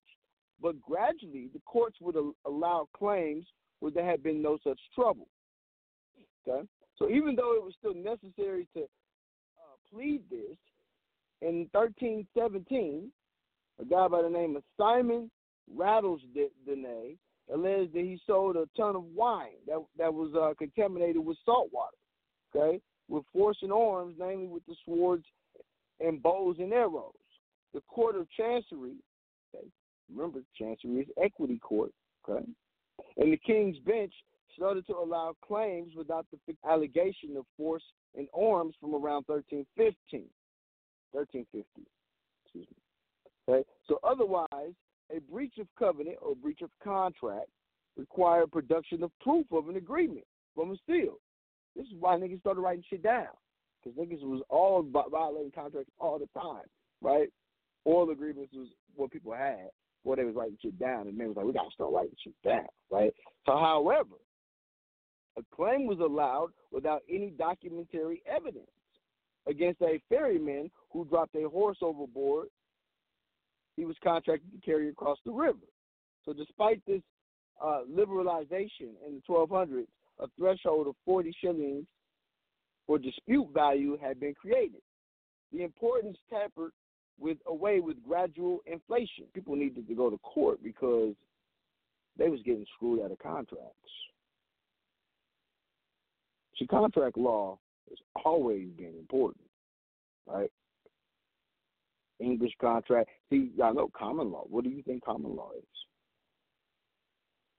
[0.62, 3.45] But gradually, the courts would allow claims
[3.80, 5.28] where there had been no such trouble.
[6.48, 6.68] Okay,
[6.98, 10.57] so even though it was still necessary to uh, plead this,
[11.41, 13.12] in 1317,
[13.82, 15.30] a guy by the name of Simon
[15.76, 17.18] Rattlesdene
[17.53, 21.70] alleged that he sold a ton of wine that that was uh, contaminated with salt
[21.72, 21.98] water.
[22.56, 22.80] Okay,
[23.10, 25.26] with force and arms, namely with the swords
[25.99, 27.14] and bows and arrows.
[27.73, 28.95] The Court of Chancery,
[29.53, 29.68] okay,
[30.14, 31.91] remember Chancery is equity court,
[32.27, 32.45] okay,
[33.18, 34.14] and the King's Bench
[34.56, 37.84] started to allow claims without the allegation of force
[38.18, 40.30] and arms from around 1315.
[41.11, 41.65] 1350,
[42.44, 42.77] excuse me.
[43.48, 44.73] Okay, so otherwise,
[45.15, 47.49] a breach of covenant or breach of contract
[47.98, 51.19] required production of proof of an agreement from a seal.
[51.76, 53.27] This is why niggas started writing shit down.
[53.84, 56.64] Because niggas was all violating contracts all the time,
[57.02, 57.30] right?
[57.88, 59.69] Oil agreements was what people had,
[60.03, 62.34] what they was writing shit down, and they was like, we gotta start writing shit
[62.43, 63.14] down, right?
[63.45, 64.15] So, however,
[65.38, 68.65] a claim was allowed without any documentary evidence
[69.47, 72.47] against a ferryman who dropped a horse overboard
[73.76, 75.68] he was contracted to carry across the river.
[76.23, 77.02] So, despite this
[77.64, 79.88] uh, liberalization in the 1200s,
[80.20, 81.86] a threshold of 40 shillings
[82.88, 84.82] for dispute value had been created.
[85.52, 86.72] The importance tampered
[87.20, 89.26] with away with gradual inflation.
[89.34, 91.14] People needed to go to court because
[92.18, 93.76] they was getting screwed out of contracts.
[96.58, 97.58] See, contract law
[97.90, 99.46] has always been important,
[100.28, 100.52] right?
[102.20, 103.10] English contract.
[103.30, 104.46] See, y'all know common law.
[104.50, 105.64] What do you think common law is?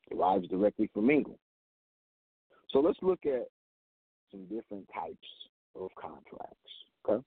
[0.09, 1.39] Derives directly from England.
[2.69, 3.49] So let's look at
[4.31, 5.29] some different types
[5.75, 6.73] of contracts.
[7.09, 7.23] Okay.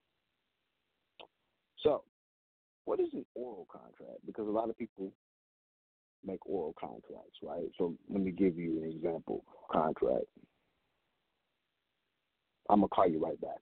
[1.83, 2.03] So,
[2.85, 4.25] what is an oral contract?
[4.25, 5.11] Because a lot of people
[6.25, 7.69] make oral contracts, right?
[7.77, 10.25] So let me give you an example contract.
[12.69, 13.61] I'm gonna call you right back.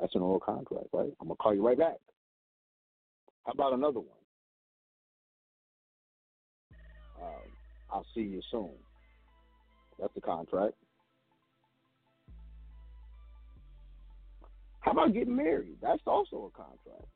[0.00, 1.12] That's an oral contract, right?
[1.20, 1.96] I'm gonna call you right back.
[3.44, 4.18] How about another one?
[7.20, 7.50] Um,
[7.90, 8.70] I'll see you soon.
[10.00, 10.74] That's a contract.
[14.80, 15.78] How about getting married?
[15.80, 17.08] That's also a contract,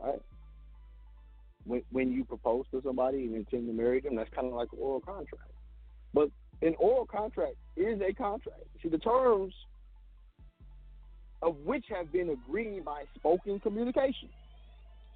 [0.00, 0.20] right?
[1.64, 4.68] When when you propose to somebody and intend to marry them, that's kind of like
[4.72, 5.52] an oral contract.
[6.12, 6.30] But
[6.60, 8.64] an oral contract is a contract.
[8.82, 9.54] See, the terms
[11.42, 14.28] of which have been agreed by spoken communication.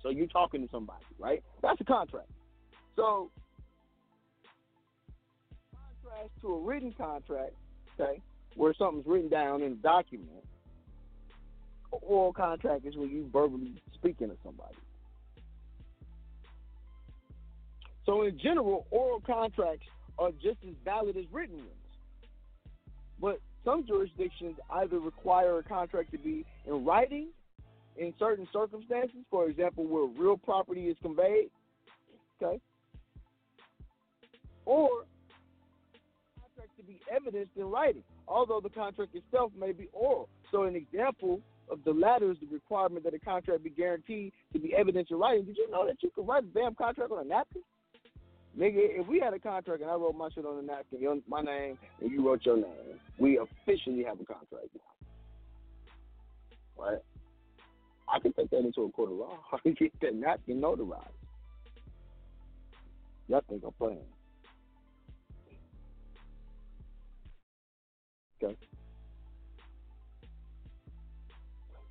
[0.02, 1.43] So you're talking to somebody, right?
[1.62, 2.31] That's a contract.
[2.97, 3.31] So,
[6.16, 7.52] contrast to a written contract,
[7.98, 8.20] okay,
[8.55, 10.44] where something's written down in a document.
[11.90, 14.76] Oral contract is when you verbally speaking to somebody.
[18.05, 19.86] So, in general, oral contracts
[20.18, 21.70] are just as valid as written ones.
[23.20, 27.28] But some jurisdictions either require a contract to be in writing
[27.97, 31.51] in certain circumstances, for example, where real property is conveyed,
[32.40, 32.60] okay,
[34.66, 35.05] or
[36.86, 40.28] be evidenced in writing, although the contract itself may be oral.
[40.50, 41.40] So, an example
[41.70, 45.18] of the latter is the requirement that a contract be guaranteed to be evidenced in
[45.18, 45.44] writing.
[45.44, 47.62] Did you know that you could write a damn contract on a napkin?
[48.58, 51.18] Nigga, if we had a contract and I wrote my shit on the napkin, your,
[51.28, 56.84] my name, and you wrote your name, we officially have a contract now.
[56.84, 56.98] Right?
[58.08, 59.38] I can take that into a court of law.
[59.52, 61.04] I can get that napkin notarized.
[63.28, 63.98] Y'all think I'm playing.
[68.42, 68.56] Okay.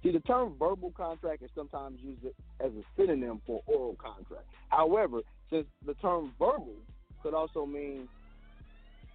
[0.03, 2.23] See, the term verbal contract is sometimes used
[2.59, 4.45] as a synonym for oral contract.
[4.69, 6.75] However, since the term verbal
[7.23, 8.07] could also mean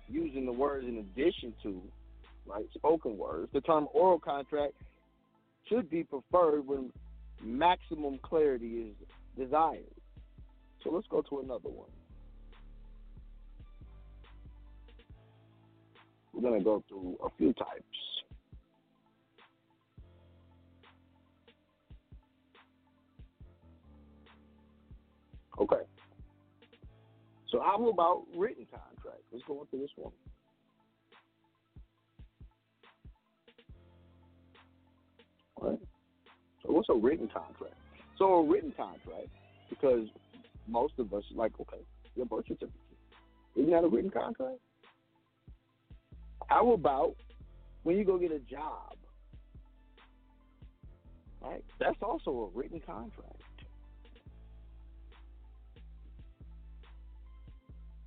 [0.08, 1.80] using the words in addition to,
[2.44, 4.72] right, spoken words, the term oral contract
[5.68, 6.90] should be preferred when
[7.40, 8.94] maximum clarity is
[9.38, 9.84] desired.
[10.82, 11.90] So let's go to another one.
[16.32, 17.84] We're going to go through a few types.
[25.60, 25.82] Okay.
[27.50, 29.24] So how about written contracts?
[29.32, 30.12] Let's go into this one.
[35.56, 35.78] All right.
[36.62, 37.74] So what's a written contract?
[38.18, 39.28] So a written contract,
[39.68, 40.06] because
[40.68, 41.82] most of us like, okay,
[42.14, 42.70] your birth certificate.
[43.56, 44.58] Isn't that a written contract?
[46.50, 47.14] How about
[47.84, 48.96] when you go get a job?
[51.40, 51.64] Right?
[51.78, 53.40] That's also a written contract.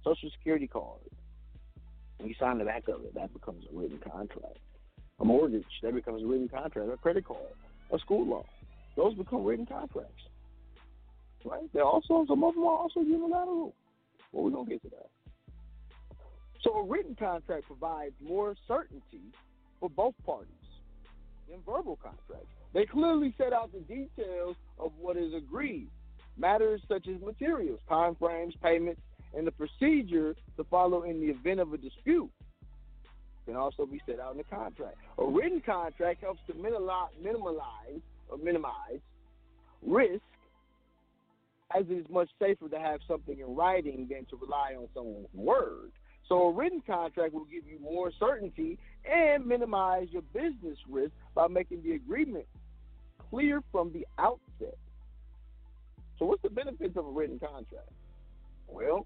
[0.04, 1.00] Social Security card.
[2.18, 4.60] When you sign the back of it, that becomes a written contract.
[5.22, 6.90] A mortgage, that becomes a written contract.
[6.92, 7.40] A credit card,
[7.94, 8.44] a school loan,
[8.98, 10.22] those become written contracts.
[11.46, 11.70] Right?
[11.74, 13.74] They're also some of them are also unilateral.
[14.34, 15.10] Well, we're gonna get to that.
[16.64, 19.22] So a written contract provides more certainty
[19.80, 20.48] for both parties
[21.50, 22.48] than verbal contracts.
[22.74, 25.90] They clearly set out the details of what is agreed.
[26.38, 29.02] Matters such as materials, time frames, payments,
[29.36, 32.32] and the procedure to follow in the event of a dispute
[33.46, 34.96] can also be set out in the contract.
[35.18, 37.10] A written contract helps to minimize,
[38.30, 39.00] or minimize
[39.86, 40.22] risk,
[41.76, 45.28] as it is much safer to have something in writing than to rely on someone's
[45.34, 45.92] word.
[46.30, 51.48] So a written contract will give you more certainty and minimize your business risk by
[51.48, 52.46] making the agreement
[53.30, 54.78] clear from the outset.
[56.18, 57.90] So what's the benefits of a written contract?
[58.68, 59.06] Well,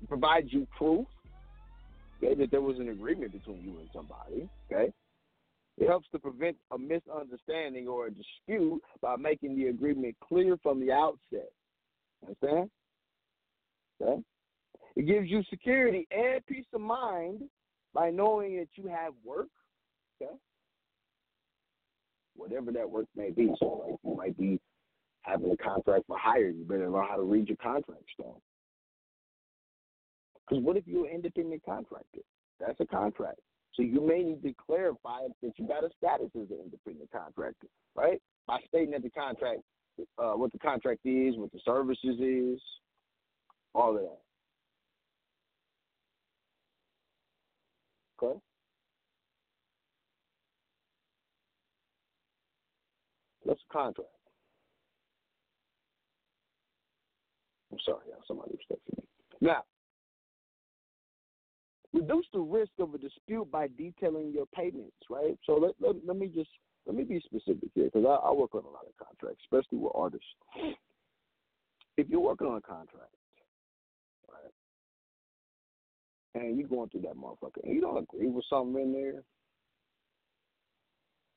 [0.00, 1.06] it provides you proof
[2.22, 4.48] okay, that there was an agreement between you and somebody.
[4.70, 4.92] Okay.
[5.76, 10.78] It helps to prevent a misunderstanding or a dispute by making the agreement clear from
[10.78, 11.50] the outset.
[12.22, 12.70] Understand?
[14.00, 14.22] Okay.
[14.96, 17.42] It gives you security and peace of mind
[17.92, 19.48] by knowing that you have work.
[20.20, 20.32] Okay.
[22.36, 23.52] Whatever that work may be.
[23.58, 24.60] So like you might be
[25.22, 26.48] having a contract for hire.
[26.48, 28.36] You better learn how to read your contract stuff.
[30.48, 32.20] Because what if you're an independent contractor?
[32.60, 33.40] That's a contract.
[33.74, 37.66] So you may need to clarify that you got a status as an independent contractor,
[37.96, 38.20] right?
[38.46, 39.60] By stating that the contract,
[40.18, 42.60] uh, what the contract is, what the services is,
[43.74, 44.20] all of that.
[48.24, 48.40] Okay.
[53.46, 54.08] That's a contract.
[57.72, 58.06] I'm sorry.
[58.26, 59.04] Somebody was texting me.
[59.40, 59.64] Now,
[61.92, 65.36] reduce the risk of a dispute by detailing your payments, right?
[65.44, 66.50] So let, let, let me just
[66.86, 69.78] let me be specific here because I, I work on a lot of contracts, especially
[69.78, 70.26] with artists.
[71.96, 73.14] If you're working on a contract,
[76.34, 79.22] and you're going through that motherfucker, and you don't agree with something in there,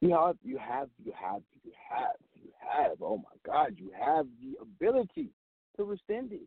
[0.02, 3.02] you have, you have, you have, you have, you have.
[3.02, 5.30] Oh my God, you have the ability
[5.76, 6.42] to rescind it.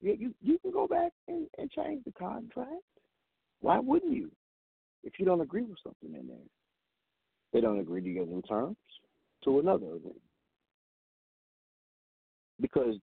[0.00, 2.82] You you, you can go back and, and change the contract.
[3.60, 4.30] Why wouldn't you?
[5.04, 6.36] If you don't agree with something in there,
[7.52, 8.76] they don't agree to your terms
[9.44, 10.20] to another agreement.
[12.60, 12.96] Because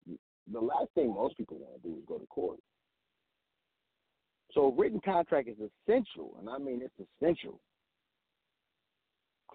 [0.52, 2.60] the last thing most people want to do is go to court.
[4.56, 7.60] So a written contract is essential, and I mean it's essential.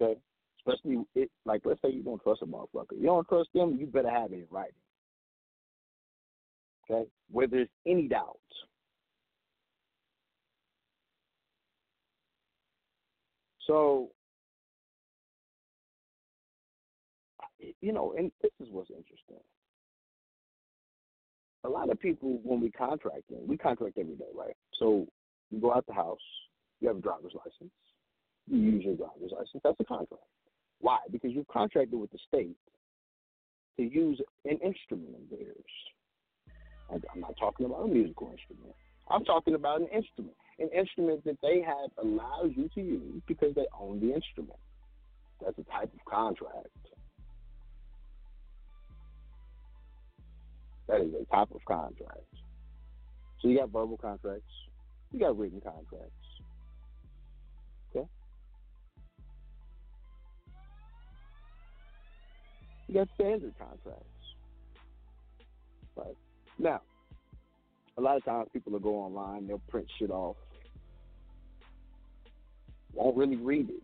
[0.01, 0.20] Okay?
[0.59, 2.98] Especially it like let's say you don't trust a motherfucker.
[2.98, 4.74] You don't trust them, you better have it in writing.
[6.89, 7.09] Okay?
[7.31, 8.36] Where there's any doubt.
[13.66, 14.10] So
[17.81, 19.36] you know, and this is what's interesting.
[21.65, 24.57] A lot of people, when we contract in, we contract every day, right?
[24.78, 25.07] So
[25.51, 26.19] you go out the house,
[26.81, 27.73] you have a driver's license,
[28.47, 29.61] you use your driver's license.
[29.62, 30.23] That's a contract.
[30.81, 30.99] Why?
[31.11, 32.57] Because you've contracted with the state
[33.77, 37.05] to use an instrument of theirs.
[37.15, 38.74] I'm not talking about a musical instrument.
[39.11, 43.55] I'm talking about an instrument, an instrument that they have allows you to use because
[43.55, 44.59] they own the instrument.
[45.45, 46.69] That's a type of contract.
[50.91, 52.19] That is a type of contract.
[53.41, 54.51] So you got verbal contracts,
[55.12, 56.11] you got written contracts.
[57.95, 58.09] Okay?
[62.89, 64.05] You got standard contracts.
[65.95, 66.17] Right.
[66.59, 66.81] Now,
[67.97, 70.37] a lot of times people will go online, they'll print shit off,
[72.95, 73.83] won't really read it,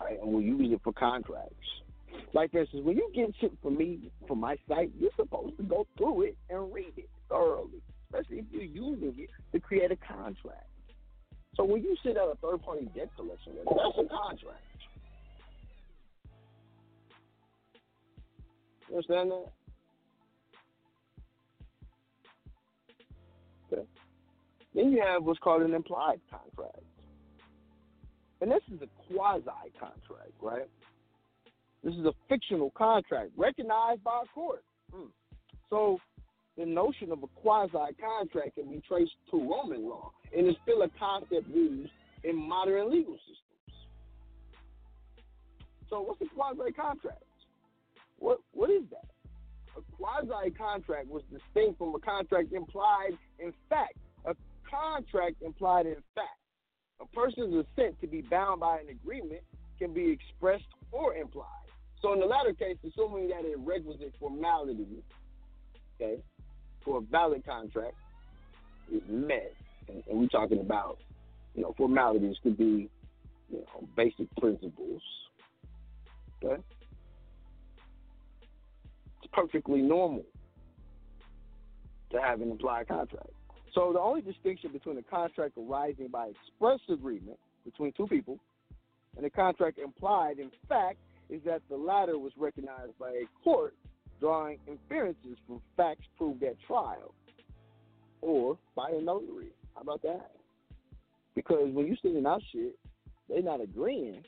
[0.00, 0.20] right?
[0.20, 1.56] and will use it for contracts.
[2.34, 5.62] Like for instance, when you get shit from me from my site, you're supposed to
[5.64, 9.96] go through it and read it thoroughly, especially if you're using it to create a
[9.96, 10.66] contract.
[11.56, 14.62] So when you sit at a third party debt collection, that's a contract.
[18.88, 19.52] You understand that?
[23.72, 23.86] Okay.
[24.74, 26.82] Then you have what's called an implied contract.
[28.40, 29.44] And this is a quasi
[29.78, 30.68] contract, right?
[31.82, 34.64] This is a fictional contract recognized by a court.
[34.92, 35.06] Hmm.
[35.68, 35.98] So
[36.56, 40.82] the notion of a quasi contract can be traced to Roman law, and it's still
[40.82, 41.90] a concept used
[42.24, 43.42] in modern legal systems.
[45.90, 47.22] So what's a quasi contract?
[48.18, 49.08] What what is that?
[49.76, 53.96] A quasi contract was distinct from a contract implied in fact.
[54.26, 54.34] A
[54.70, 56.38] contract implied in fact.
[57.00, 59.42] A person's assent to be bound by an agreement
[59.78, 61.61] can be expressed or implied.
[62.02, 65.02] So in the latter case, assuming that a requisite formality,
[66.00, 66.20] okay,
[66.84, 67.94] for a valid contract
[68.92, 69.54] is met,
[69.88, 70.98] and, and we're talking about,
[71.54, 72.90] you know, formalities could be,
[73.50, 75.00] you know, basic principles,
[76.42, 76.60] okay?
[79.22, 80.24] It's perfectly normal
[82.10, 83.30] to have an implied contract.
[83.74, 88.38] So the only distinction between a contract arising by express agreement between two people
[89.16, 90.98] and a contract implied in fact
[91.30, 93.74] is that the latter was recognized by a court
[94.20, 97.14] drawing inferences from facts proved at trial
[98.20, 99.52] or by a notary.
[99.74, 100.30] How about that?
[101.34, 102.78] Because when you're sending out shit,
[103.28, 104.22] they're not agreeing,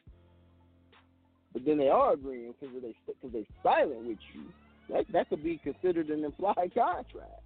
[1.53, 4.43] but then they are agreeing because they because they silent with you.
[4.91, 7.43] That that could be considered an implied contract.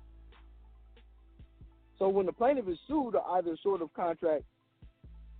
[1.99, 4.45] So when the plaintiff is sued or either sort of contract,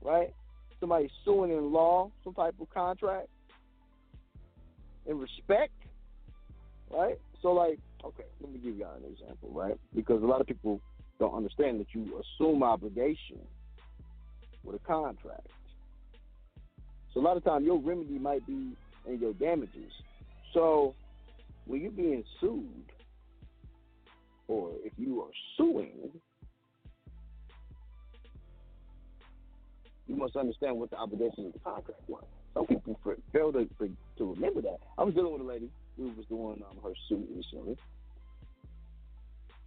[0.03, 0.35] right?
[0.81, 3.29] Somebody suing in law, some type of contract,
[5.09, 5.73] in respect,
[6.91, 7.19] right?
[7.43, 9.79] So, like, okay, let me give y'all an example, right?
[9.95, 10.81] Because a lot of people
[11.19, 13.41] don't understand that you assume obligation
[14.63, 15.47] with a contract.
[17.13, 18.77] So a lot of time your remedy might be
[19.07, 19.91] in your damages.
[20.53, 20.95] So
[21.67, 22.93] when you're being sued,
[24.47, 26.11] or if you are suing,
[30.07, 32.25] you must understand what the obligation of the contract was.
[32.55, 32.99] Some people
[33.33, 33.69] fail to,
[34.19, 34.79] to remember that.
[34.97, 37.77] I was dealing with a lady who was doing um, her suit recently,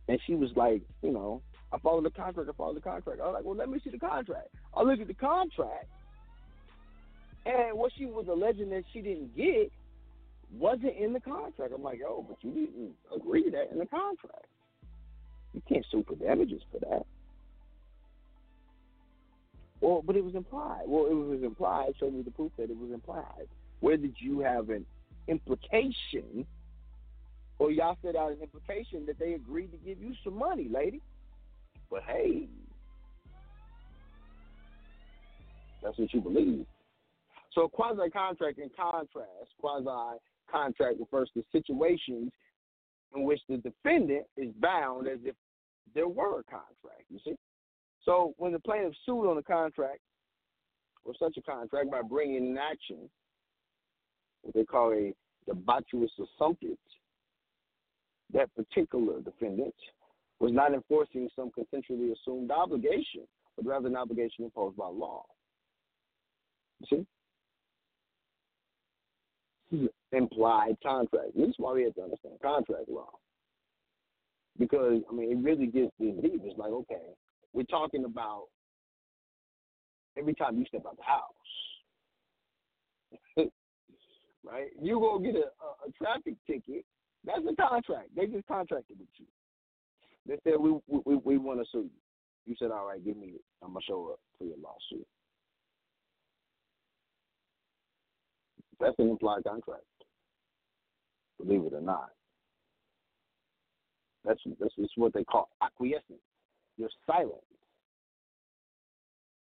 [0.08, 1.42] and she was like, you know,
[1.74, 2.50] I followed the contract.
[2.50, 3.22] I followed the contract.
[3.22, 4.50] I was like, well, let me see the contract.
[4.76, 5.88] I looked at the contract,
[7.46, 9.72] and what she was alleging that she didn't get
[10.58, 11.72] wasn't in the contract.
[11.74, 14.48] I'm like, oh, but you didn't agree to that in the contract.
[15.54, 17.06] You can't sue for damages for that.
[19.82, 20.84] Well, but it was implied.
[20.88, 21.94] Well, it was implied.
[22.00, 23.48] Show me the proof that it was implied.
[23.80, 24.86] Where did you have an
[25.28, 26.46] implication,
[27.58, 31.02] or y'all set out an implication that they agreed to give you some money, lady?
[31.90, 32.48] But hey,
[35.84, 36.66] that's what you believe.
[37.54, 42.32] So quasi contract in contrast, quasi contract refers to situations
[43.16, 45.36] in which the defendant is bound as if
[45.94, 47.06] there were a contract.
[47.10, 47.36] You see?
[48.04, 50.00] So when the plaintiff sued on a contract
[51.06, 53.10] or such a contract by bringing an action,
[54.42, 55.14] what they call a
[55.50, 56.78] debaucherous assumption,
[58.34, 59.76] that particular defendant
[60.40, 65.24] was not enforcing some consensually assumed obligation, but rather an obligation imposed by law.
[66.80, 67.06] You
[69.72, 69.90] see?
[70.12, 71.36] Implied contract.
[71.36, 73.10] This is why we have to understand contract law.
[74.58, 76.42] Because, I mean, it really gets this deep.
[76.44, 77.02] It's like, okay,
[77.54, 78.46] we're talking about
[80.18, 81.22] every time you step out the house,
[84.46, 84.68] right?
[84.82, 86.86] You go get a, a, a traffic ticket.
[87.26, 88.10] That's a contract.
[88.16, 89.26] They just contracted with you.
[90.28, 92.02] They said we we we want to sue you.
[92.46, 93.42] You said, all right, give me it.
[93.62, 95.06] I'm gonna show up for your lawsuit.
[98.80, 99.84] That's an implied contract.
[101.38, 102.10] Believe it or not.
[104.26, 106.20] That's that's, that's what they call acquiescence.
[106.78, 107.44] You're silent.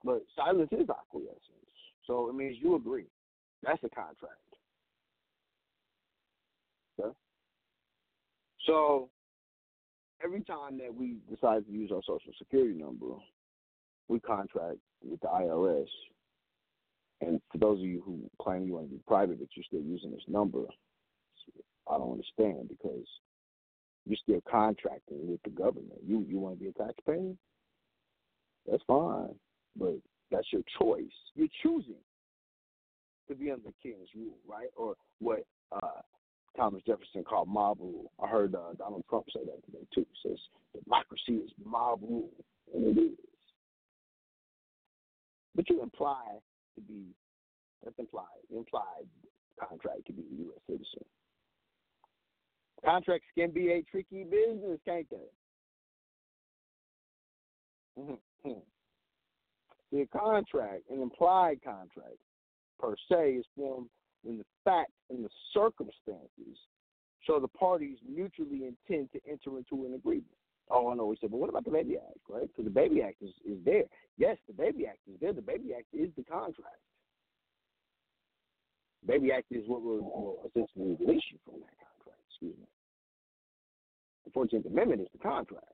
[0.04, 1.40] But silence is acquiescence.
[2.06, 3.06] So it means you agree.
[3.64, 4.34] That's a contract.
[7.00, 7.14] Okay?
[8.66, 9.10] So
[10.24, 13.16] every time that we decide to use our social security number,
[14.08, 15.88] we contract with the IRS.
[17.22, 19.82] And for those of you who claim you want to be private, but you're still
[19.82, 20.64] using this number,
[21.90, 23.06] I don't understand because
[24.06, 26.00] you're still contracting with the government.
[26.06, 27.34] You you want to be a taxpayer?
[28.70, 29.36] That's fine,
[29.78, 29.96] but
[30.32, 31.12] that's your choice.
[31.36, 32.02] You're choosing
[33.28, 34.70] to be under the king's rule, right?
[34.76, 36.02] Or what uh,
[36.58, 38.12] Thomas Jefferson called mob rule.
[38.22, 40.06] I heard uh, Donald Trump say that today too.
[40.12, 40.38] He says
[40.84, 42.30] democracy is mob rule,
[42.74, 43.18] and it is.
[45.56, 46.24] But you imply
[46.76, 47.14] to be
[47.84, 48.26] that's implied
[48.56, 49.06] implied
[49.60, 50.60] contract to be a U.S.
[50.68, 51.06] citizen.
[52.84, 55.30] Contracts can be a tricky business, can't they?
[58.02, 58.52] Mm-hmm.
[59.92, 62.18] The contract, an implied contract,
[62.80, 63.90] per se, is formed
[64.24, 66.58] when the facts and the circumstances
[67.22, 70.26] show the parties mutually intend to enter into an agreement.
[70.70, 71.06] Oh, I know.
[71.06, 72.48] We said, but what about the Baby Act, right?
[72.48, 73.84] Because the Baby Act is, is there.
[74.18, 75.34] Yes, the Baby Act is there.
[75.34, 76.82] The Baby Act is the contract.
[79.06, 82.22] Baby Act is what will, will essentially release you from that contract.
[82.30, 82.66] Excuse me.
[84.26, 85.66] The Fourteenth Amendment is the contract.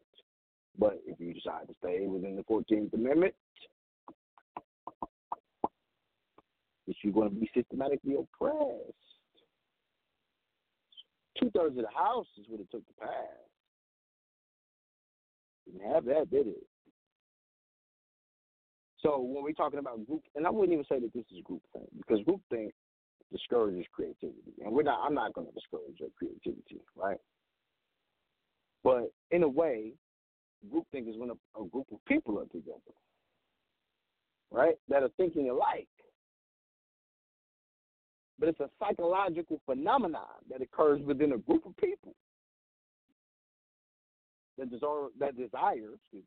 [0.77, 3.33] But if you decide to stay within the Fourteenth Amendment,
[6.87, 8.93] that you're going to be systematically oppressed.
[11.39, 13.09] Two thirds of the House is what it took to pass.
[15.65, 16.65] Didn't have that, did it?
[19.01, 21.61] So when we're talking about group, and I wouldn't even say that this is group
[21.73, 22.71] thing because groupthink
[23.31, 25.05] discourages creativity, and we're not.
[25.05, 27.17] I'm not going to discourage your creativity, right?
[28.83, 29.93] But in a way,
[30.71, 32.79] groupthink is when a, a group of people are together,
[34.51, 34.75] right?
[34.89, 35.87] That are thinking alike.
[38.39, 42.15] But it's a psychological phenomenon that occurs within a group of people
[44.57, 46.21] that desire, that desire me,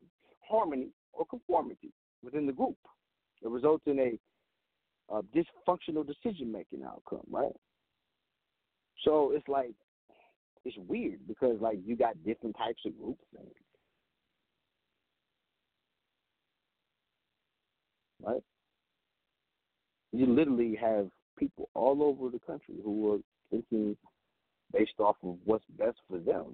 [0.47, 1.91] harmony or conformity
[2.23, 2.77] within the group.
[3.41, 7.55] It results in a, a dysfunctional decision making outcome, right?
[9.03, 9.73] So it's like
[10.65, 13.23] it's weird because like you got different types of groups
[18.23, 18.41] right?
[20.11, 21.07] You literally have
[21.37, 23.17] people all over the country who are
[23.51, 23.97] thinking
[24.71, 26.53] based off of what's best for them.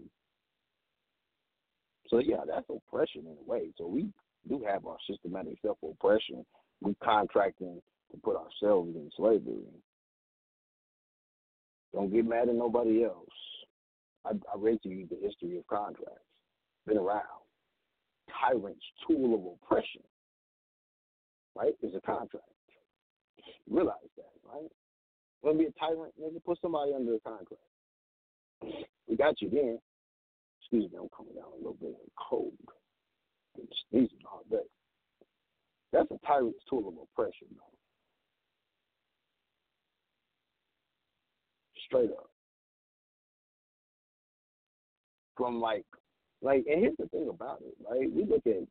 [2.08, 3.70] So yeah, that's oppression in a way.
[3.78, 4.10] So we
[4.48, 6.46] do have our systematic self oppression.
[6.82, 7.82] We contracting
[8.12, 9.66] to put ourselves in slavery.
[11.94, 13.28] Don't get mad at nobody else.
[14.30, 16.22] I, I read to you the history of contracts.
[16.86, 17.24] Been around.
[18.40, 20.02] Tyrant's tool of oppression,
[21.56, 22.46] right, is a contract.
[23.70, 24.70] Realize that, right?
[25.42, 26.44] Want to be a tyrant, nigga?
[26.46, 27.62] Put somebody under a contract.
[29.08, 29.80] We got you then.
[30.62, 31.96] Excuse me, I'm coming down a little bit
[32.30, 32.54] cold.
[33.58, 34.58] I'm sneezing all day.
[35.92, 37.78] That's a tyrant's tool of oppression, though.
[41.88, 42.29] Straight up.
[45.40, 45.86] From like,
[46.42, 48.12] like, and here's the thing about it, right?
[48.14, 48.68] We look at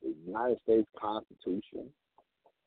[0.00, 1.90] the United States Constitution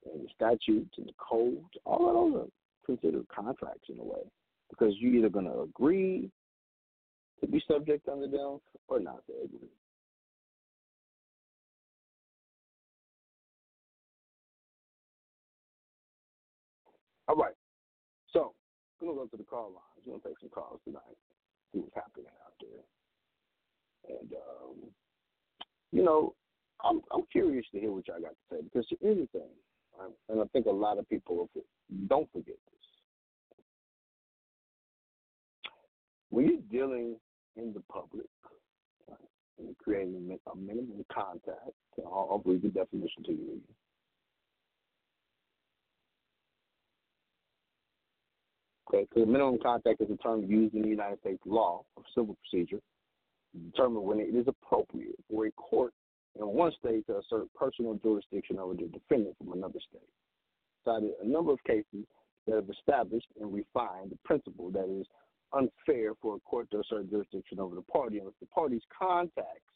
[0.06, 2.48] and the statutes and the codes, all of those are
[2.86, 4.20] considered contracts in a way
[4.70, 6.30] because you're either going to agree
[7.40, 9.70] to be subject under them or not to agree.
[17.30, 17.56] All right.
[18.34, 18.54] So,
[19.00, 20.06] we're to go to the call lines.
[20.06, 21.02] We're to take some calls tonight,
[21.72, 24.18] see what's happening out there.
[24.18, 24.76] And, um,
[25.92, 26.34] you know,
[26.84, 29.50] I'm, I'm curious to hear what y'all got to say because here's the thing,
[30.00, 30.12] right?
[30.30, 31.50] and I think a lot of people
[32.08, 32.78] don't forget this.
[36.30, 37.16] When you're dealing
[37.56, 38.28] in the public
[39.10, 39.18] right,
[39.60, 41.74] and creating a minimum contact,
[42.06, 43.62] I'll, I'll read the definition to you.
[48.88, 52.38] Okay, because minimum contact is a term used in the United States law of civil
[52.42, 52.80] procedure
[53.54, 55.94] to determine when it is appropriate for a court
[56.40, 60.10] in one state to assert personal jurisdiction over the defendant from another state.
[60.86, 62.06] Cited a number of cases
[62.46, 65.08] that have established and refined the principle that it is
[65.54, 69.68] unfair for a court to assert jurisdiction over the party unless the party's contacts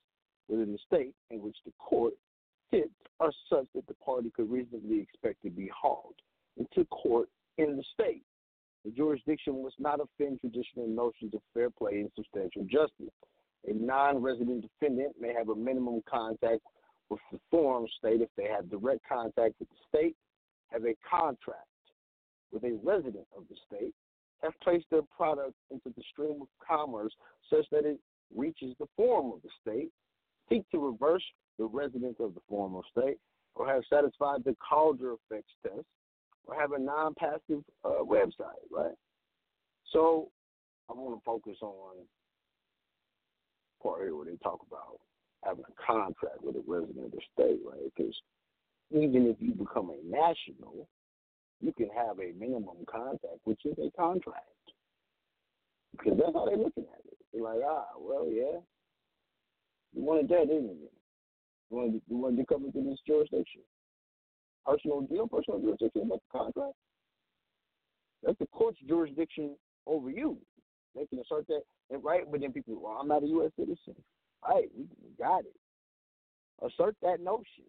[0.48, 2.14] within the state in which the court
[2.72, 2.90] sits
[3.20, 6.16] are such that the party could reasonably expect to be hauled
[6.58, 7.28] into court
[7.58, 8.24] in the state.
[8.84, 13.14] The jurisdiction must not offend traditional notions of fair play and substantial justice.
[13.68, 16.62] A non-resident defendant may have a minimum contact
[17.10, 20.16] with the forum state if they have direct contact with the state,
[20.72, 21.68] have a contract
[22.52, 23.94] with a resident of the state,
[24.42, 27.14] have placed their product into the stream of commerce
[27.50, 28.00] such that it
[28.36, 29.90] reaches the forum of the state,
[30.50, 31.24] seek to reverse
[31.60, 33.18] the residence of the forum state,
[33.56, 35.86] or have satisfied the Calder effects test,
[36.46, 38.96] or have a non-passive uh, website, right?
[39.92, 40.30] So
[40.90, 41.96] I want to focus on
[43.82, 45.00] part here where they talk about
[45.44, 47.92] having a contract with a resident of the state, right?
[47.96, 48.16] Because
[48.92, 50.88] even if you become a national,
[51.62, 54.46] you can have a minimum contact, which is a contract.
[55.92, 57.18] Because that's how they're looking at it.
[57.34, 58.60] They're like, ah, well, yeah,
[59.94, 60.90] you wanted that, didn't you?
[61.70, 62.02] You wanted,
[62.38, 63.62] you to come into this jurisdiction.
[64.66, 66.76] Personal deal, personal jurisdiction, like a contract.
[68.24, 69.56] That's the court's jurisdiction
[69.88, 70.38] over you.
[70.96, 72.24] They can assert that, and right?
[72.30, 73.52] But then people, well, I'm not a U.S.
[73.58, 73.96] citizen.
[74.44, 74.86] All right, we
[75.18, 75.56] got it.
[76.64, 77.66] Assert that notion.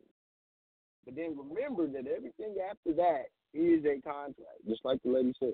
[1.04, 3.24] But then remember that everything after that
[3.54, 5.52] is a contract, just like the lady says.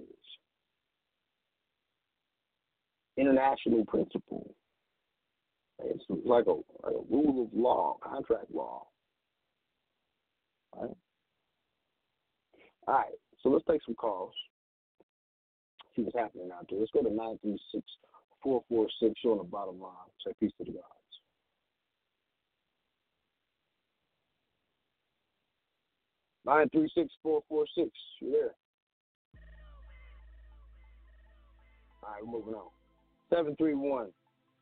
[3.17, 4.55] International principle.
[5.81, 8.87] It's like a, like a rule of law, contract law.
[10.77, 10.91] Right?
[12.89, 13.13] All right,
[13.43, 14.33] so let's take some calls.
[15.95, 16.79] See what's happening out there.
[16.79, 17.85] Let's go to 936
[18.43, 19.93] 446 on the bottom line.
[20.27, 20.85] Say peace to the gods.
[26.47, 27.91] Nine three six four four six.
[28.21, 28.55] You there?
[32.03, 32.71] All right, we're moving on.
[33.29, 34.07] Seven three one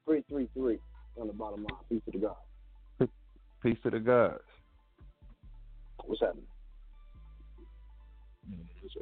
[0.04, 0.80] three three three
[1.16, 1.80] on the bottom line.
[1.88, 3.12] Peace to the gods.
[3.62, 4.42] Peace to the gods.
[6.04, 6.46] What's happening?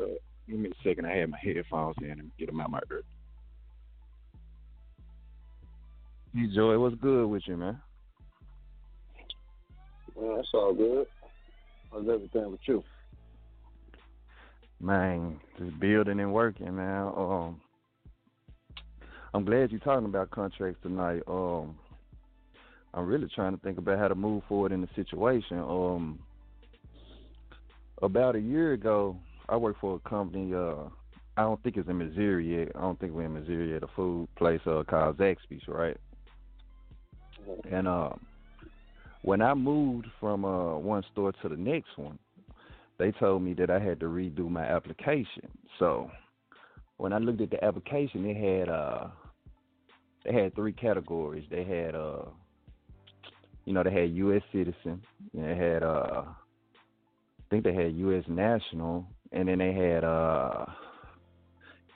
[0.01, 0.07] Uh,
[0.49, 1.07] give me a second.
[1.07, 3.03] I had my headphones in and get them out my ear.
[6.35, 7.81] Hey, Joey, what's good with you, man?
[10.15, 11.07] Well, that's all good.
[11.93, 12.83] How's everything with you?
[14.81, 17.13] Man, just building and working, man.
[17.17, 17.61] Um,
[19.33, 21.23] I'm glad you're talking about contracts tonight.
[21.27, 21.77] Um,
[22.93, 25.59] I'm really trying to think about how to move forward in the situation.
[25.59, 26.19] Um,
[28.03, 29.17] about a year ago,
[29.49, 30.55] I work for a company.
[30.55, 30.89] Uh,
[31.37, 32.73] I don't think it's in Missouri yet.
[32.77, 33.83] I don't think we're in Missouri yet.
[33.83, 35.97] A food place uh, called Zaxby's, right?
[37.71, 38.11] And uh,
[39.23, 42.19] when I moved from uh, one store to the next one,
[42.99, 45.49] they told me that I had to redo my application.
[45.79, 46.11] So
[46.97, 49.09] when I looked at the application, it had uh,
[50.25, 51.45] they had three categories.
[51.51, 52.23] They had uh,
[53.65, 54.43] you know, they had U.S.
[54.53, 55.03] citizen.
[55.33, 58.25] They had uh, I think they had U.S.
[58.29, 60.65] national, and then they had uh,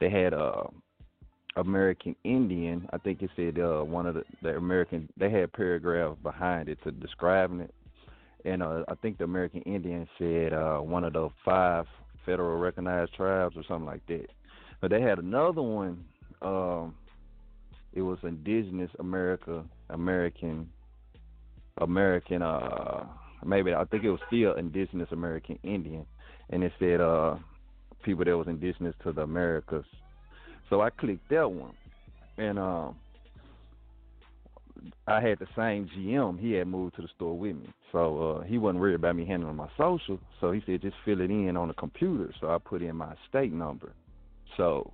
[0.00, 0.64] they had uh
[1.56, 2.88] American Indian.
[2.92, 5.08] I think it said uh, one of the, the American.
[5.16, 7.74] They had paragraph behind it to describing it,
[8.44, 11.86] and uh, I think the American Indian said uh, one of the five
[12.24, 14.26] federal recognized tribes or something like that.
[14.80, 16.04] But they had another one.
[16.42, 16.94] Um,
[17.92, 20.68] it was Indigenous America, American,
[21.78, 22.42] American.
[22.42, 23.04] Uh,
[23.44, 26.06] maybe I think it was still Indigenous American Indian,
[26.50, 27.36] and it said uh,
[28.02, 29.84] people that was indigenous to the Americas.
[30.70, 31.74] So I clicked that one,
[32.36, 32.96] and um,
[35.06, 36.38] I had the same GM.
[36.38, 39.26] He had moved to the store with me, so uh, he wasn't worried about me
[39.26, 40.18] handling my social.
[40.40, 42.32] So he said just fill it in on the computer.
[42.40, 43.92] So I put in my state number.
[44.56, 44.92] So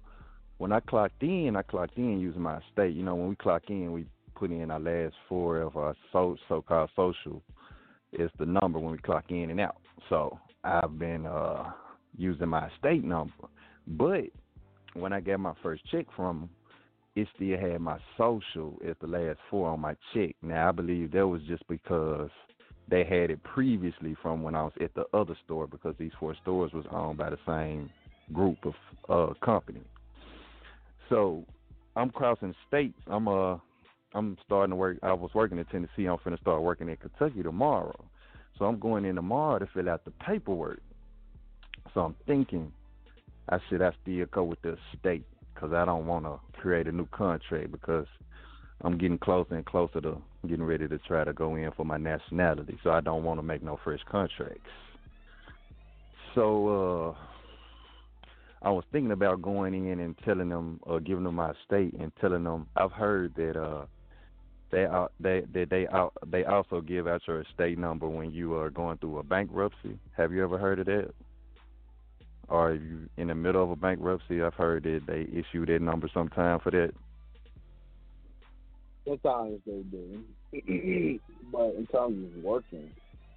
[0.58, 2.94] when I clocked in, I clocked in using my state.
[2.94, 6.36] You know, when we clock in, we put in our last four of our so
[6.48, 7.42] so-called social.
[8.12, 9.76] Is the number when we clock in and out.
[10.08, 11.70] So I've been uh
[12.16, 13.32] using my state number,
[13.86, 14.24] but
[14.94, 16.48] when I got my first check from him,
[17.16, 20.34] it still had my social as the last four on my check.
[20.42, 22.30] Now I believe that was just because
[22.88, 26.34] they had it previously from when I was at the other store because these four
[26.42, 27.90] stores was owned by the same
[28.32, 28.74] group of
[29.08, 29.82] uh company.
[31.10, 31.44] So
[31.94, 32.98] I'm crossing states.
[33.06, 33.58] I'm uh
[34.14, 37.42] I'm starting to work I was working in Tennessee, I'm finna start working in Kentucky
[37.42, 38.04] tomorrow.
[38.58, 40.80] So I'm going in tomorrow to fill out the paperwork.
[41.92, 42.72] So I'm thinking
[43.48, 45.24] I should I still go with the state
[45.54, 48.06] because I don't want to create a new contract because
[48.82, 50.18] I'm getting closer and closer to
[50.48, 52.78] getting ready to try to go in for my nationality.
[52.82, 54.60] So I don't want to make no fresh contracts.
[56.34, 57.14] So uh
[58.62, 62.10] I was thinking about going in and telling them, uh, giving them my state and
[62.18, 63.84] telling them I've heard that uh
[64.74, 68.54] they uh, they they they out they also give out your estate number when you
[68.54, 69.96] are going through a bankruptcy.
[70.16, 71.10] Have you ever heard of that?
[72.48, 74.42] Or are you in the middle of a bankruptcy?
[74.42, 76.90] I've heard that they issue that number sometime for that.
[79.06, 80.24] Sometimes they do,
[81.52, 82.90] but in terms of working,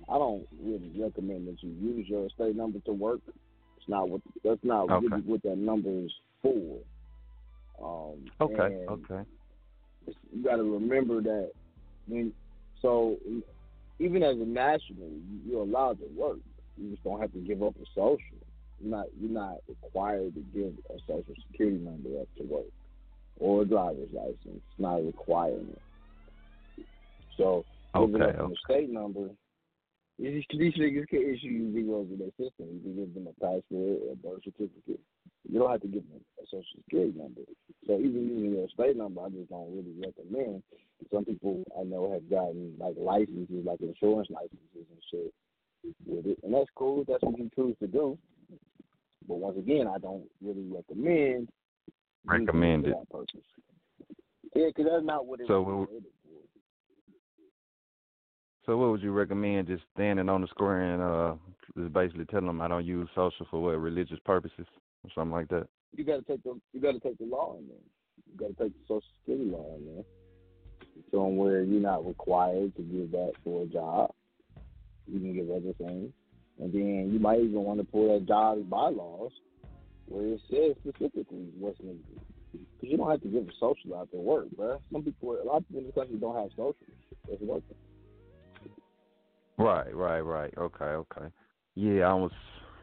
[0.09, 3.19] I don't really recommend that you use your estate number to work.
[3.77, 5.05] It's not what that's not Okay.
[5.07, 6.11] really what that number is
[6.41, 6.79] for.
[7.79, 9.29] Um, Okay, okay.
[10.31, 11.51] You got to remember that
[12.07, 12.33] when
[12.81, 13.17] so
[13.99, 16.39] even as a national, you- you're allowed to work.
[16.77, 18.37] You just don't have to give up a social.
[18.79, 22.67] You're not you're not required to give a social security number up to work
[23.39, 24.37] or a driver's license.
[24.45, 25.81] It's not a requirement.
[27.37, 27.65] So
[27.95, 29.29] giving Okay, up an estate number,
[30.19, 32.65] these niggas can issue you zeros in their system.
[32.73, 34.99] You can give them a passport or a birth certificate.
[35.49, 37.41] You don't have to give them a social security number.
[37.85, 40.63] So even using your estate number, I just don't really recommend.
[41.13, 45.33] Some people I know have gotten like licenses, like insurance licenses and shit
[46.05, 47.05] with it, and that's cool.
[47.07, 48.17] That's what you choose to do.
[49.27, 51.49] But once again, I don't really recommend
[52.25, 52.95] Recommend it.
[53.09, 53.41] purpose.
[54.55, 56.16] Yeah, because that's not what it So was what- created for.
[58.67, 59.67] So what would you recommend?
[59.67, 61.35] Just standing on the square and uh,
[61.77, 64.65] just basically telling them I don't use social for what religious purposes
[65.05, 65.67] or something like that.
[65.95, 67.77] You got to take the you got to take the law in there.
[68.29, 70.03] You got to take the Social Security law in there.
[71.11, 74.13] Show them where you're not required to give that for a job.
[75.07, 76.11] You can give other things,
[76.59, 79.31] and then you might even want to pull that job bylaws
[80.07, 82.03] where it says specifically what's needed.
[82.51, 84.79] Because you don't have to give a social out to work, bruh.
[84.91, 86.75] Some people, a lot of people in this country don't have socials.
[87.29, 87.75] It's working.
[89.57, 90.53] Right, right, right.
[90.57, 91.27] Okay, okay.
[91.75, 92.31] Yeah, I was.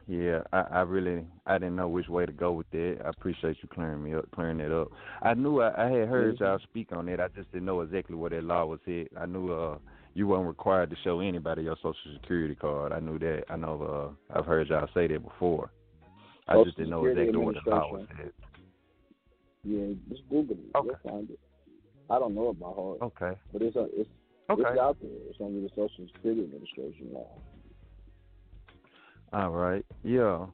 [0.06, 2.98] Yeah, I, I really I didn't know which way to go with that.
[3.04, 4.88] I appreciate you clearing me up, clearing it up.
[5.22, 7.20] I knew I, I had heard y'all speak on it.
[7.20, 9.10] I just didn't know exactly where that law was hit.
[9.18, 9.78] I knew uh
[10.12, 12.92] you weren't required to show anybody your social security card.
[12.92, 13.44] I knew that.
[13.48, 15.70] I know uh I've heard y'all say that before.
[16.46, 18.32] I Social just didn't know exactly where the law was at.
[19.64, 20.84] Yeah, just Google it.
[20.84, 21.38] You'll find it.
[22.10, 22.98] I don't know it by heart.
[23.00, 23.38] Okay.
[23.54, 24.10] But it's a, it's
[24.50, 24.62] Okay.
[24.66, 25.10] it's out there.
[25.28, 27.28] It's under the Social Security Administration law.
[29.32, 29.84] All right.
[30.02, 30.46] Yeah.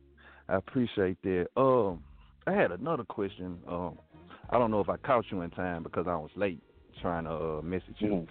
[0.48, 1.48] I appreciate that.
[1.56, 2.02] Um
[2.46, 3.58] I had another question.
[3.68, 3.98] Um
[4.50, 6.62] I don't know if I caught you in time because I was late
[7.00, 8.26] trying to uh message you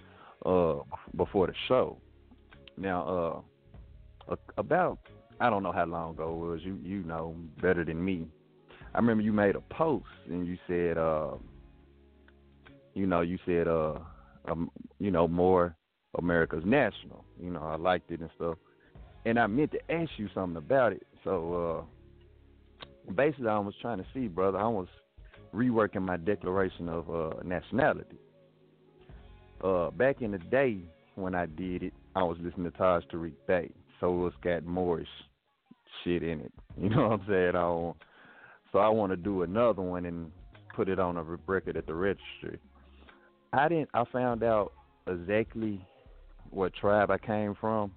[0.46, 0.76] uh
[1.16, 1.98] before the show.
[2.76, 3.44] Now
[4.28, 4.98] uh about
[5.40, 8.26] I don't know how long ago it was, you you know better than me.
[8.94, 11.32] I remember you made a post and you said uh
[12.94, 13.98] you know, you said uh
[14.46, 15.76] um, you know, Moor
[16.18, 17.24] America's national.
[17.40, 18.56] You know, I liked it and stuff
[19.24, 21.06] and I meant to ask you something about it.
[21.24, 21.86] So
[23.08, 24.88] uh basically I was trying to see, brother, I was
[25.54, 28.18] reworking my declaration of uh nationality.
[29.62, 30.78] Uh back in the day
[31.16, 33.70] when I did it, I was listening to Taj Tarik Bey.
[34.00, 35.08] So it's got Moorish
[36.02, 36.52] shit in it.
[36.80, 37.56] You know what I'm saying?
[37.56, 37.92] I
[38.72, 40.30] so I want to do another one and
[40.74, 42.58] put it on a record at the registry.
[43.52, 44.72] I didn't I found out
[45.06, 45.84] exactly
[46.50, 47.92] what tribe I came from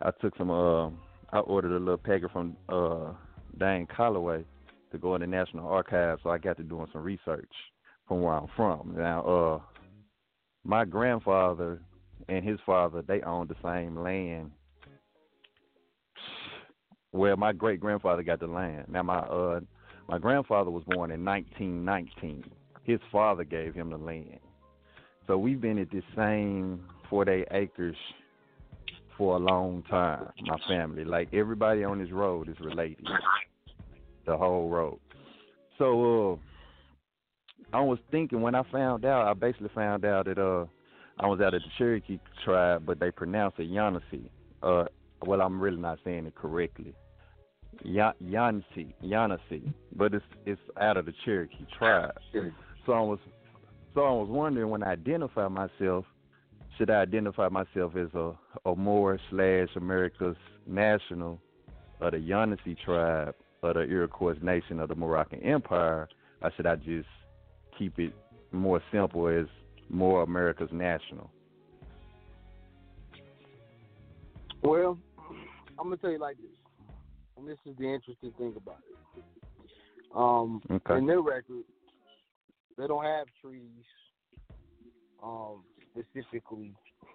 [0.00, 0.50] I took some.
[0.50, 0.90] Uh,
[1.32, 3.12] I ordered a little packet from uh,
[3.58, 4.44] Dane Calloway
[4.92, 7.50] to go in the National Archives, so I got to doing some research
[8.06, 8.94] from where I'm from.
[8.96, 9.60] Now, uh,
[10.64, 11.80] my grandfather
[12.28, 14.50] and his father they owned the same land.
[17.12, 18.86] Well, my great grandfather got the land.
[18.88, 19.60] Now, my uh,
[20.08, 22.44] my grandfather was born in 1919.
[22.84, 24.38] His father gave him the land.
[25.26, 26.80] So we've been at this same
[27.10, 27.96] 40 acres
[29.18, 30.28] for a long time.
[30.42, 33.06] My family, like everybody on this road, is related.
[34.26, 34.98] The whole road.
[35.78, 36.40] So
[37.72, 40.66] uh, I was thinking when I found out, I basically found out that uh,
[41.18, 44.28] I was out of the Cherokee tribe, but they pronounce it Yamasee.
[44.62, 44.84] Uh,
[45.24, 46.94] well, I'm really not saying it correctly.
[47.82, 52.12] Ya- Yansee, Yamasee, but it's it's out of the Cherokee tribe.
[52.86, 53.18] So I was
[53.96, 56.04] so I was wondering when I identify myself,
[56.76, 58.34] should I identify myself as a
[58.66, 60.36] a Moor slash America's
[60.66, 61.40] national
[62.00, 66.08] of the Yamasee tribe of the Iroquois nation of the Moroccan Empire,
[66.42, 67.08] or should I just
[67.78, 68.12] keep it
[68.52, 69.46] more simple as
[69.88, 71.30] Moor America's national?
[74.62, 74.98] Well,
[75.78, 76.46] I'm gonna tell you like this,
[77.38, 79.24] and this is the interesting thing about it.
[80.14, 80.98] Um, Okay.
[80.98, 81.64] in their record,
[82.76, 83.84] they don't have trees
[85.22, 86.74] um, specifically.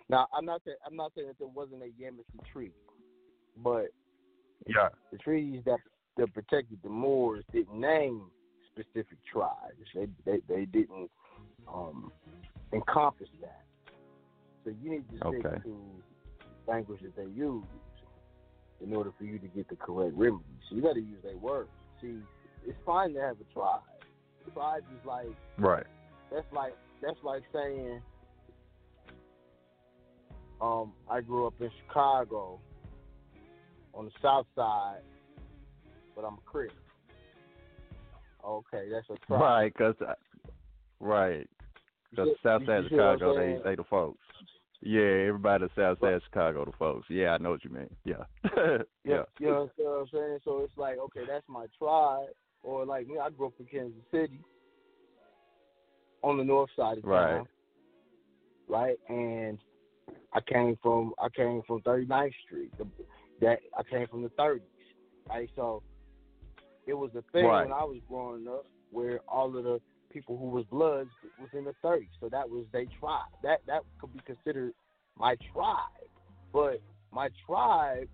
[0.09, 2.73] Now, I'm not saying I'm not saying that there wasn't a Yamasee tree,
[3.57, 3.87] but
[4.67, 4.89] Yeah.
[5.11, 5.79] the trees that
[6.17, 8.29] that protected the Moors didn't name
[8.71, 9.87] specific tribes.
[9.93, 11.09] They they, they didn't
[11.67, 12.11] um,
[12.73, 13.63] encompass that.
[14.63, 15.61] So you need to stick Okay.
[15.63, 16.03] to
[16.67, 17.63] language that they use
[18.81, 20.43] in order for you to get the correct remedy.
[20.69, 21.69] So you got to use their words.
[22.01, 22.17] See,
[22.67, 23.81] it's fine to have a tribe.
[24.53, 25.85] Tribe is like Right.
[26.31, 28.01] that's like that's like saying
[30.61, 32.59] um I grew up in Chicago
[33.93, 35.01] on the south side,
[36.15, 36.71] but I'm a Crip.
[38.45, 39.41] Okay, that's a tribe.
[39.41, 40.13] Right, cause I-
[40.99, 41.49] right,
[42.15, 44.19] cause You South Side see Chicago, they they the folks.
[44.81, 47.07] Yeah, everybody South Side Chicago, the folks.
[47.09, 47.89] Yeah, I know what you mean.
[48.03, 48.23] Yeah,
[48.55, 50.39] yeah, Yeah, you know what I'm saying?
[50.43, 52.29] So it's like, okay, that's my tribe.
[52.63, 54.39] Or like me, I grew up in Kansas City
[56.23, 57.37] on the north side of Right.
[57.37, 57.47] town.
[58.67, 58.99] Right?
[59.09, 59.59] And
[60.33, 62.71] I came from I came from 39th Street.
[62.77, 62.87] The,
[63.41, 64.61] that I came from the 30s.
[65.27, 65.49] Right?
[65.55, 65.81] So
[66.85, 67.63] it was a thing Right.
[67.63, 71.63] when I was growing up where all of the people who was Bloods was in
[71.63, 72.09] the 30s.
[72.19, 73.31] So that was their tribe.
[73.41, 74.73] That that could be considered
[75.17, 76.09] my tribe.
[76.53, 76.81] But
[77.11, 78.07] my tribe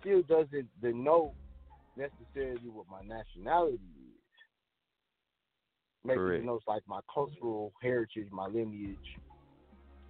[0.00, 1.34] still doesn't denote
[1.98, 4.18] necessarily what my nationality is.
[6.04, 6.42] Maybe it Correct.
[6.42, 8.96] denotes like my cultural heritage, my lineage.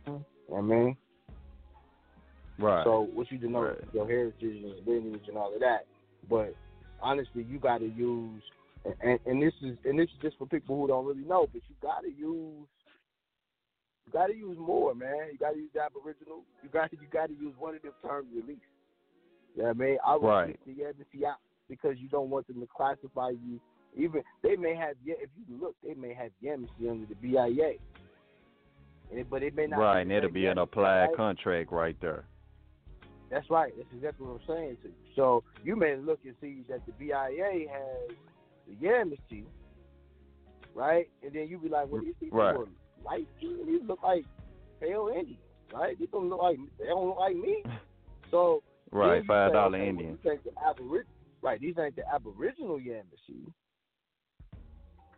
[0.07, 0.97] You know what I mean?
[2.59, 2.85] right.
[2.85, 5.87] So what you denote your heritage and lineage and all of that.
[6.29, 6.55] But
[7.01, 8.43] honestly, you got to use,
[9.03, 11.63] and, and this is and this is just for people who don't really know, but
[11.69, 12.67] you got to use.
[14.07, 15.29] You got to use Moor, man.
[15.33, 16.43] You got to use the Aboriginal.
[16.63, 18.61] You got to you got to use one of them terms at least.
[19.55, 20.61] Yeah, you know I mean, I would Right.
[20.67, 21.37] the out
[21.69, 23.61] because you don't want them to classify you.
[23.97, 27.75] Even they may have, if you look, they may have Yamasee under the BIA.
[29.15, 29.79] And, but it may not.
[29.81, 32.25] right, and it'll be an implied contract right there.
[33.31, 33.73] That's right.
[33.77, 34.95] That's exactly what I'm saying to you.
[35.17, 38.17] So you may look and see that the BIA has
[38.67, 39.45] the Yamasee,
[40.75, 41.09] right?
[41.23, 42.57] And then you be like, well, these people Right.
[42.57, 42.69] are
[43.05, 43.29] light.
[43.41, 44.25] These look like
[44.81, 45.41] pale Indians,
[45.73, 45.99] right?
[45.99, 47.65] These don't look like they don't look like me.
[48.31, 50.19] So Right, you five dollar Indian.
[50.23, 50.51] these ain't the
[51.43, 51.61] right?
[51.61, 53.53] These ain't the Aboriginal Yamasee,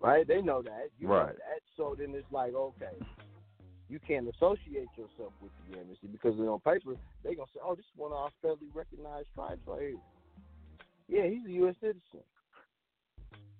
[0.01, 0.27] right?
[0.27, 0.89] They know that.
[0.99, 1.37] You know Right.
[1.37, 1.61] that.
[1.77, 2.97] So then it's like, okay,
[3.89, 7.85] you can't associate yourself with the Yamasee because on paper they gonna say, oh, this
[7.85, 9.99] is one of our federally recognized tribes right here.
[11.09, 11.75] Yeah, he's a U.S.
[11.81, 12.23] citizen.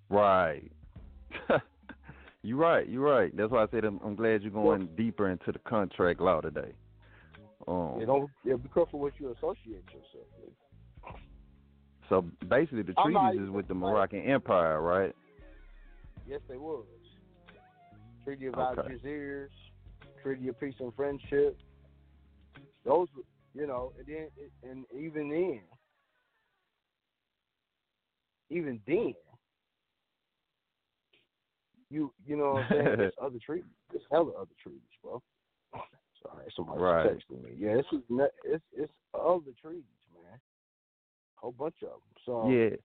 [0.09, 0.71] Right.
[2.43, 2.89] you're right.
[2.89, 3.37] You're right.
[3.37, 6.73] That's why I said I'm, I'm glad you're going deeper into the contract law today.
[7.67, 10.53] Um, You know, yeah, be careful what you associate yourself with.
[12.11, 15.15] So basically, the treaties is with the Moroccan Empire, right?
[16.27, 16.85] Yes, they was.
[18.25, 18.83] Treaty of Okay.
[18.83, 19.51] Algiers,
[20.23, 21.57] Treaty of Peace and Friendship.
[22.85, 23.09] Those,
[23.55, 24.29] you know, and then
[24.69, 25.61] and even then,
[28.51, 29.15] even then,
[31.91, 32.97] you you know what I'm saying?
[32.97, 33.71] There's other treaties.
[33.93, 35.23] There's hella other treaties, bro.
[36.23, 37.07] Sorry, somebody's Right.
[37.07, 37.53] texting me.
[37.57, 39.85] Yeah, it's it's it's other treaties.
[41.41, 42.01] Whole bunch of them.
[42.27, 42.77] So Yeah.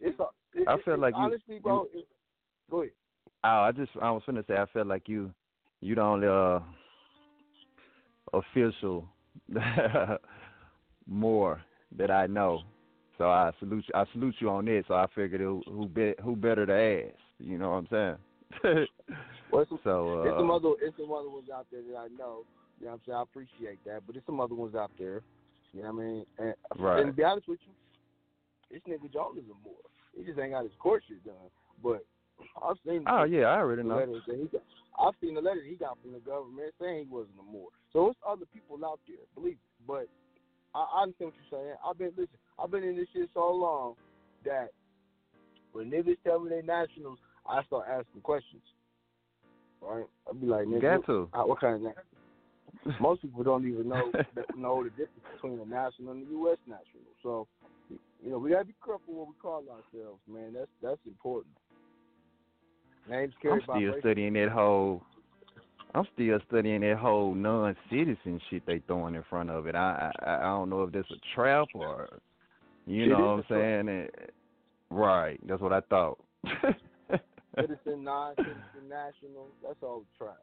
[0.00, 0.18] it's
[0.54, 1.88] it, I it- feel it's like you- honestly, bro.
[1.92, 2.06] it,
[2.70, 2.92] go ahead.
[3.44, 5.32] Oh, I just I was finna say I felt like you
[5.80, 6.60] you the only uh
[8.32, 9.08] official
[11.06, 11.62] Moor
[11.96, 12.62] that I know.
[13.16, 14.84] So I salute you, I salute you on this.
[14.88, 17.18] So I figured who who, be, who better to ask.
[17.38, 18.16] You know what I'm
[18.62, 18.86] saying?
[19.50, 22.08] Well, it's, so it's some uh, other it's some other ones out there that I
[22.08, 22.44] know.
[22.78, 23.16] You know what I'm saying?
[23.18, 24.02] I appreciate that.
[24.04, 25.22] But there's some other ones out there.
[25.72, 26.26] You know what I mean?
[26.38, 26.98] And, Right.
[27.00, 27.72] and to be honest with you,
[28.70, 29.80] this nigga Jones is a Moor.
[30.16, 31.50] He just ain't got his court shit done.
[31.82, 32.04] But
[32.62, 33.04] I've seen.
[33.06, 33.98] Oh yeah, I already know.
[33.98, 34.62] got.
[34.98, 37.68] I've seen the letters he got from the government saying he wasn't a Moor.
[37.92, 39.86] So it's other people out there, believe it.
[39.86, 40.08] But
[40.74, 41.76] I, I understand what you're saying.
[41.88, 42.38] I've been listen.
[42.58, 43.94] I've been in this shit so long
[44.44, 44.70] that
[45.72, 48.62] when niggas tell me they nationals, I start asking questions.
[49.80, 50.04] Right?
[50.26, 51.28] I'll be like, nigga, got to.
[51.32, 52.04] uh, what kind of national?
[53.00, 54.12] Most people don't even know
[54.56, 56.58] know the difference between a national and a U.S.
[56.66, 57.12] national.
[57.22, 57.46] So,
[58.22, 60.52] you know, we gotta be careful what we call ourselves, man.
[60.54, 61.54] That's that's important.
[63.08, 64.00] Names I'm still race.
[64.00, 65.02] studying that whole.
[65.94, 69.74] I'm still studying that whole non-citizen shit they throwing in front of it.
[69.74, 72.08] I I, I don't know if that's a trap or,
[72.86, 73.60] you It know what I'm trap.
[73.60, 73.88] saying?
[73.88, 74.34] It-
[74.90, 75.40] right.
[75.48, 76.18] That's what I thought.
[77.56, 79.48] citizen, non-citizen, national.
[79.62, 80.38] That's all trap.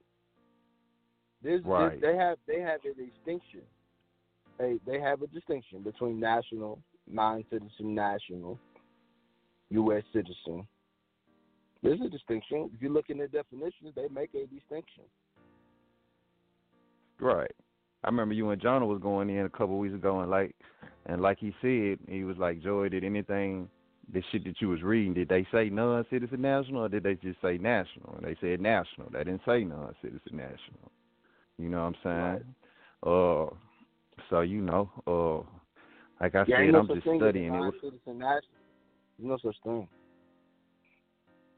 [1.41, 1.99] This, Right.
[1.99, 3.61] this, they have they have a distinction.
[4.57, 8.59] They they have a distinction between national, non-citizen, national,
[9.69, 10.03] U.S.
[10.13, 10.67] citizen.
[11.83, 12.71] There's a distinction.
[12.73, 15.03] If you look in the definitions, they make a distinction.
[17.19, 17.51] Right.
[18.03, 20.55] I remember you and Jonah was going in a couple weeks ago, and like,
[21.05, 23.69] and like he said, he was like, Joey, did anything,
[24.13, 27.41] the shit that you was reading, did they say non-citizen national, or did they just
[27.41, 28.15] say national?
[28.17, 29.09] And they said national.
[29.11, 30.91] They didn't say non-citizen national.
[31.57, 32.55] You know what I'm saying?
[33.03, 33.45] Uh,
[34.29, 35.37] so you know, uh,
[36.21, 37.73] like I yeah, said, no I'm just thing as a studying it.
[37.81, 37.93] There's
[39.19, 39.87] no such thing.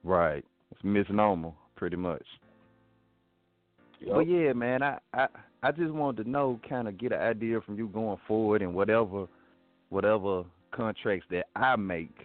[0.03, 0.45] Right.
[0.71, 2.25] It's misnomer, pretty much.
[3.99, 4.15] Yup.
[4.15, 5.27] But yeah, man, I, I
[5.63, 8.73] I just wanted to know, kind of get an idea from you going forward and
[8.73, 9.27] whatever
[9.89, 12.15] whatever contracts that I make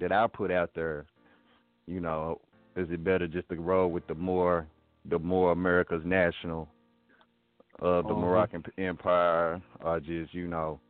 [0.00, 1.06] that I put out there.
[1.86, 2.40] You know,
[2.76, 4.66] is it better just to roll with the Moor
[5.08, 6.68] the Moor America's national
[7.80, 8.20] of the Uh-huh.
[8.20, 10.80] Moroccan Empire, or just you know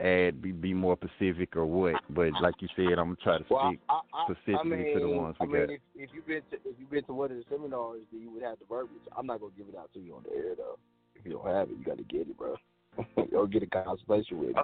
[0.00, 2.00] add be be more Pacific or what?
[2.10, 4.94] But like you said, I'm gonna try to Well, stick I, I, specifically I mean,
[4.94, 5.70] to the ones we I mean, got.
[5.74, 8.30] if, if you've been to if you've been to one of the seminars, then you
[8.30, 9.02] would have the verbiage.
[9.16, 10.78] I'm not gonna give it out to you on the air though.
[11.14, 12.56] If you don't have it, you got to get it, bro.
[13.36, 14.54] or get a consultation with me.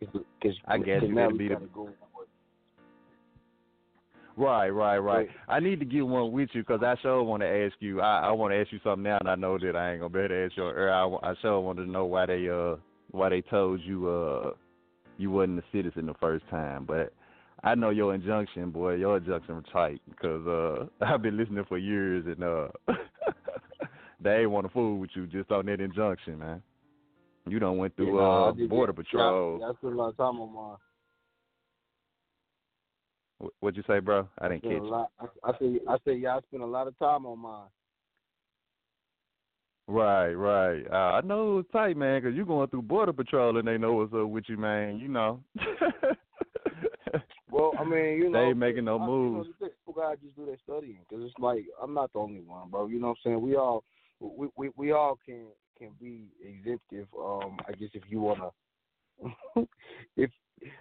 [0.00, 1.90] Cause, cause, I guess you now gotta we be the- go.
[4.36, 5.28] Right, right, right.
[5.48, 8.00] I need to get one with you because I sure want to ask you.
[8.00, 10.08] I, I want to ask you something now, and I know that I ain't gonna
[10.08, 10.64] be able to ask you.
[10.64, 12.76] Or I, I sure wanted to know why they uh
[13.10, 14.52] why they told you uh
[15.18, 16.84] you wasn't a citizen the first time.
[16.86, 17.12] But
[17.62, 18.94] I know your injunction, boy.
[18.94, 22.68] Your injunction was tight because uh I've been listening for years, and uh
[24.20, 26.62] they ain't want to fool with you just on that injunction, man.
[27.46, 29.58] You done went through Yeah, I uh border patrol.
[29.60, 30.76] Yeah, I spent a lot of time on mine.
[33.42, 34.28] Wh- What'd you say, bro?
[34.38, 35.10] I didn't catch lot.
[35.20, 37.68] I, I say I say yeah, I spend a lot of time on mine.
[39.88, 40.84] Right, right.
[40.90, 43.94] Uh, I know it's tight, man, 'cause you going through border patrol and they know
[43.94, 44.98] what's up with you, man.
[44.98, 45.42] You know.
[47.50, 49.48] Well, I mean, you know, they ain't making no I- moves.
[49.60, 52.40] You know, people gotta just do their studying because it's like I'm not the only
[52.40, 52.86] one, bro.
[52.86, 53.42] You know what I'm saying?
[53.42, 53.84] We all,
[54.20, 55.48] we we, we all can
[55.78, 57.08] can be exemptive.
[57.18, 58.48] Um, I guess if you wanna,
[60.16, 60.30] if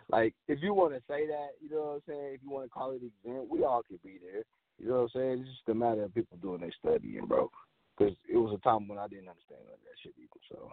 [0.10, 2.34] like if you wanna say that, you know what I'm saying?
[2.36, 4.44] If you wanna call it exempt, we all could be there.
[4.80, 5.40] You know what I'm saying?
[5.41, 7.49] It's just a matter of people doing their studying, bro.
[7.98, 10.41] Because it was a time when I didn't understand like that shit either.
[10.49, 10.72] So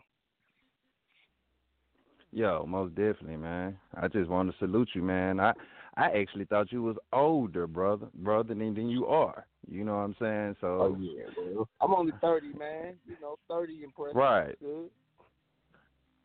[2.33, 3.79] Yo, most definitely, man.
[3.95, 5.41] I just want to salute you, man.
[5.41, 5.53] I
[5.97, 9.47] I actually thought you was older, brother, brother, than than you are.
[9.69, 10.57] You know what I'm saying?
[10.61, 11.67] So oh yeah, bro.
[11.81, 12.97] I'm only thirty, man.
[13.07, 14.17] You know, thirty impressive.
[14.17, 14.59] Right.
[14.61, 14.91] Good.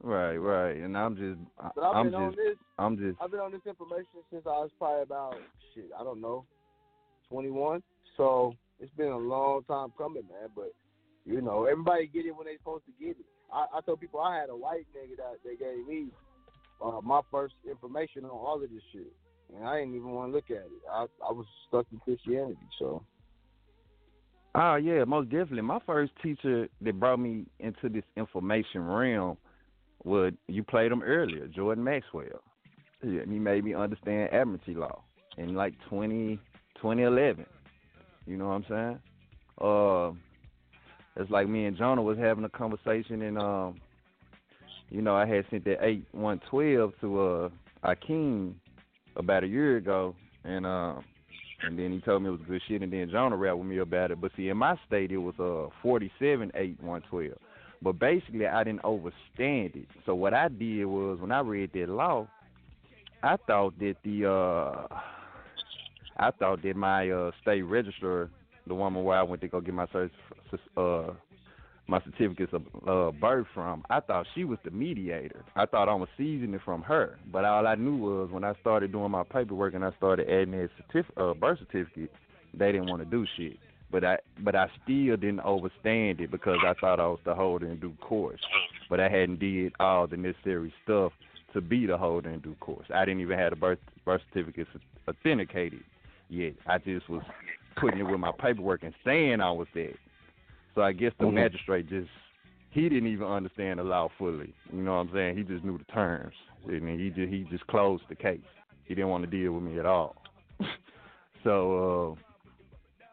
[0.04, 0.78] Right, right.
[0.78, 1.40] And I'm just
[1.76, 2.58] But I've I'm been on just this.
[2.78, 5.38] I'm just I've been on this information since I was probably about
[5.74, 5.90] shit.
[6.00, 6.46] I don't know,
[7.30, 7.82] twenty one.
[8.18, 10.50] So it's been a long time coming, man.
[10.56, 10.74] But
[11.26, 13.26] you know, everybody get it when they supposed to get it.
[13.52, 16.08] I, I told people I had a white nigga that they gave me
[16.84, 19.12] uh, my first information on all of this shit,
[19.56, 20.84] and I didn't even want to look at it.
[20.92, 23.04] I I was stuck in Christianity, so
[24.56, 25.62] Oh yeah, most definitely.
[25.62, 29.38] My first teacher that brought me into this information realm
[30.04, 32.42] was you played him earlier, Jordan Maxwell.
[33.04, 35.02] Yeah, he made me understand admiralty law
[35.38, 36.40] in like 20,
[36.76, 37.46] 2011.
[38.26, 39.00] You know what I'm saying?
[39.60, 40.12] Uh,
[41.22, 43.82] it's like me and Jonah was having a conversation, and um,
[44.90, 47.50] you know, I had sent that eight one twelve to uh
[47.84, 48.54] Akeem
[49.16, 50.96] about a year ago, and uh,
[51.64, 53.78] and then he told me it was good shit, and then Jonah rapped with me
[53.80, 54.22] about it.
[54.22, 57.38] But see, in my state, it was uh forty seven eight one twelve.
[57.84, 59.88] But basically, I didn't overstand it.
[60.06, 62.28] So what I did was when I read that law,
[63.22, 64.88] I thought that the uh,
[66.18, 68.30] I thought that my uh state registrar,
[68.68, 70.12] the woman where I went to go get my cert,
[70.78, 71.14] uh,
[71.88, 75.44] my certificates of uh, birth from, I thought she was the mediator.
[75.56, 77.18] I thought I was seizing it from her.
[77.32, 80.52] But all I knew was when I started doing my paperwork and I started adding
[80.52, 82.12] that certif- uh, birth certificate,
[82.54, 83.58] they didn't want to do shit.
[83.94, 87.68] But I but I still didn't overstand it because I thought I was the holder
[87.68, 88.42] in due course.
[88.90, 91.14] But I hadn't did all the necessary stuff
[91.54, 92.88] to be the holder in due course.
[92.92, 94.68] I didn't even have a birth birth certificate
[95.08, 95.84] authenticated
[96.28, 96.54] yet.
[96.66, 97.22] I just was
[97.76, 99.94] putting it with my paperwork and saying I was that.
[100.74, 101.34] So I guess the Mhm.
[101.34, 102.10] magistrate just
[102.72, 104.52] he didn't even understand the law fully.
[104.74, 105.38] You know what I'm saying?
[105.38, 106.34] He just knew the terms.
[106.66, 108.42] And he just he just closed the case.
[108.86, 110.16] He didn't want to deal with me at all.
[111.44, 112.33] so uh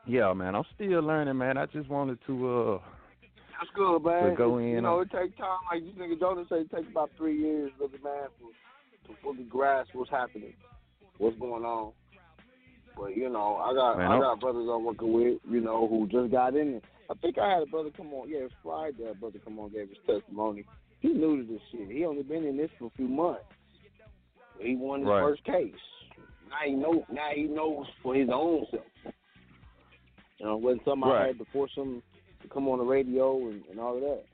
[0.07, 1.57] yeah, man, I'm still learning, man.
[1.59, 2.79] I just wanted to uh
[3.59, 4.31] That's good, man.
[4.31, 5.59] to go in You know, it takes time.
[5.73, 9.45] Like this nigga Jonas said, it takes about three years, really, man, for, to fully
[9.45, 10.55] grasp what's happening,
[11.19, 11.93] what's going on.
[12.97, 15.87] But you know, I got Man, I I'm- got brothers I'm working with, you know,
[15.89, 16.85] who just got in it.
[17.11, 18.29] I think I had a brother come on.
[18.29, 19.11] Yeah, Friday.
[19.11, 20.65] A brother come on, gave his testimony.
[21.01, 21.91] He new to this shit.
[21.91, 23.43] He only been in this for a few months.
[24.61, 25.23] He won his Right.
[25.23, 25.75] first case.
[26.51, 27.05] Now he know.
[27.11, 28.83] Now he knows for his own self.
[30.41, 32.03] You know, wasn't something I had to force him
[32.43, 34.25] to come on the radio and, and all of that.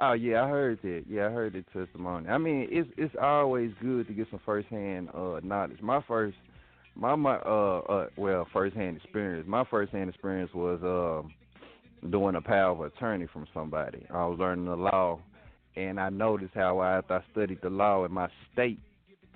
[0.00, 1.04] Oh yeah, I heard that.
[1.08, 2.28] Yeah, I heard the testimony.
[2.28, 5.82] I mean, it's it's always good to get some first hand uh knowledge.
[5.82, 6.36] My first
[6.94, 9.46] my my uh uh well, first hand experience.
[9.48, 14.06] My first hand experience was um doing a power of attorney from somebody.
[14.10, 15.18] I was learning the law
[15.74, 18.78] and I noticed how after I studied the law in my state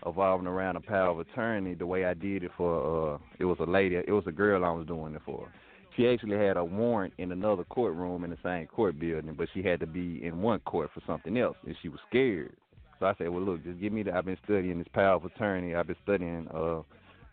[0.06, 3.58] evolving around a power of attorney the way I did it for uh it was
[3.60, 5.48] a lady it was a girl I was doing it for.
[5.96, 9.62] She actually had a warrant in another courtroom in the same court building, but she
[9.62, 12.56] had to be in one court for something else, and she was scared.
[12.98, 14.14] So I said, "Well, look, just give me the.
[14.14, 15.74] I've been studying this power of attorney.
[15.74, 16.82] I've been studying, uh,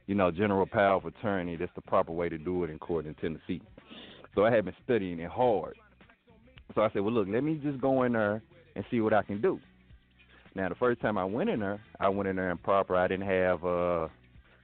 [0.08, 1.56] you know, general power of attorney.
[1.56, 3.62] That's the proper way to do it in court in Tennessee.
[4.36, 5.78] So I had been studying it hard.
[6.76, 8.42] So I said, "Well, look, let me just go in there
[8.76, 9.60] and see what I can do."
[10.60, 12.94] Now, the first time I went in there, I went in there improper.
[12.94, 14.10] I didn't have, uh,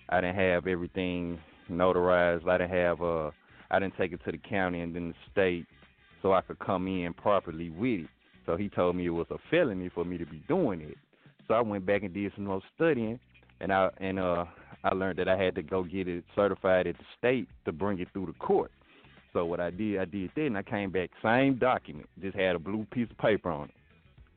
[0.09, 1.39] I didn't have everything
[1.71, 2.45] notarized.
[2.49, 3.31] I didn't have, uh.
[3.71, 5.65] I didn't take it to the county and then the state
[6.21, 8.09] so I could come in properly with it.
[8.45, 10.97] So he told me it was a felony for me to be doing it.
[11.47, 13.17] So I went back and did some more studying
[13.61, 14.45] and I and uh
[14.83, 17.99] I learned that I had to go get it certified at the state to bring
[17.99, 18.71] it through the court.
[19.33, 22.55] So what I did, I did that and I came back, same document, just had
[22.55, 23.75] a blue piece of paper on it.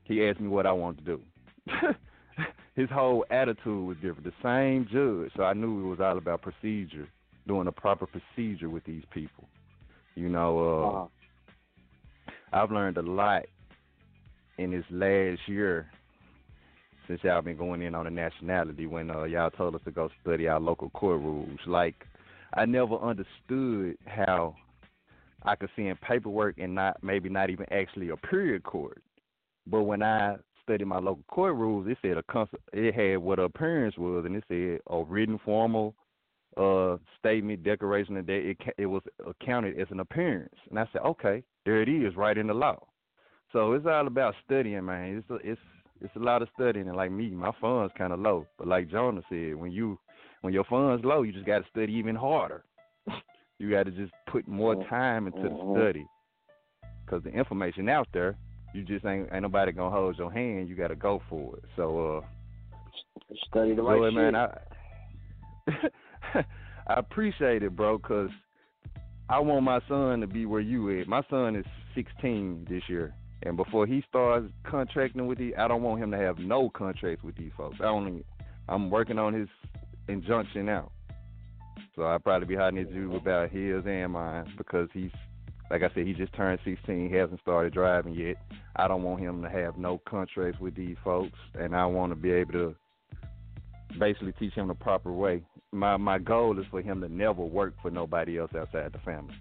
[0.05, 1.23] He asked me what I wanted to do.
[2.77, 4.25] His whole attitude was different.
[4.25, 7.09] The same judge, so I knew it was all about procedure
[7.47, 9.49] doing a proper procedure with these people.
[10.15, 11.07] You know, uh, Uh-huh.
[12.53, 13.43] I've learned a lot
[14.59, 15.91] in this last year
[17.07, 20.09] since y'all been going in on the nationality when uh, y'all told us to go
[20.23, 21.59] study our local court rules.
[21.67, 22.07] Like,
[22.55, 24.55] I never understood how
[25.43, 29.03] I could see in paperwork and not maybe not even actually a period court.
[29.67, 30.37] But when I
[30.69, 34.37] studied my local court rules, it said a cons- it had what appearance was, and
[34.37, 35.95] it said a written formal
[36.57, 40.55] uh statement, declaration that it ca- it was accounted as an appearance.
[40.71, 42.79] And I said, okay, there it is, right in the law.
[43.53, 45.17] So it's all about studying, man.
[45.19, 45.61] It's a, it's
[46.01, 48.47] it's a lot of studying, and like me, my funds kind of low.
[48.59, 49.99] But like Jonah said, when you
[50.43, 52.65] when your funds low, you just got to study even harder.
[53.59, 55.73] you got to just put more time into the Mhm.
[55.73, 56.07] study,
[57.05, 58.37] because the information out there,
[58.75, 60.69] you just ain't ain't nobody gonna hold your hand.
[60.69, 61.65] You got to go for it.
[61.77, 62.21] So uh,
[63.49, 64.15] Study the right shit.
[64.15, 64.59] man, I
[66.87, 68.31] I appreciate it, bro, because
[69.29, 71.07] I want my son to be where you at.
[71.07, 75.83] My son is 16 this year, and before he starts contracting with these, I don't
[75.83, 77.77] want him to have no contracts with these folks.
[77.81, 78.25] I only,
[78.69, 79.49] I'm working on his
[80.09, 80.91] injunction now,
[81.95, 85.11] so I'll probably be hiding his you about his and mine because he's,
[85.71, 87.09] like I said, he just turned 16.
[87.11, 88.37] He hasn't started driving yet.
[88.77, 92.17] I don't want him to have no contracts with these folks, and I want to
[92.17, 92.75] be able to
[93.99, 95.43] basically teach him the proper way.
[95.73, 99.35] My my goal is for him to never work for nobody else outside the family.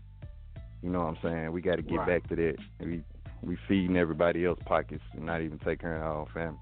[0.82, 1.52] You know what I'm saying?
[1.52, 2.22] We got to get Right.
[2.22, 2.56] back to that.
[2.80, 3.04] We
[3.44, 6.60] we feeding everybody else pockets and not even take care of our own family.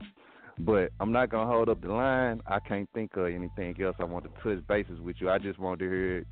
[0.60, 2.42] But I'm not gonna hold up the line.
[2.48, 3.96] I can't think of anything else.
[4.00, 5.30] I want to touch bases with you.
[5.30, 6.28] I just want to hear it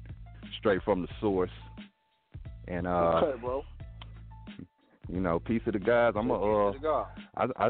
[0.60, 1.52] straight from the source.
[2.68, 3.64] And uh, okay, bro.
[5.10, 6.14] you know, peace of the guys.
[6.16, 7.08] I'm a, uh, to God.
[7.36, 7.70] I I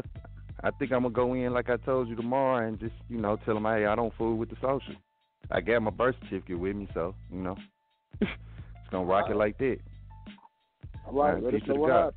[0.62, 3.36] I think I'm gonna go in like I told you tomorrow and just you know
[3.44, 4.94] tell them hey I don't fool with the social.
[5.50, 7.56] I got my birth certificate with me, so you know
[8.20, 8.30] it's
[8.90, 9.78] gonna rock it like that.
[11.06, 12.14] All right, Man, peace to the what God.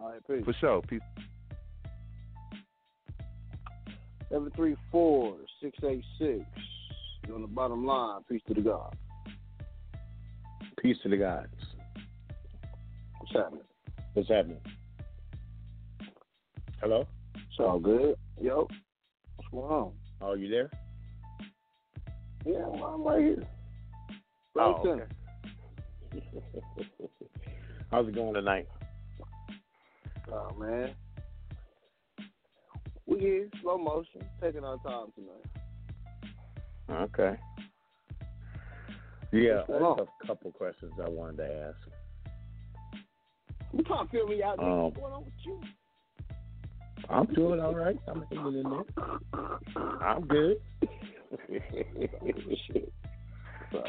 [0.00, 0.44] All right, peace.
[0.44, 1.00] For sure, peace.
[4.30, 6.44] Seven three four six eight six.
[7.26, 8.20] You're on the bottom line.
[8.28, 8.96] Peace to the God.
[10.80, 11.48] Peace to the gods.
[13.30, 13.64] What's happening?
[14.14, 14.60] What's happening?
[16.80, 17.06] Hello?
[17.36, 18.16] It's all good.
[18.40, 18.66] Yo,
[19.36, 19.92] what's going on?
[20.20, 20.68] Oh, you there?
[22.44, 23.46] Yeah, well, I'm right here.
[24.58, 25.04] Oh, right Oh, okay.
[27.92, 28.66] How's it going tonight?
[30.32, 30.94] Oh man.
[33.06, 35.46] We here, slow motion, taking our time tonight.
[37.02, 37.36] Okay.
[39.32, 40.00] Yeah, there's on?
[40.00, 41.99] a couple questions I wanted to ask.
[43.72, 44.58] You trying to feel me out?
[44.58, 45.60] Um, What's going on with you?
[47.08, 47.98] I'm doing all right.
[48.08, 48.84] I'm hanging in there.
[50.02, 50.56] I'm good.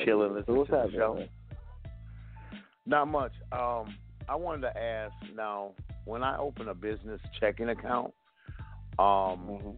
[0.05, 1.13] Chilling, listening what's to the happening, show.
[1.15, 1.29] man?
[2.85, 3.31] Not much.
[3.51, 3.95] Um,
[4.29, 5.71] I wanted to ask now
[6.05, 8.13] when I open a business checking account,
[8.99, 9.69] um, Mm-hmm.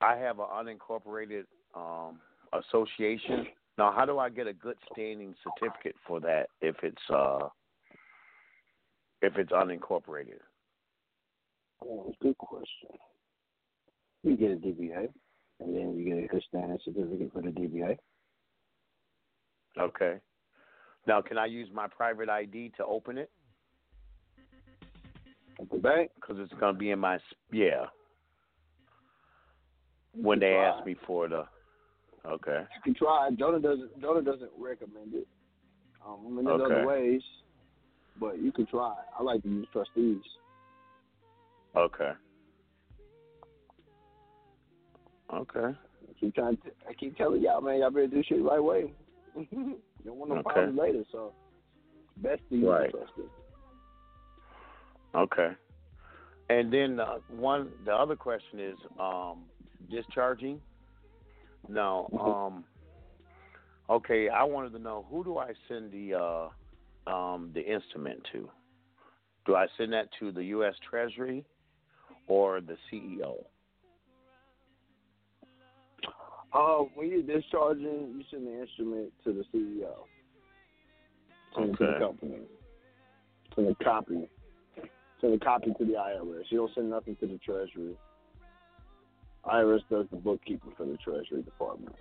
[0.00, 1.44] I have an unincorporated
[1.76, 2.18] um,
[2.52, 3.46] association.
[3.78, 7.48] Now, how do I get a good standing certificate for that if it's uh,
[9.22, 10.40] if it's unincorporated?
[11.84, 12.90] Oh, good question.
[14.22, 15.08] You get a DBA,
[15.60, 17.96] and then you get a standing certificate for the DBA.
[19.78, 20.18] Okay.
[21.06, 23.30] Now, can I use my private ID to open it?
[25.60, 26.10] At the bank?
[26.14, 27.18] Because it's going to be in my
[27.50, 27.86] yeah.
[30.14, 30.68] When they try.
[30.68, 31.46] ask me for the
[32.26, 32.60] okay.
[32.76, 33.30] You can try.
[33.38, 34.00] Jonah doesn't.
[34.00, 35.26] Jonah doesn't recommend it.
[36.06, 36.74] Um, I mean, there's Okay.
[36.74, 37.22] other ways,
[38.18, 38.94] but you can try.
[39.18, 40.22] I like to use trustees.
[41.76, 42.10] Okay.
[45.32, 45.58] Okay.
[45.60, 46.56] I keep trying.
[46.58, 48.92] To, I keep telling y'all, man, y'all better do shit the right way.
[49.34, 50.50] you don't want no Okay.
[50.50, 51.04] problems later.
[51.10, 51.32] So,
[52.18, 52.88] best to use Right.
[52.88, 53.30] a trustee.
[55.14, 55.48] Okay.
[56.50, 59.44] And then uh, one, the other question is um,
[59.90, 60.60] discharging.
[61.68, 62.64] Now, um,
[63.88, 66.48] okay, I wanted to know who do I send the uh,
[67.06, 68.48] um, the instrument to?
[69.46, 70.74] Do I send that to the U.S.
[70.88, 71.44] Treasury
[72.28, 73.44] or the CEO?
[76.52, 79.94] Uh, when you're discharging, you send the instrument to the CEO.
[81.56, 81.98] Send it to the Okay.
[81.98, 82.40] company.
[83.54, 84.28] Send a copy.
[85.20, 86.44] Send a copy to the IRS.
[86.50, 87.96] You don't send nothing to the Treasury.
[89.44, 91.96] IRS does the bookkeeping for the Treasury Department.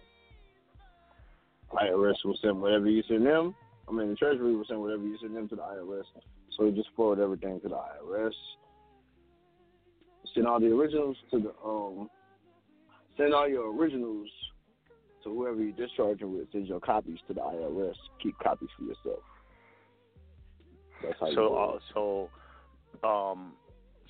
[1.74, 3.56] IRS will send whatever you send them.
[3.92, 6.04] I mean, the Treasury will send whatever you send them to the IRS.
[6.58, 8.32] So you just forward everything to the IRS.
[10.34, 12.10] Send all the originals to the um.
[13.18, 14.30] Send all your originals
[15.24, 16.52] to whoever you're discharging with.
[16.52, 17.96] Send your copies to the IRS.
[18.24, 19.24] Keep copies for yourself.
[21.04, 22.30] That's how you So, do uh,
[23.04, 23.54] so, um,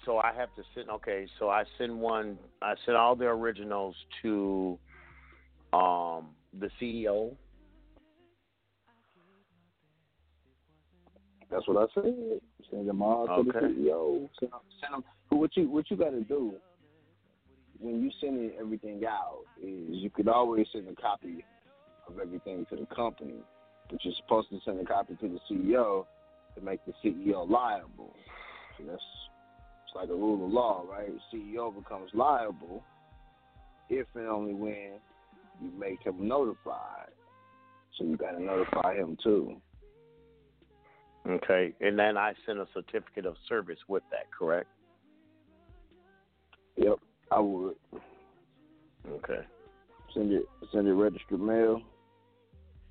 [0.05, 0.89] so I have to send.
[0.91, 2.37] Okay, so I send one.
[2.61, 4.77] I send all the originals to
[5.73, 6.29] um,
[6.59, 7.35] the CEO.
[11.51, 12.39] That's what I said.
[12.71, 14.29] Send them all to the CEO.
[14.39, 15.03] Send them, send them.
[15.29, 16.53] What you what you got to do
[17.79, 21.43] when you sending everything out is you could always send a copy
[22.07, 23.41] of everything to the company,
[23.89, 26.05] but you're supposed to send a copy to the CEO
[26.55, 28.15] to make the CEO liable.
[28.77, 29.01] So that's
[29.85, 31.09] it's like a rule of law, right?
[31.33, 32.83] CEO becomes liable
[33.89, 34.99] if and only when
[35.61, 37.09] you make him notified.
[37.97, 39.57] So you got to notify him too.
[41.27, 44.31] Okay, and then I send a certificate of service with that.
[44.37, 44.67] Correct.
[46.77, 46.97] Yep,
[47.31, 47.75] I would.
[49.07, 49.41] Okay.
[50.13, 51.81] Send it send it registered mail.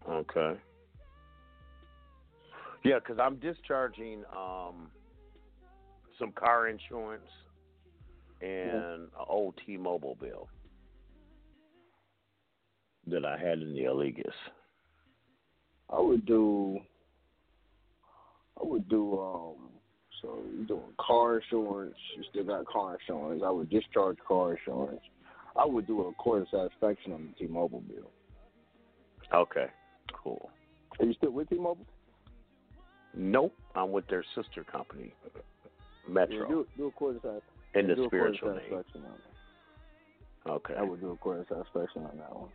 [0.08, 0.54] Okay.
[2.84, 4.90] Yeah, because I'm discharging um,
[6.18, 7.28] some car insurance
[8.40, 10.48] and an old T-Mobile bill
[13.06, 14.32] that I had in the Allegas.
[15.90, 16.78] I would do
[18.60, 19.70] I would do um
[20.20, 23.42] so you're doing car insurance, you still got car insurance.
[23.44, 25.00] I would discharge car insurance.
[25.56, 28.10] I would do accord and satisfaction on the T Mobile bill.
[29.32, 29.66] Okay,
[30.12, 30.50] cool.
[30.98, 31.86] Are you still with T Mobile?
[33.14, 35.12] Nope, I'm with their sister company,
[36.08, 37.50] Metro, do, do accord and satisfaction.
[37.74, 38.60] in the do a court spiritual name.
[38.70, 40.50] satisfaction on it.
[40.50, 40.74] Okay.
[40.78, 42.50] I would do accord and satisfaction on that one.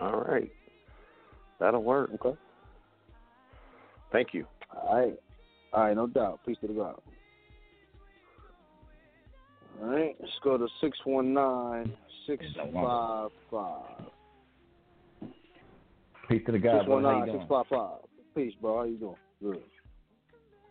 [0.00, 0.50] All right.
[1.60, 2.10] That'll work.
[2.14, 2.38] Okay.
[4.12, 4.46] Thank you.
[4.74, 5.18] All right.
[5.72, 6.40] All right, no doubt.
[6.46, 7.00] Peace to the God.
[9.80, 11.96] All right, let's go to 619
[12.26, 13.80] 655.
[16.28, 17.00] Peace to the God, bro.
[17.00, 17.40] How you 619 doing?
[17.48, 18.00] 655.
[18.34, 18.78] Peace, bro.
[18.78, 19.16] How you doing?
[19.42, 19.62] Good.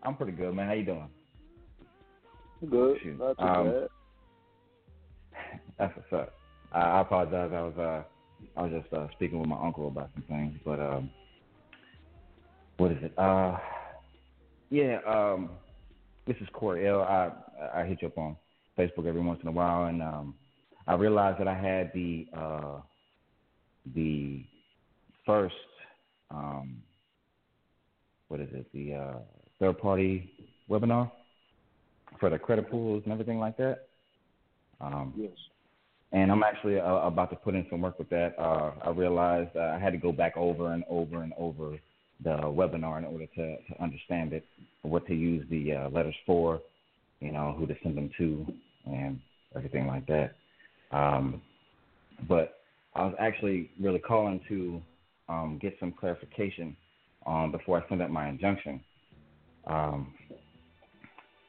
[0.04, 0.68] I'm pretty good, man.
[0.68, 1.10] How you doing?
[2.70, 2.98] Good.
[3.04, 3.20] Shoot.
[3.20, 3.88] Not too Um, bad.
[5.78, 6.34] That's what's up.
[6.72, 7.52] I, I apologize.
[7.54, 8.04] I was uh
[8.58, 11.10] I was just uh speaking with my uncle about some things, but um
[12.78, 13.14] what is it?
[13.18, 13.58] Uh
[14.70, 15.50] Yeah, um,
[16.26, 17.02] this is Corey L.
[17.02, 17.32] I
[17.74, 18.36] I hit you up on
[18.78, 20.36] Facebook every once in a while, and um,
[20.88, 22.82] I realized that I had the uh,
[23.96, 24.44] the
[25.26, 25.56] first
[26.30, 26.82] um,
[28.28, 28.66] what is it?
[28.74, 29.20] The uh,
[29.60, 30.32] third party
[30.70, 31.10] webinar
[32.20, 33.88] for the credit pools and everything like that.
[34.82, 35.32] Um, Yes.
[36.12, 38.38] and I'm actually uh, about to put in some work with that.
[38.38, 41.78] Uh, I realized uh, I had to go back over and over and over
[42.24, 44.46] the webinar in order to, to understand it,
[44.82, 46.62] what to use the uh, letters for,
[47.20, 48.46] you know, who to send them to,
[48.86, 49.20] and
[49.56, 50.36] everything like that.
[50.92, 51.42] Um,
[52.28, 52.62] but
[52.96, 54.82] I was actually really calling to
[55.30, 56.76] um, get some clarification
[57.26, 58.82] um, before I send out my injunction.
[59.68, 60.14] Um,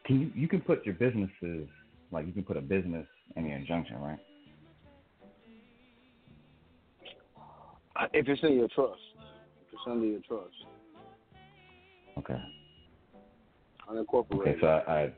[0.04, 1.68] can you you can put your businesses
[2.10, 3.06] like you can put a business
[3.36, 4.18] in your injunction, right?
[7.94, 9.00] Uh, If it's in your trust,
[9.78, 10.54] it's under your trust,
[12.18, 12.40] Okay.
[13.88, 14.40] unincorporated.
[14.40, 15.12] Okay, so I, I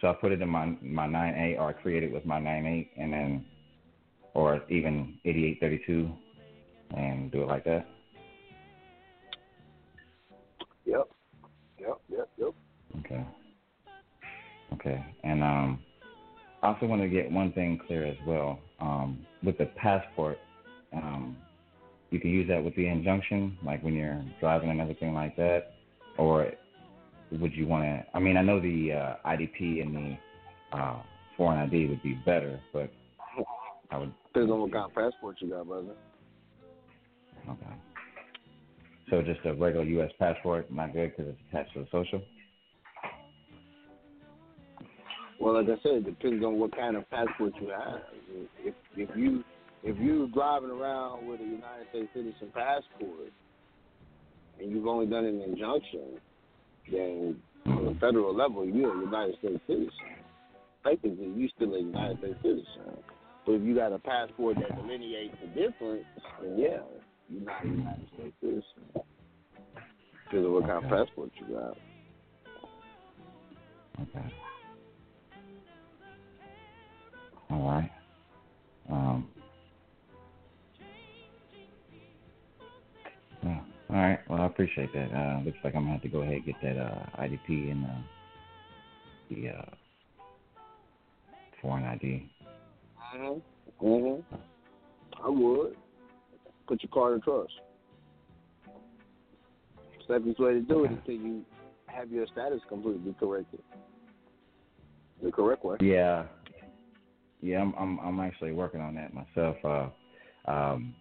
[0.00, 2.38] so I put it in my my nine eight or I create it with my
[2.38, 3.44] nine eight and then
[4.34, 6.10] or even eighty eight thirty two
[6.96, 7.86] and do it like that.
[10.86, 11.08] Yep.
[11.80, 11.98] Yep.
[12.10, 12.28] Yep.
[12.38, 12.54] Yep.
[13.00, 13.26] Okay.
[14.74, 15.04] Okay.
[15.24, 15.80] And um
[16.62, 18.58] I also want to get one thing clear as well.
[18.80, 20.38] Um with the passport,
[20.92, 21.36] um
[22.10, 25.74] you can use that with the injunction, like when you're driving and everything like that,
[26.16, 26.50] or
[27.32, 28.04] would you want to?
[28.14, 31.02] I mean, I know the uh, IDP and the uh,
[31.36, 32.90] foreign ID would be better, but
[33.90, 34.12] I would.
[34.32, 35.94] Depends on what kind of passport you got, brother.
[37.48, 37.74] Okay.
[39.10, 40.10] So just a regular U.S.
[40.18, 42.22] passport, not good because it's attached to the social.
[45.40, 48.00] Well, like I said, it depends on what kind of passport you have.
[48.64, 49.44] If if you
[49.82, 53.32] if you're driving around with a United States citizen passport
[54.58, 56.20] and you've only done an injunction,
[56.90, 59.92] then on the federal level you're a United States citizen.
[60.84, 62.98] Technically, you're still a United States citizen.
[63.44, 66.04] But if you got a passport that delineates the difference,
[66.40, 66.78] then yeah,
[67.28, 68.62] you're not a United States citizen.
[70.24, 71.78] Because of what kind of passport you got.
[74.00, 74.26] Okay.
[77.50, 77.90] All right.
[78.90, 79.28] Um,
[83.90, 84.18] All right.
[84.28, 85.12] Well, I appreciate that.
[85.12, 87.84] Uh, looks like I'm gonna have to go ahead and get that uh, IDP and
[87.86, 87.88] uh,
[89.30, 89.74] the uh,
[91.62, 92.28] foreign ID.
[93.16, 93.42] Mhm.
[93.80, 94.24] Mhm.
[95.24, 95.76] I would
[96.66, 97.52] put your card in trust.
[100.06, 101.44] Safest way to do it until you
[101.86, 103.62] have your status completely corrected.
[105.22, 105.76] The correct way.
[105.80, 106.26] Yeah.
[107.40, 109.56] Yeah, I'm I'm I'm actually working on that myself.
[109.64, 110.94] Uh, um,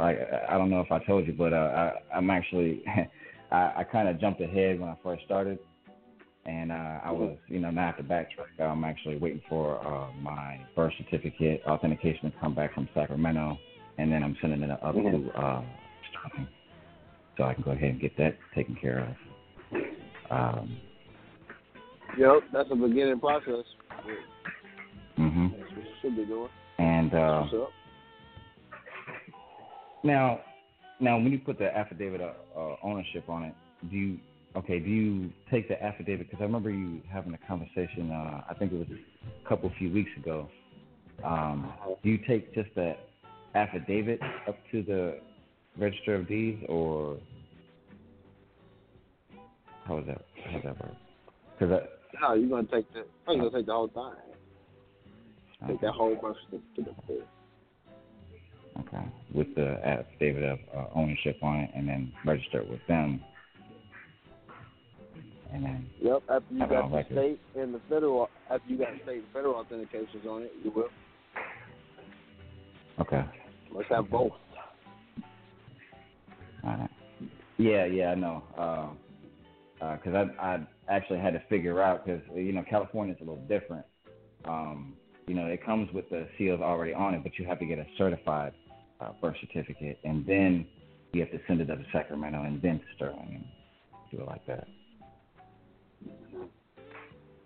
[0.00, 2.82] I I don't know if I told you, but uh, I I'm actually
[3.52, 5.58] I, I kind of jumped ahead when I first started,
[6.46, 8.60] and uh, I was you know now I have to backtrack.
[8.60, 13.58] I'm actually waiting for uh, my birth certificate authentication to come back from Sacramento,
[13.98, 15.62] and then I'm sending it up to uh,
[16.10, 16.48] Sterling,
[17.36, 19.16] so I can go ahead and get that taken care of.
[20.30, 20.76] Um,
[22.18, 23.64] Yep, that's a beginning process.
[23.96, 24.06] That's
[25.16, 26.48] what you should be doing.
[26.78, 27.70] And uh, What's up?
[30.02, 30.40] Now,
[31.00, 33.54] now, when you put the affidavit of uh, ownership on it,
[33.90, 34.18] do you
[34.56, 34.78] okay?
[34.78, 36.28] Do you take the affidavit?
[36.28, 38.10] Because I remember you having a conversation.
[38.10, 40.48] Uh, I think it was a couple few weeks ago.
[41.24, 41.72] Um,
[42.02, 42.96] do you take just the
[43.54, 45.20] affidavit up to the
[45.78, 47.18] register of deeds, or
[49.86, 50.94] how does that how does that work?
[51.58, 51.88] Because
[52.20, 54.36] No, you're gonna take the you're gonna take the whole thing.
[55.68, 57.39] Take that whole birth certificate up there.
[58.80, 63.20] Okay, with the affidavit of uh, ownership on it, and then register it with them,
[65.52, 67.12] and then Yep, after you got the record.
[67.12, 70.88] state and the federal after you got state and federal authentications on it, you will.
[73.00, 73.24] okay.
[73.72, 74.32] Let's have both.
[76.64, 76.90] All right.
[77.58, 78.42] Yeah, yeah, I know.
[79.78, 83.44] Because I I actually had to figure out because you know California is a little
[83.46, 83.84] different.
[84.44, 84.94] Um,
[85.26, 87.78] you know, it comes with the seals already on it, but you have to get
[87.78, 88.52] a certified
[89.00, 90.66] uh, birth certificate, and then
[91.12, 93.44] you have to send it up to Sacramento and then to Sterling and
[94.10, 94.68] do it like that.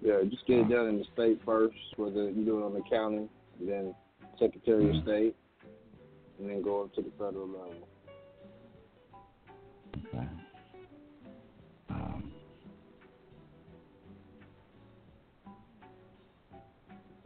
[0.03, 2.83] Yeah, just get it done in the state first, whether you do it on the
[2.83, 3.29] county,
[3.61, 3.95] then
[4.39, 5.35] Secretary of State,
[6.39, 7.89] and then go up to the federal level.
[10.09, 10.29] Okay.
[11.89, 12.33] Um,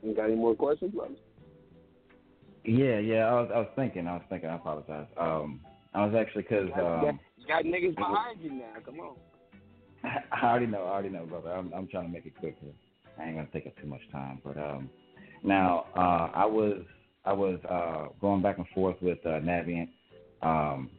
[0.02, 1.14] You got any more questions, brother?
[2.68, 3.26] Yeah, yeah.
[3.26, 4.06] I was I was thinking.
[4.06, 4.48] I was thinking.
[4.48, 5.06] I apologize.
[5.18, 5.60] Um,
[5.94, 8.74] I was actually because You got, um, you got niggas behind you now.
[8.84, 9.16] Come on.
[10.32, 10.84] I already know.
[10.84, 11.50] I already know, brother.
[11.50, 12.56] I'm, I'm trying to make it quick.
[12.60, 12.72] Here.
[13.18, 14.40] I ain't gonna take up too much time.
[14.44, 14.90] But um,
[15.42, 16.82] now uh, I was
[17.24, 19.88] I was uh, going back and forth with uh, Navient,
[20.42, 20.90] um,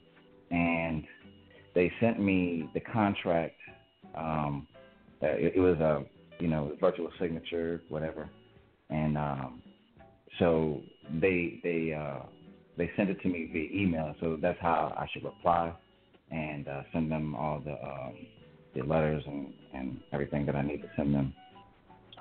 [0.52, 1.04] and
[1.76, 3.56] they sent me the contract.
[4.16, 4.68] Um,
[5.22, 6.04] uh, it, it was a
[6.40, 8.30] you know virtual signature, whatever,
[8.90, 9.62] and um,
[10.40, 10.82] so
[11.22, 12.20] they they uh,
[12.78, 14.16] they sent it to me via email.
[14.20, 15.74] So that's how I should reply
[16.32, 18.28] and uh, send them all the um,
[18.76, 21.34] the letters and, and everything that I need to send them.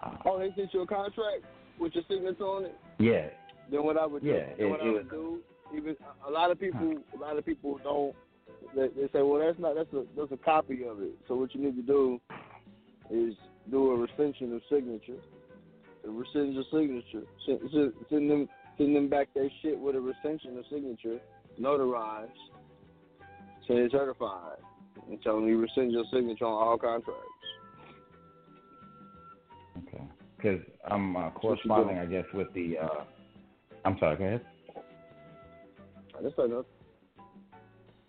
[0.03, 1.43] Uh, Oh, they sent you a contract
[1.79, 2.79] with your signature on it.
[2.99, 3.27] yeah,
[3.71, 5.43] Then what I would do, Yeah, then it- what it I would was- do,
[5.77, 8.15] even a lot of people, a lot of people don't.
[8.75, 11.13] They, they say, well, that's not that's a that's a copy of it.
[11.29, 12.21] So what you need to do
[13.11, 13.35] is
[13.71, 15.19] do a rescission of signature.
[16.05, 17.27] Rescind your signature.
[17.45, 21.19] Send, send, send them send them back their shit with a rescission of signature,
[21.61, 22.29] notarized,
[23.67, 24.59] say it's certified,
[25.09, 27.23] and tell them you rescind your signature on all contracts.
[29.79, 30.05] okay.
[30.37, 31.99] Because I'm uh, corresponding.
[31.99, 32.79] I guess, with the.
[32.79, 33.05] Uh,
[33.85, 34.17] I'm sorry.
[34.17, 34.41] Go ahead.
[36.23, 36.65] That's not enough.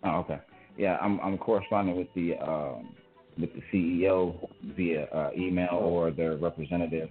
[0.04, 0.38] Oh, okay.
[0.78, 2.94] Yeah, I'm I'm corresponding with the um,
[3.38, 7.10] with the CEO via uh, email or their representative,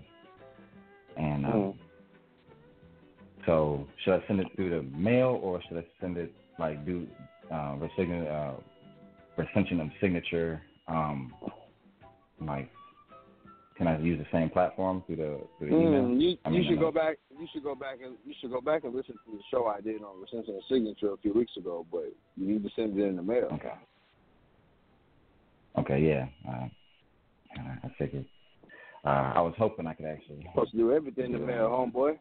[1.18, 1.76] and uh, Mhm.
[3.46, 7.08] So should I send it through the mail or should I send it like do
[7.52, 8.56] uh, resign uh,
[9.38, 10.62] rescission of signature?
[10.88, 11.34] Um,
[12.42, 12.70] like,
[13.78, 16.04] can I use the same platform through the through the email?
[16.04, 17.18] Mm, you I you should go back.
[17.32, 19.80] You should go back and you should go back and listen to the show I
[19.82, 21.86] did on Rescission of Signature a few weeks ago.
[21.92, 23.48] But you need to send it in the mail.
[23.54, 23.74] Okay.
[25.78, 26.28] Okay, yeah.
[26.48, 26.68] Uh,
[27.84, 28.26] I figured.
[29.06, 30.46] Uh, I was hoping I could actually.
[30.52, 32.18] supposed to do everything in the mail, homeboy.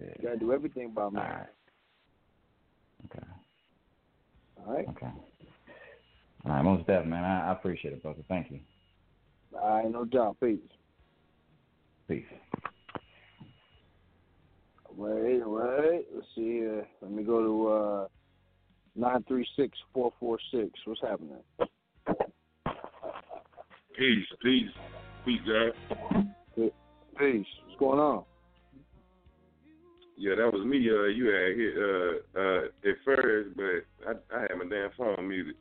[0.00, 0.06] Yeah.
[0.18, 1.22] You gotta do everything by mail.
[1.22, 1.46] All right.
[3.04, 3.26] Okay.
[4.58, 4.88] All right.
[4.88, 5.12] Okay.
[6.44, 7.24] All right, most definitely, man.
[7.24, 8.22] I, I appreciate it, brother.
[8.28, 8.60] Thank you.
[9.60, 10.36] All right, no doubt.
[10.40, 10.58] Peace.
[12.08, 12.24] Peace.
[14.96, 16.06] Wait, wait.
[16.14, 16.86] Let's see here.
[17.02, 18.08] Let me go to uh
[18.94, 20.70] nine three six four four six.
[20.84, 21.42] What's happening?
[23.98, 24.70] Peace, peace,
[25.24, 25.74] peace, Jack.
[27.18, 27.46] Peace.
[27.64, 28.24] What's going on?
[30.16, 30.78] Yeah, that was me.
[30.88, 35.28] Uh, you had hit uh, uh, at first, but I, I had my damn phone
[35.28, 35.56] muted.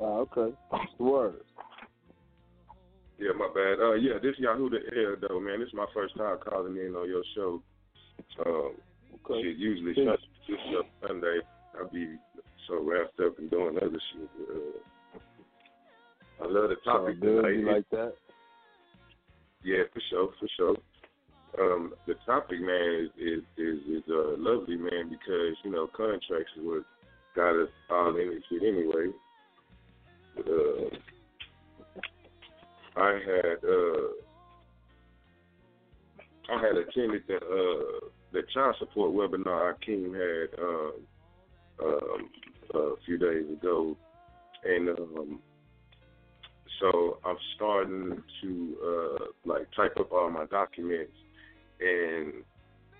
[0.00, 0.54] Oh, okay.
[0.68, 1.34] What's the word?
[3.18, 3.80] yeah, my bad.
[3.80, 5.60] Uh, yeah, this Yahoo the Air though, man.
[5.60, 7.62] This is my first time calling in on your show.
[8.44, 8.72] Um,
[9.28, 9.42] Okay.
[9.42, 10.06] shit, usually Peace.
[10.06, 11.40] Sun- this show Sunday,
[11.74, 12.14] I be
[12.68, 14.30] so wrapped up and doing other shit.
[14.38, 14.78] Uh,
[16.44, 17.42] I love the topic good.
[17.42, 17.58] tonight.
[17.58, 18.12] You like that?
[19.64, 20.76] Yeah, for sure, for sure.
[21.58, 26.52] Um, the topic, man, is is is, is uh, lovely, man, because you know contracts
[26.56, 26.84] is what
[27.34, 29.10] got us all in this shit anyway.
[30.34, 30.96] But, uh,
[32.96, 34.08] I had uh,
[36.52, 40.92] I had attended the uh, the child support webinar Akeem had um,
[41.82, 42.30] um,
[42.74, 43.96] a few days ago,
[44.64, 45.40] and um,
[46.80, 51.12] so I'm starting to uh, like type up all my documents,
[51.80, 52.32] and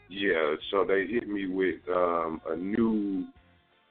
[0.08, 3.24] yeah, so they hit me with um, a new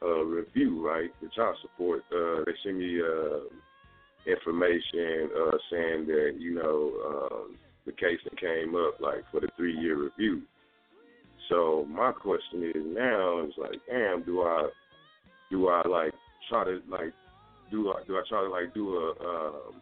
[0.01, 1.09] uh, review, right?
[1.21, 2.03] The child support.
[2.11, 3.39] Uh, they sent me uh,
[4.25, 7.55] information uh, saying that you know um,
[7.85, 10.41] the case that came up like for the three year review.
[11.49, 14.69] So my question is now is like, damn, do I
[15.51, 16.13] do I like
[16.49, 17.13] try to like
[17.71, 19.81] do I do I try to like do a um,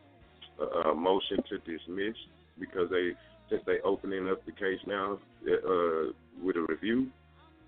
[0.59, 2.15] a, a motion to dismiss
[2.59, 3.11] because they
[3.49, 7.07] since they opening up the case now uh, with a review,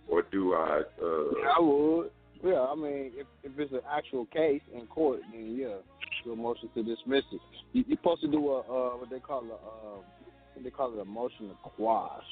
[0.08, 0.82] or do I?
[1.02, 2.12] Uh, Yeah, I would.
[2.44, 5.78] Yeah, I mean, if if it's an actual case in court, then yeah,
[6.24, 7.42] do a motion to dismiss it.
[7.74, 10.02] You, you're supposed to do a uh, what they call a uh,
[10.54, 12.24] what they call it a motion to quash.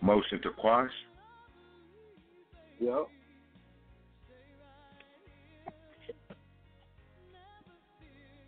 [0.00, 0.90] motion to quash?
[2.80, 3.08] Yep.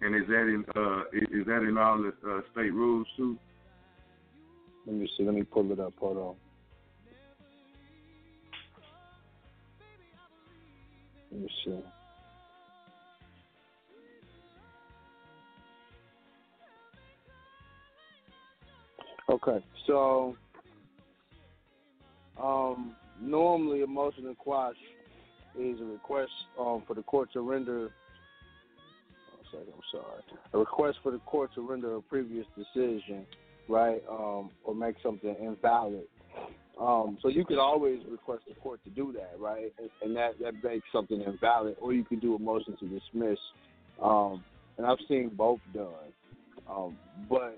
[0.05, 3.39] And is that in uh is, that in all the uh, state rules too?
[4.87, 5.25] Let me see.
[5.25, 5.95] Let me pull it up.
[5.99, 6.35] Hold on.
[11.33, 11.81] Let me see.
[19.31, 20.37] Okay, so
[22.41, 24.77] um, normally a motion to quash
[25.59, 27.89] is a request um, for the court to render.
[29.55, 30.23] Second, I'm sorry.
[30.53, 33.27] A request for the court to render a previous decision,
[33.69, 36.05] right, um, or make something invalid.
[36.81, 39.73] Um, so you could always request the court to do that, right?
[39.79, 43.39] And, and that that makes something invalid, or you could do a motion to dismiss.
[44.03, 44.43] Um,
[44.77, 45.87] and I've seen both done.
[46.69, 46.99] Um,
[47.31, 47.57] but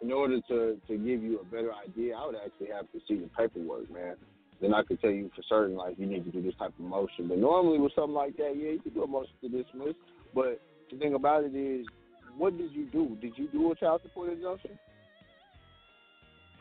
[0.00, 3.16] in order to to give you a better idea, I would actually have to see
[3.16, 4.14] the paperwork, man.
[4.60, 6.84] Then I could tell you for certain, like you need to do this type of
[6.84, 7.28] motion.
[7.28, 9.94] But normally with something like that, yeah, you can do a motion to dismiss.
[10.34, 10.60] But
[10.90, 11.86] the thing about it is,
[12.36, 13.16] what did you do?
[13.20, 14.78] Did you do a child support injunction?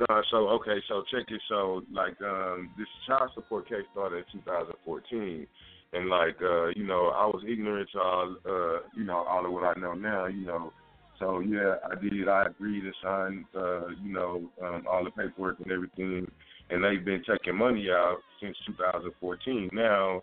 [0.09, 1.41] Uh, so okay, so check it.
[1.49, 5.47] So like um, this child support case started in 2014,
[5.93, 9.51] and like uh, you know I was ignorant to all uh, you know all of
[9.51, 10.27] what I know now.
[10.27, 10.73] You know,
[11.19, 12.27] so yeah, I did.
[12.27, 16.27] I agreed to sign uh, you know um, all the paperwork and everything,
[16.69, 19.69] and they've been taking money out since 2014.
[19.73, 20.21] Now.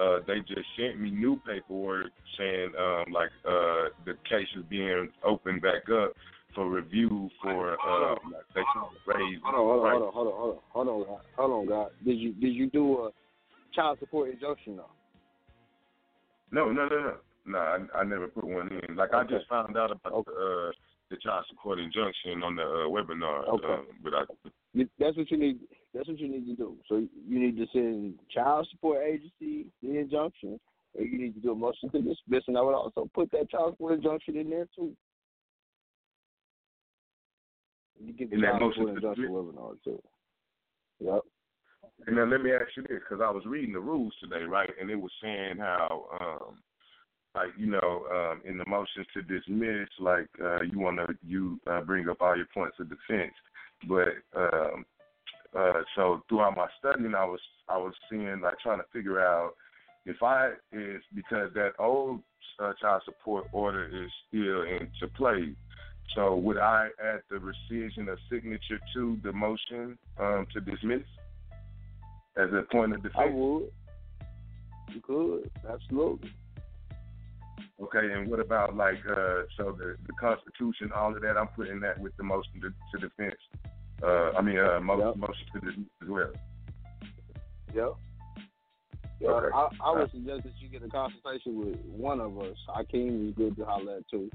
[0.00, 5.08] Uh, they just sent me new paperwork saying um, like uh, the case is being
[5.24, 6.12] opened back up
[6.54, 8.14] for review for uh,
[8.54, 9.38] they trying to raise.
[9.44, 11.90] Hold on, hold on, hold on, hold on, hold on, hold on, hold on, God.
[12.04, 13.10] Did you did you do a
[13.74, 14.90] child support injunction though?
[16.50, 17.14] No, no, no, no.
[17.46, 18.96] No, I, I never put one in.
[18.96, 20.30] Like I just found out about okay.
[20.34, 20.72] the, uh,
[21.10, 23.46] the child support injunction on the uh, webinar.
[23.48, 23.66] Okay.
[23.68, 25.58] Uh, but I, that's what you need.
[25.94, 26.76] That's what you need to do.
[26.88, 30.58] So you need to send child support agency the injunction,
[30.98, 32.42] and you need to do a motion to dismiss.
[32.48, 34.96] And I would also put that child support injunction in there too.
[38.04, 40.02] You get the In that child motion support to injunction webinar too.
[40.98, 41.20] Yep.
[42.08, 44.70] And then let me ask you this, because I was reading the rules today, right?
[44.80, 46.58] And it was saying how, um,
[47.36, 51.60] like you know, um, in the motions to dismiss, like uh, you want to you
[51.70, 53.32] uh, bring up all your points of defense,
[53.86, 54.84] but um,
[55.56, 59.52] uh, so throughout my studying, I was I was seeing like trying to figure out
[60.04, 62.20] if I is because that old
[62.58, 65.54] uh, child support order is still into play.
[66.14, 71.02] So would I add the rescission of signature to the motion um, to dismiss
[72.36, 73.16] as a point of defense?
[73.16, 73.70] I would.
[74.92, 76.30] You could absolutely.
[77.80, 81.36] Okay, and what about like uh, so the the Constitution, all of that?
[81.36, 83.40] I'm putting that with the motion to, to defense.
[84.02, 85.30] Uh, I mean, uh, motion, Yep.
[85.54, 86.32] to dismiss as well.
[87.74, 87.94] Yep.
[89.20, 89.48] Yeah, Okay.
[89.54, 92.56] I, I would suggest that you get a consultation with one of us.
[92.68, 94.28] Hakeem is good to holler at too,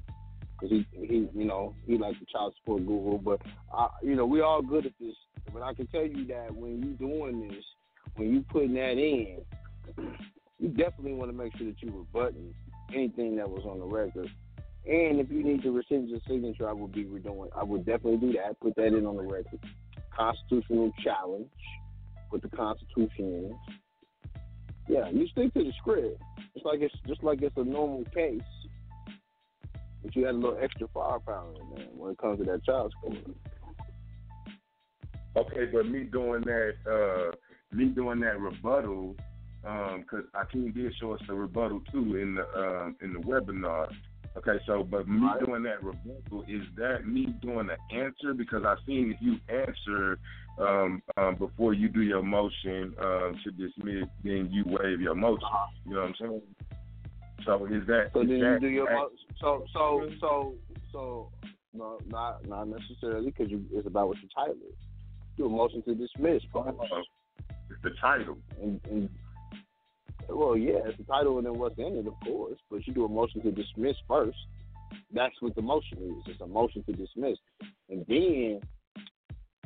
[0.53, 3.17] because he, he, you know, he like the child support guru.
[3.17, 3.41] But
[3.73, 5.15] I, you know, we all good at this.
[5.53, 7.63] But I can tell you that when you doing this,
[8.15, 9.41] when you putting that in,
[10.59, 12.53] you definitely want to make sure that you rebutting
[12.93, 14.29] anything that was on the record.
[14.89, 17.49] And if you need to rescind your signature, I would be redoing.
[17.55, 18.59] I would definitely do that.
[18.59, 19.59] Put that in on the record.
[20.15, 21.45] Constitutional challenge.
[22.31, 23.55] Put the Constitution in.
[24.87, 26.19] Yeah, you stick to the script.
[26.55, 28.41] It's like it's just like it's a normal case,
[30.03, 32.91] but you had a little extra firepower in there when it comes to that child
[32.99, 33.35] support.
[35.37, 37.35] Okay, but me doing that, uh,
[37.71, 39.15] me doing that rebuttal,
[39.61, 43.87] because Akeem did show us the rebuttal too in the um, in the webinar.
[44.39, 48.75] Okay, so but me doing that rebuttal is that me doing the answer because I
[48.85, 50.17] seen if you answer
[50.57, 55.47] um, um, before you do your motion um, to dismiss, then you waive your motion.
[55.85, 56.41] You know what I'm saying?
[57.45, 59.09] So is that So is then you do your mo-
[59.41, 60.53] so so so
[60.91, 61.29] so
[61.73, 64.75] no not not necessarily because it's about what your title is.
[65.37, 66.43] Do a motion to dismiss.
[66.53, 67.09] first.
[67.69, 68.37] It's the title.
[68.61, 69.09] And, and
[70.29, 72.57] well, yeah, it's the title and then what's in it, of course.
[72.69, 74.37] But you do a motion to dismiss first.
[75.13, 76.31] That's what the motion is.
[76.33, 77.37] It's a motion to dismiss,
[77.89, 78.61] and then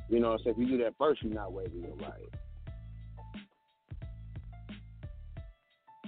[0.09, 2.29] you know, so if you do that first, you're not waiving your right.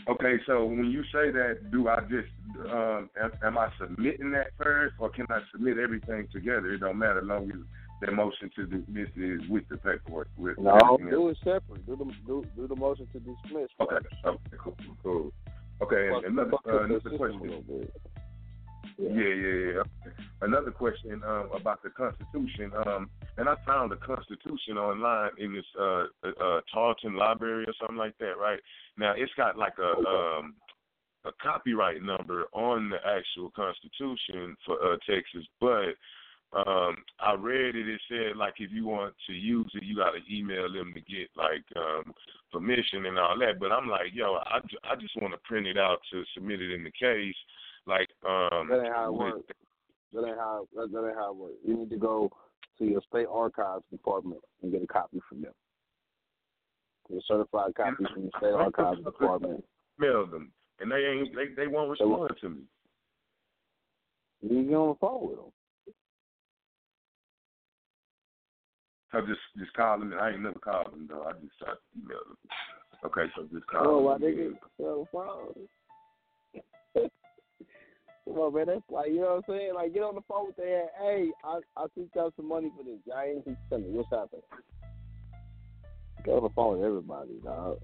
[0.08, 2.30] Okay, so when you say that, do I just
[2.70, 6.74] um, am, am I submitting that first, or can I submit everything together?
[6.74, 7.58] It don't matter as long as
[8.02, 10.28] the motion to dismiss is with the paperwork.
[10.38, 11.86] With No, do it separate.
[11.86, 13.70] Do the do, do the motion to dismiss.
[13.80, 15.32] Okay, okay, cool, cool.
[15.82, 17.90] Okay, and Fuck- another fuck uh, another question.
[18.98, 19.80] Yeah, yeah, yeah.
[19.80, 20.16] Okay.
[20.42, 22.72] Another question um, about the Constitution.
[22.86, 27.98] Um, and I found the Constitution online in this uh, uh, Tarlton Library or something
[27.98, 28.60] like that, right?
[28.98, 30.56] Now it's got like a um,
[31.26, 35.96] a copyright number on the actual Constitution for uh, Texas, but
[36.54, 37.88] um, I read it.
[37.90, 41.02] It said like if you want to use it, you got to email them to
[41.02, 42.14] get like um,
[42.52, 43.60] permission and all that.
[43.60, 44.60] But I'm like, yo, I,
[44.90, 47.36] I just want to print it out to submit it in the case.
[47.86, 49.42] Like, um, That ain't how it works.
[50.14, 51.58] That ain't how that, that ain't how it works.
[51.66, 52.32] You need to go
[52.80, 55.54] to your state archives department and get a copy from them.
[57.10, 59.64] Get a certified copy from the state archives department.
[60.00, 62.62] mail them, and they ain't they they won't respond to me.
[64.42, 65.52] You get on the phone with them.
[69.16, 70.14] So just just called him.
[70.20, 71.24] I ain't never called him though.
[71.24, 72.36] I just tried to email him.
[73.06, 74.22] Okay, so just call Oh, why him.
[74.22, 74.58] nigga?
[74.78, 75.08] so.
[78.26, 78.66] Come on, man.
[78.68, 79.74] That's like you know what I'm saying.
[79.74, 80.88] Like get on the phone with that.
[81.00, 83.00] Hey, I I think got some money for this.
[83.16, 84.42] I ain't think tell me what's happening.
[86.26, 87.80] Get on the phone with everybody, dog.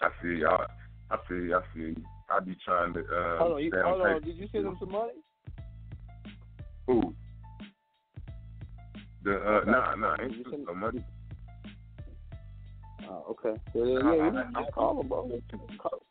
[0.00, 0.38] I see.
[0.40, 0.64] y'all.
[1.10, 1.52] I see.
[1.52, 1.94] I see.
[2.30, 3.00] I be trying to.
[3.00, 4.22] Um, hold on, you, hold on.
[4.22, 5.12] Did you send him some money?
[6.86, 7.14] Who?
[9.24, 11.04] The uh, nah, nah, ain't send- no money.
[13.08, 13.60] Oh, okay.
[13.74, 14.26] Yeah, yeah, yeah.
[14.26, 15.28] You just call him, bro.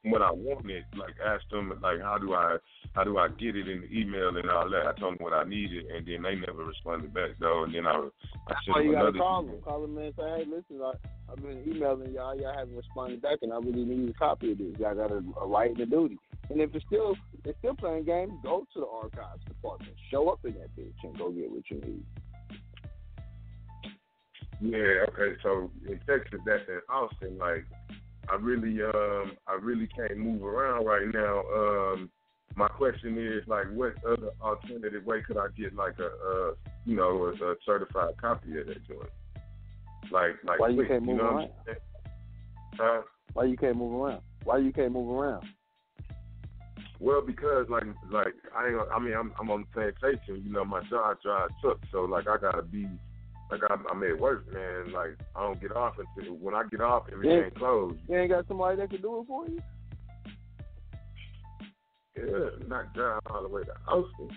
[0.04, 2.58] What I wanted, like, asked them, like, how do I,
[2.94, 4.88] how do I get it in the email and all that.
[4.88, 7.64] I told them what I needed, and then they never responded back though.
[7.64, 9.62] And then I, I sent why you gotta call him.
[9.64, 10.94] Call him and say, hey, listen, I,
[11.32, 12.36] I've been emailing y'all.
[12.36, 14.78] Y'all haven't responded back, and I really need a copy of this.
[14.80, 16.18] Y'all got a, a right and a duty.
[16.50, 17.16] And if it's still
[17.46, 19.94] it's still playing games, go to the archives department.
[20.10, 22.04] Show up in that bitch and go get what you need.
[24.62, 25.36] Yeah, okay.
[25.42, 27.38] So in Texas, that's in Austin.
[27.38, 27.66] Like,
[28.30, 31.42] I really, um, I really can't move around right now.
[31.54, 32.10] Um,
[32.56, 36.54] my question is, like, what other alternative way could I get, like, a, uh,
[36.86, 39.10] you know, a, a certified copy of that joint?
[40.12, 41.50] Like, like, Why you quick, can't move know around?
[42.76, 43.02] Huh?
[43.34, 44.22] Why you can't move around?
[44.44, 45.46] Why you can't move around?
[47.00, 50.64] Well, because like like I ain't, I mean I'm I'm on the plantation, you know,
[50.64, 52.88] my job drive truck, so like I gotta be
[53.52, 54.92] like I'm, I'm at work, man.
[54.94, 57.60] Like I don't get off until when I get off, everything Yeah.
[57.60, 57.98] closed.
[58.08, 59.60] You ain't got somebody that can do it for you?
[62.16, 64.30] Yeah, not drive all the way to Austin.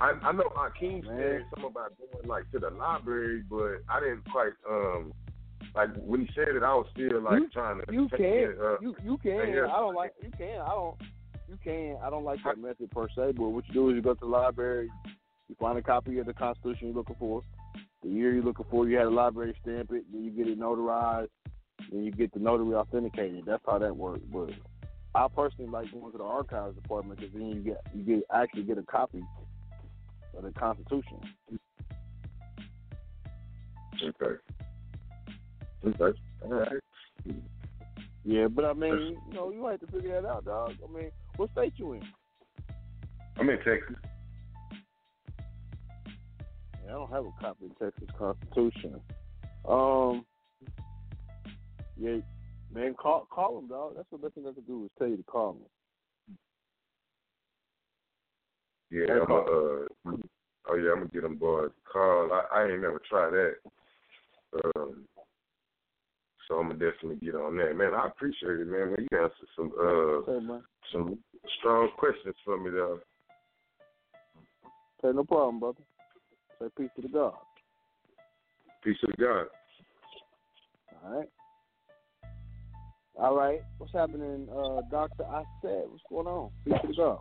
[0.00, 4.30] I I know Akeem said something about going like to the library, but I didn't
[4.30, 5.12] quite um
[5.74, 8.20] like when he said it, I was still like You- trying to You can.
[8.20, 9.40] it, uh, You you can.
[9.40, 10.12] I don't like.
[10.22, 10.60] You can.
[10.60, 10.96] I don't.
[11.48, 11.96] You can.
[12.02, 13.32] I don't like that method per se.
[13.32, 14.90] But what you do is you go to the library,
[15.48, 17.42] you find a copy of the Constitution you're looking for,
[18.02, 18.88] the year you're looking for.
[18.88, 21.28] You had a library stamp it, then you get it notarized,
[21.90, 23.44] then you get the notary authenticated.
[23.46, 24.22] That's how that works.
[24.32, 24.50] But
[25.14, 28.64] I personally like going to the archives department because then you get you get actually
[28.64, 29.22] get a copy
[30.36, 31.20] of the Constitution.
[34.02, 34.38] Okay.
[35.86, 36.18] Okay.
[36.44, 36.68] All right.
[38.24, 40.74] Yeah, but I mean, you know, you have to figure that out, dog.
[40.86, 42.02] I mean, what state you in?
[43.38, 43.96] I'm in Texas.
[46.88, 49.00] I don't have a copy of Texas Constitution.
[49.68, 50.24] Um,
[52.00, 52.16] yeah,
[52.72, 53.94] man, call call them, dog.
[53.96, 56.36] That's the best thing I can do is tell you to call them.
[58.90, 60.16] Yeah, Hey, I'm a, uh,
[60.70, 62.30] oh yeah, I'm gonna get them boys call.
[62.32, 63.54] I, I ain't never tried that.
[64.64, 65.04] Um,
[66.46, 67.92] so I'm gonna definitely get on that, man.
[67.92, 68.92] I appreciate it, man.
[68.92, 70.62] man you answered some uh man.
[70.90, 71.18] some
[71.58, 73.00] strong questions for me though.
[75.02, 75.82] Say no problem, brother.
[76.60, 77.34] Say peace to the God.
[78.82, 79.46] Peace to the God.
[81.04, 81.28] All right.
[83.16, 83.60] All right.
[83.78, 85.24] What's happening, uh, Doctor?
[85.24, 86.50] I said, what's going on?
[86.64, 87.18] Peace to the God.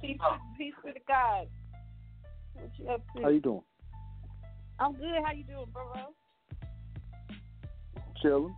[0.00, 0.18] Peace,
[0.58, 1.46] peace to the God.
[2.54, 3.22] What you up to?
[3.22, 3.62] How you doing?
[4.78, 5.22] I'm good.
[5.24, 5.84] How you doing, bro?
[8.20, 8.54] Chilling.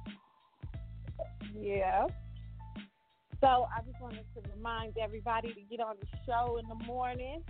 [1.54, 2.06] Yeah.
[3.40, 7.42] So I just wanted to remind everybody to get on the show in the morning.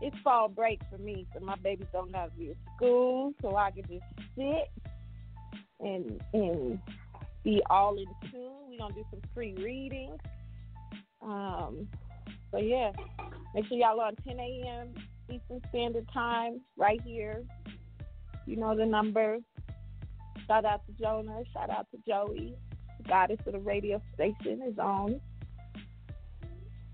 [0.00, 3.56] It's fall break for me, so my babies don't have to be at school, so
[3.56, 4.04] I can just
[4.36, 4.70] sit
[5.80, 6.78] and and
[7.42, 8.52] be all in tune.
[8.68, 10.16] We're gonna do some free reading.
[11.22, 11.88] Um,
[12.50, 12.92] so yeah,
[13.54, 14.94] make sure y'all are on 10 a.m.
[15.30, 17.42] Eastern Standard Time right here.
[18.46, 19.38] You know the number.
[20.46, 21.42] Shout out to Jonah.
[21.52, 22.54] Shout out to Joey.
[22.98, 25.20] The goddess of the radio station is on.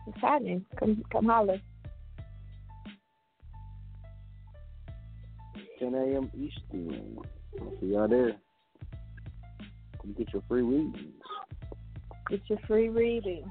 [0.06, 0.64] It's happening.
[0.78, 1.60] Come, come holler.
[5.80, 6.30] 10 a.m.
[6.36, 7.18] Eastern.
[7.60, 8.36] I'll see y'all there.
[10.00, 11.22] Come get your free readings.
[12.28, 13.50] Get your free reading.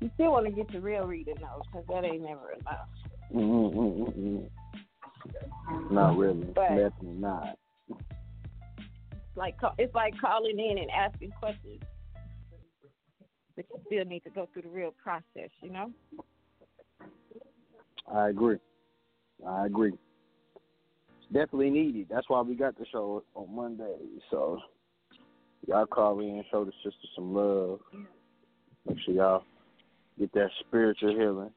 [0.00, 2.88] You still want to get your real reading though, because that ain't never enough.
[3.34, 4.48] Mm-mm-mm-mm.
[5.90, 6.44] Not really.
[6.54, 7.56] But- Definitely not.
[7.90, 11.80] It's like it's like calling in and asking questions,
[13.56, 15.50] but you still need to go through the real process.
[15.62, 15.92] You know.
[18.12, 18.58] I agree.
[19.46, 19.92] I agree.
[21.32, 22.06] Definitely needed.
[22.10, 23.94] That's why we got the show on Monday.
[24.30, 24.58] So
[25.66, 27.80] y'all call in, show the sister some love.
[28.88, 29.44] Make sure y'all
[30.18, 31.50] get that spiritual healing,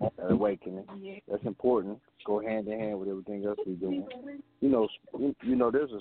[0.00, 0.84] that awakening.
[1.28, 1.98] That's important.
[2.24, 4.06] Go hand in hand with everything else we doing.
[4.60, 4.88] You know,
[5.42, 6.00] you know, there's a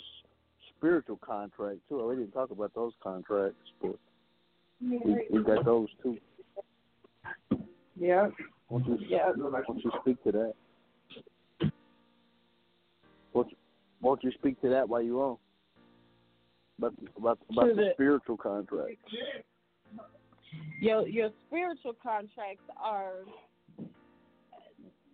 [0.77, 2.09] spiritual contract too.
[2.09, 3.95] I didn't talk about those contracts, but
[4.81, 6.17] we, we got those too.
[7.99, 8.27] Yeah.
[8.69, 9.31] Won't you, Yeah.
[9.35, 10.53] won't you speak to that?
[13.35, 13.47] What
[14.01, 15.37] Won't you speak to that while you're on?
[16.77, 18.95] About about, about the the- spiritual contract.
[20.79, 23.25] your your spiritual contracts are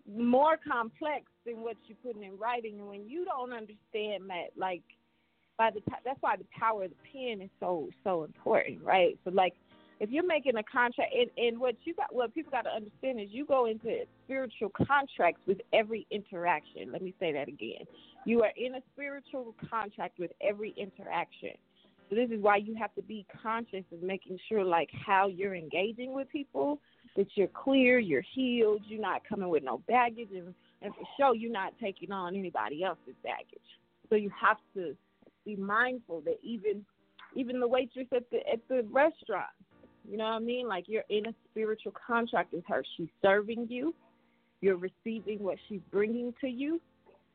[0.07, 4.83] more complex than what you put in writing and when you don't understand that like
[5.57, 9.17] by the ti that's why the power of the pen is so so important right
[9.23, 9.53] so like
[10.01, 13.21] if you're making a contract and, and what you got what people got to understand
[13.21, 16.91] is you go into spiritual contracts with every interaction.
[16.91, 17.85] Let me say that again.
[18.25, 21.51] You are in a spiritual contract with every interaction.
[22.09, 25.53] So this is why you have to be conscious of making sure like how you're
[25.53, 26.81] engaging with people,
[27.15, 31.35] that you're clear, you're healed, you're not coming with no baggage and, and for sure
[31.35, 33.61] you're not taking on anybody else's baggage.
[34.09, 34.95] So you have to
[35.45, 36.83] be mindful that even
[37.35, 39.45] even the waitress at the at the restaurant,
[40.11, 40.67] you know what I mean?
[40.67, 42.83] Like you're in a spiritual contract with her.
[42.97, 43.95] She's serving you.
[44.59, 46.81] You're receiving what she's bringing to you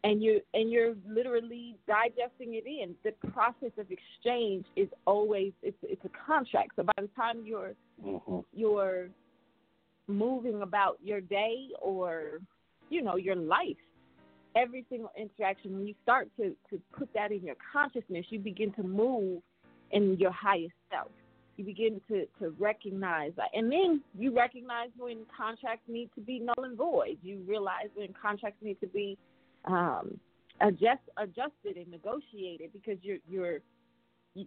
[0.05, 2.95] and you and you're literally digesting it in.
[3.03, 6.73] The process of exchange is always it's it's a contract.
[6.77, 7.73] So by the time you're
[8.05, 8.41] mm-hmm.
[8.53, 9.09] you're
[10.07, 12.41] moving about your day or
[12.91, 13.79] you know your life,
[14.55, 18.71] every single interaction when you start to to put that in your consciousness, you begin
[18.75, 19.41] to move
[19.93, 21.09] in your highest self.
[21.57, 26.39] You begin to to recognize that, and then you recognize when contracts need to be
[26.39, 27.19] null and void.
[27.23, 29.17] You realize when contracts need to be
[29.65, 30.19] um,
[30.61, 33.61] adjust adjusted and negotiated because you're you're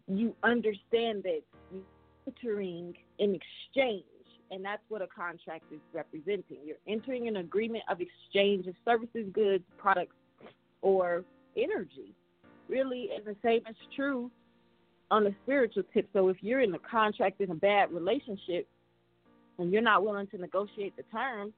[0.08, 1.82] you- understand that you're
[2.28, 4.04] entering an exchange
[4.52, 6.58] and that's what a contract is representing.
[6.66, 10.16] You're entering an agreement of exchange of services goods products
[10.82, 11.24] or
[11.58, 12.14] energy.
[12.68, 14.32] Really and the same is true
[15.12, 18.68] on the spiritual tip so if you're in a contract in a bad relationship
[19.58, 21.54] and you're not willing to negotiate the terms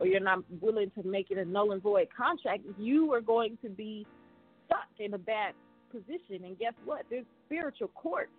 [0.00, 3.56] or you're not willing to make it a null and void contract, you are going
[3.62, 4.06] to be
[4.66, 5.54] stuck in a bad
[5.90, 6.44] position.
[6.44, 7.04] And guess what?
[7.10, 8.30] There's spiritual courts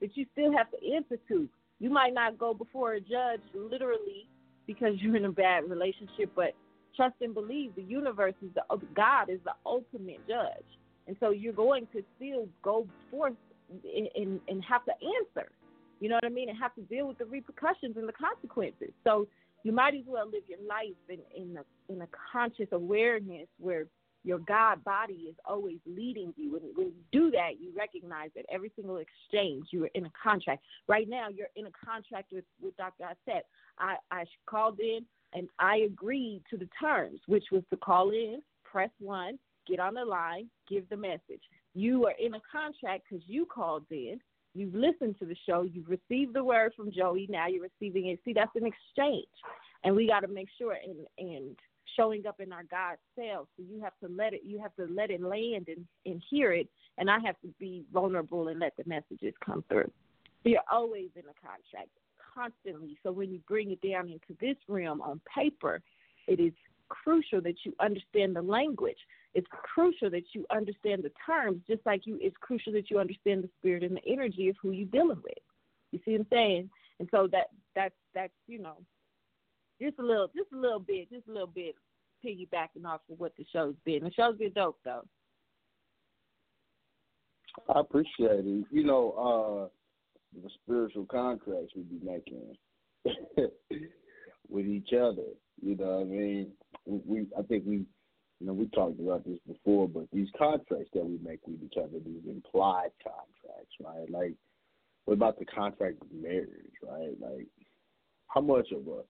[0.00, 1.48] that you still have to answer to.
[1.80, 4.28] You might not go before a judge literally
[4.66, 6.54] because you're in a bad relationship, but
[6.94, 8.62] trust and believe the universe is the
[8.94, 10.66] God is the ultimate judge,
[11.06, 13.34] and so you're going to still go forth
[13.70, 15.50] and, and, have to answer.
[16.00, 16.48] You know what I mean?
[16.48, 18.90] And have to deal with the repercussions and the consequences.
[19.04, 19.26] So
[19.64, 23.86] you might as well live your life in in a in a conscious awareness where
[24.24, 26.56] your God body is always leading you.
[26.56, 30.12] And when you do that, you recognize that every single exchange you are in a
[30.22, 30.62] contract.
[30.86, 33.04] Right now, you're in a contract with with Dr.
[33.04, 33.46] Asset.
[33.78, 35.00] I I called in
[35.34, 39.94] and I agreed to the terms, which was to call in, press one, get on
[39.94, 41.42] the line, give the message.
[41.74, 44.20] You are in a contract because you called in.
[44.54, 45.62] You've listened to the show.
[45.62, 47.26] You've received the word from Joey.
[47.30, 48.18] Now you're receiving it.
[48.24, 49.26] See, that's an exchange,
[49.84, 51.56] and we got to make sure and and
[51.96, 53.48] showing up in our God self.
[53.56, 54.40] So you have to let it.
[54.44, 56.68] You have to let it land and and hear it.
[56.96, 59.90] And I have to be vulnerable and let the messages come through.
[60.44, 61.90] You're always in a contract,
[62.34, 62.96] constantly.
[63.02, 65.82] So when you bring it down into this realm on paper,
[66.26, 66.52] it is
[66.88, 68.98] crucial that you understand the language.
[69.34, 72.18] It's crucial that you understand the terms, just like you.
[72.20, 75.38] It's crucial that you understand the spirit and the energy of who you're dealing with.
[75.92, 76.70] You see what I'm saying?
[76.98, 78.78] And so that that's that's you know,
[79.80, 81.74] just a little, just a little bit, just a little bit,
[82.24, 84.04] piggybacking off of what the show's been.
[84.04, 85.04] The show's been dope though.
[87.74, 88.64] I appreciate it.
[88.70, 92.56] You know, uh the spiritual contracts we be making
[94.48, 95.22] with each other.
[95.62, 96.52] You know what I mean?
[96.86, 97.84] We, we I think we
[98.40, 101.76] you know, we talked about this before, but these contracts that we make with each
[101.76, 104.10] other, these implied contracts, right?
[104.10, 104.34] Like,
[105.04, 107.14] what about the contract of marriage, right?
[107.20, 107.46] Like,
[108.28, 109.02] how much of a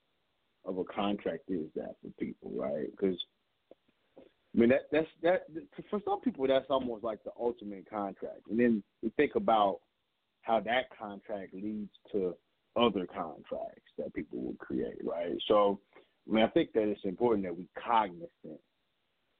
[0.68, 2.90] of a contract is that for people, right?
[2.90, 3.16] Because
[4.18, 5.42] I mean, that that's that
[5.90, 9.80] for some people that's almost like the ultimate contract, and then you think about
[10.42, 12.34] how that contract leads to
[12.76, 15.36] other contracts that people will create, right?
[15.48, 15.80] So,
[16.28, 18.60] I mean, I think that it's important that we cognizant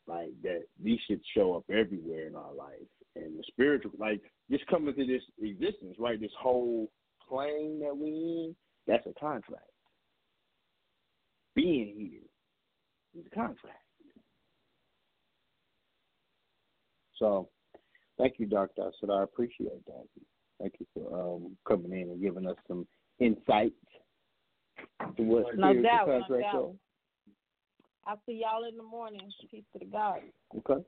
[0.08, 2.88] like that these should show up everywhere in our life.
[3.16, 6.20] And the spiritual like just coming to this existence right?
[6.20, 6.90] This whole
[7.28, 8.56] plane that we in
[8.86, 9.64] that's a contract.
[11.54, 13.78] Being here is a contract.
[17.18, 17.48] So
[18.16, 20.06] thank you doctor i said i appreciate that.
[20.60, 22.86] Thank you for um coming in and giving us some
[23.20, 23.72] insight
[25.16, 26.54] to what No spiritual doubt, no doubt.
[26.54, 26.78] are.
[28.08, 29.20] I'll see y'all in the morning.
[29.50, 30.20] Peace to the God.
[30.56, 30.82] Okay.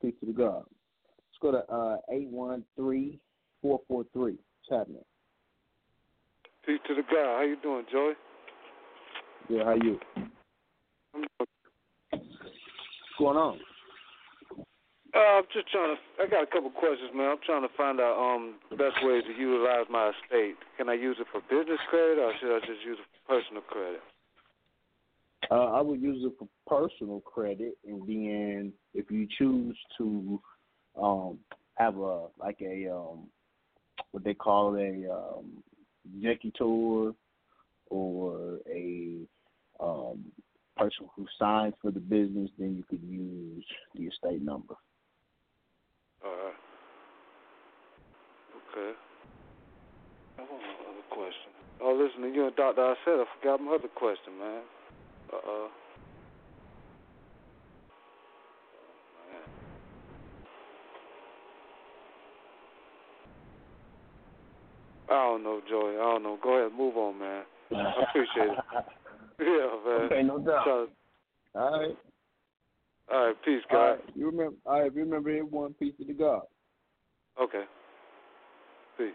[0.00, 0.62] Peace to the God.
[0.62, 3.18] Let's go to uh eight one three
[3.60, 4.36] four four three.
[4.38, 5.02] What's happening?
[6.64, 7.38] Peace to the God.
[7.38, 8.12] How you doing, Joey?
[9.48, 9.98] Yeah, how you?
[11.14, 11.50] I'm What's
[13.18, 13.58] going on?
[15.14, 16.22] Uh, I'm just trying to.
[16.22, 17.26] I got a couple questions, man.
[17.26, 20.54] I'm trying to find out um the best ways to utilize my estate.
[20.78, 23.62] Can I use it for business credit, or should I just use it for personal
[23.62, 24.00] credit?
[25.52, 30.40] Uh, I would use it for personal credit, and then if you choose to
[30.98, 31.38] um,
[31.74, 33.28] have a like a um,
[34.12, 35.62] what they call a um,
[36.16, 37.12] executor
[37.90, 39.26] or a
[39.78, 40.24] um,
[40.78, 44.74] person who signs for the business, then you could use the estate number.
[46.24, 46.54] All right.
[48.56, 48.92] Okay.
[50.38, 51.52] I want my other question.
[51.82, 52.80] Oh, listen you and Doctor.
[52.80, 54.62] I said I forgot my other question, man.
[55.32, 55.68] Uh uh
[65.08, 65.94] I don't know, Joey.
[65.96, 66.38] I don't know.
[66.42, 67.42] Go ahead, move on, man.
[67.74, 68.58] I appreciate it.
[69.40, 69.46] Yeah,
[69.84, 70.04] man.
[70.04, 70.62] Okay, no doubt.
[70.64, 70.86] So,
[71.54, 71.96] All right.
[73.12, 73.98] all right, peace, All guys.
[73.98, 74.16] right.
[74.16, 74.56] You remember?
[74.66, 74.94] All right.
[74.94, 76.42] Remember, it one piece of the God.
[77.42, 77.64] Okay.
[78.96, 79.14] Peace.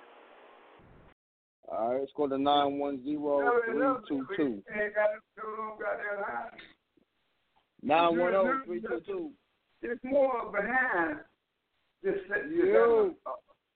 [1.67, 1.99] All right.
[1.99, 4.63] Let's go to nine one zero three two two.
[7.81, 9.31] Nine one zero three two two.
[9.81, 11.19] It's more behind
[12.03, 13.15] just letting you Yo.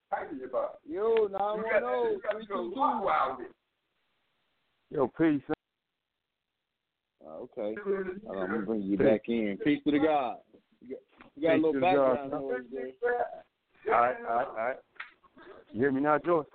[0.10, 0.80] talking about.
[0.88, 3.46] Yo, nine one zero three two two.
[4.90, 5.42] Yo, peace.
[7.26, 7.76] Uh, okay.
[8.28, 9.58] Uh, I'm gonna bring you back in.
[9.64, 10.38] Peace to the God.
[10.82, 11.02] You got,
[11.36, 12.16] you got a little to the God.
[12.16, 13.94] background noise there.
[13.94, 14.76] All right, all right, all right.
[15.72, 16.46] You hear me now, Joyce?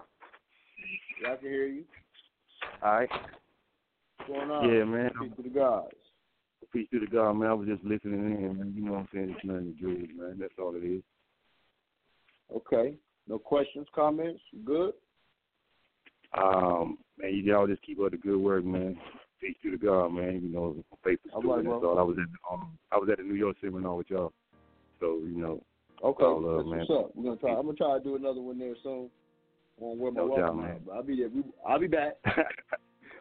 [1.23, 1.85] Yeah, I can hear you.
[2.83, 3.09] All right.
[3.11, 4.69] What's going on?
[4.69, 5.11] Yeah, man.
[5.21, 5.95] Peace to the gods.
[6.73, 7.51] Peace to the God, man.
[7.51, 8.73] I was just listening in, man.
[8.77, 9.35] You know what I'm saying?
[9.37, 10.37] It's nothing to do, man.
[10.39, 11.03] That's all it is.
[12.55, 12.95] Okay.
[13.29, 14.41] No questions, comments?
[14.65, 14.93] Good.
[16.37, 18.99] Um, man, you all just keep up the good work, man.
[19.41, 20.41] Peace to the God, man.
[20.43, 21.51] You know, faithful student.
[21.51, 21.99] right, That's all.
[21.99, 24.33] I was at the, um, I was at the New York seminar with y'all.
[25.01, 25.63] So you know,
[26.03, 26.25] Okay.
[26.25, 26.81] all love, man.
[26.81, 27.11] what's up.
[27.15, 27.51] We're gonna try.
[27.51, 29.11] I'm gonna try to do another one there soon.
[29.79, 31.29] To wear my No doubt, welcome but I'll be there.
[31.29, 32.15] We- I'll be back.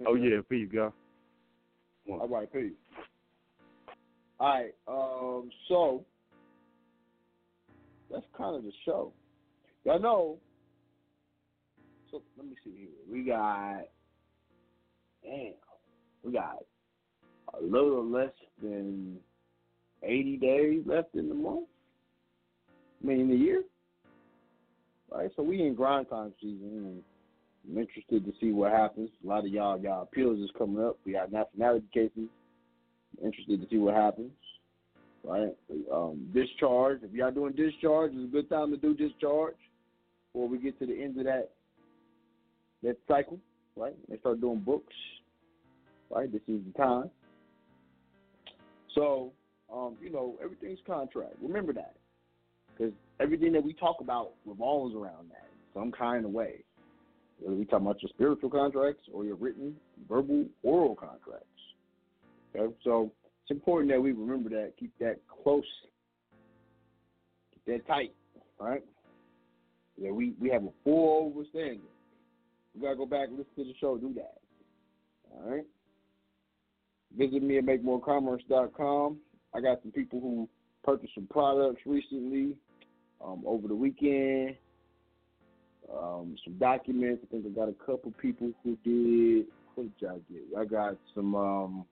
[0.07, 0.93] oh yeah, peace, God.
[2.09, 2.71] All right, peace.
[4.39, 4.73] All right.
[4.87, 5.49] Um.
[5.67, 6.05] So
[8.11, 9.11] that's kind of the show.
[9.83, 10.37] Y'all know.
[12.11, 12.89] So let me see here.
[13.11, 13.81] We got.
[15.23, 15.53] Damn.
[16.23, 16.63] We got
[17.59, 19.17] a little less than
[20.03, 21.67] eighty days left in the month.
[23.03, 23.63] I mean, in the year.
[25.15, 25.31] Right.
[25.35, 26.59] So we in grind time season.
[26.73, 27.03] And
[27.71, 29.09] I'm interested to see what happens.
[29.23, 30.97] A lot of y'all, y'all appeals is coming up.
[31.05, 32.29] We got nationality cases.
[33.23, 34.31] Interested to see what happens.
[35.23, 35.55] Right?
[35.91, 36.99] Um, discharge.
[37.03, 39.55] If y'all doing discharge, it's a good time to do discharge
[40.33, 41.51] before we get to the end of that
[42.83, 43.39] that cycle.
[43.77, 43.95] Right?
[44.09, 44.93] They start doing books.
[46.09, 46.29] Right?
[46.29, 47.09] This is the time.
[48.93, 49.31] So,
[49.73, 51.35] um, you know, everything's contract.
[51.41, 51.95] Remember that.
[52.77, 56.63] Because everything that we talk about revolves around that in some kind of way.
[57.39, 59.75] Whether we talk about your spiritual contracts or your written,
[60.07, 61.45] verbal, oral contracts.
[62.55, 63.11] Okay, so
[63.43, 65.63] it's important that we remember that, keep that close,
[67.53, 68.13] keep that tight,
[68.59, 68.83] right?
[69.97, 71.81] Yeah, we we have a full understanding.
[72.73, 74.35] We gotta go back listen to the show, do that.
[75.33, 75.65] All right.
[77.17, 79.17] Visit me at makemoorcommerce.com.
[79.53, 80.49] I got some people who
[80.83, 82.55] purchased some products recently,
[83.23, 84.55] um, over the weekend
[85.93, 87.23] um, some documents.
[87.27, 89.47] I think I got a couple people who did.
[89.75, 90.57] What did y'all get?
[90.57, 91.85] I got some um,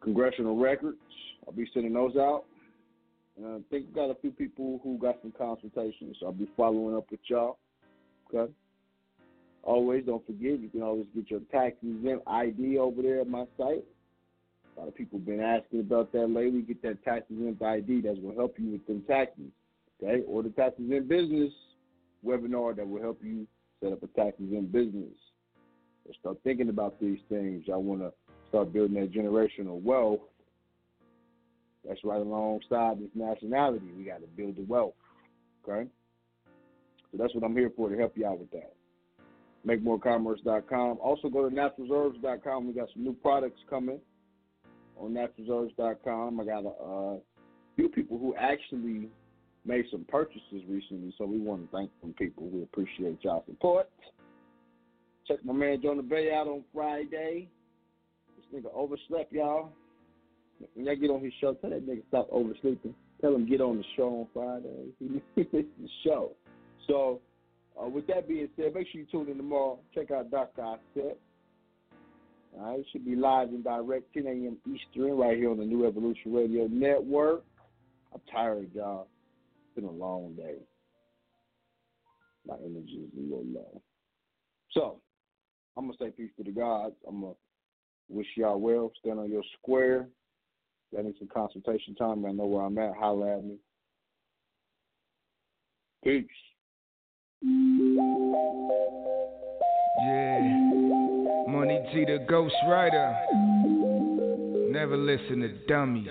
[0.00, 0.98] congressional records.
[1.46, 2.44] I'll be sending those out.
[3.36, 6.16] And I think I got a few people who got some consultations.
[6.18, 7.58] So I'll be following up with y'all.
[8.34, 8.52] Okay.
[9.62, 13.44] Always don't forget you can always get your tax exempt ID over there at my
[13.56, 13.84] site.
[14.76, 16.60] A lot of people been asking about that lately.
[16.62, 18.02] Get that tax exempt ID.
[18.02, 19.50] That's gonna help you with them taxes.
[20.02, 21.52] Okay, or the tax exempt business
[22.24, 23.46] webinar that will help you
[23.82, 25.12] set up a tax exempt business.
[26.20, 27.66] Start thinking about these things.
[27.66, 28.12] Y'all want to
[28.48, 30.20] start building that generational wealth.
[31.86, 33.86] That's right alongside this nationality.
[33.96, 34.94] We got to build the wealth.
[35.66, 35.88] Okay?
[37.10, 38.72] So that's what I'm here for to help you out with that.
[39.66, 40.98] MakeMoorCommerce.com.
[41.00, 42.66] Also go to NaturalReserves.com.
[42.68, 44.00] We got some new products coming
[44.98, 46.40] on NaturalReserves.com.
[46.40, 47.18] I got a, a
[47.76, 49.08] few people who actually
[49.64, 52.48] made some purchases recently, so we want to thank some people.
[52.48, 53.90] We appreciate y'all support.
[55.26, 57.48] Check my man Jonah Bey out on Friday.
[58.36, 59.72] This nigga overslept, y'all.
[60.74, 62.94] When y'all get on his show, tell that nigga stop oversleeping.
[63.20, 64.92] Tell him get on the show on Friday.
[64.98, 66.32] He missed the show.
[66.86, 67.20] So,
[67.80, 69.78] uh, with that being said, make sure you tune in tomorrow.
[69.94, 70.62] Check out Dr.
[70.62, 71.18] Offset.
[72.58, 74.56] All right, should be live and direct, 10 a.m.
[74.66, 77.44] Eastern, right here on the New Evolution Radio Network.
[78.14, 79.08] I'm tired, y'all.
[79.66, 80.56] It's been a long day.
[82.46, 83.82] My energy is a little low.
[84.70, 85.00] So,
[85.76, 86.94] I'm gonna say peace to the gods.
[87.06, 87.34] I'm gonna
[88.08, 88.90] wish y'all well.
[89.00, 90.08] Stand on your square.
[90.92, 92.24] Need some consultation time.
[92.24, 92.94] I know where I'm at.
[92.96, 93.56] Holla at me.
[96.02, 96.24] Peace.
[99.98, 100.65] Yeah.
[101.66, 103.10] Money G the Ghost Rider.
[104.70, 106.06] Never listen to dummies.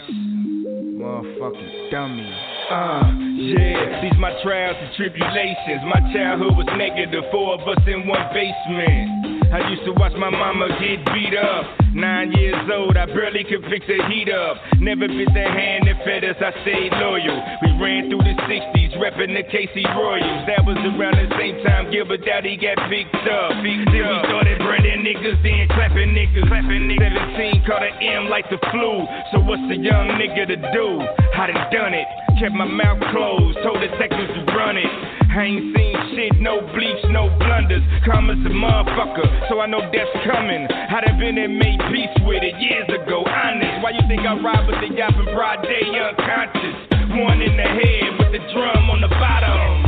[1.00, 2.36] Motherfucking dummies.
[2.68, 3.08] Uh,
[3.40, 5.80] yeah, these my trials and tribulations.
[5.88, 9.48] My childhood was negative, four of us in one basement.
[9.56, 11.64] I used to watch my mama get beat up.
[11.96, 14.60] Nine years old, I barely could fix a heat up.
[14.84, 17.40] Never bit the hand that fed us, I stayed loyal.
[17.64, 20.48] We ran through the 60s, repping the KC Royals.
[20.48, 23.52] That was around the same time Gilbert Daddy got picked up.
[23.60, 26.48] Picked then we started branding niggas, then clapping niggas.
[26.48, 27.36] Clapping niggas.
[27.36, 29.04] 17 caught an M like the flu.
[29.32, 30.88] So what's the young nigga to do?
[31.36, 32.08] I done done it.
[32.40, 34.92] Kept my mouth closed, told the detectives to run it.
[35.36, 37.84] I ain't seen shit, no bleach, no blunders.
[38.08, 40.68] Karma's a motherfucker, so I know death's coming.
[40.72, 43.84] I'd have been and made peace with it years ago, honest.
[43.84, 46.95] Why you think I ride with the yacht in broad day, unconscious?
[47.16, 49.88] One in the head with the drum on the bottom.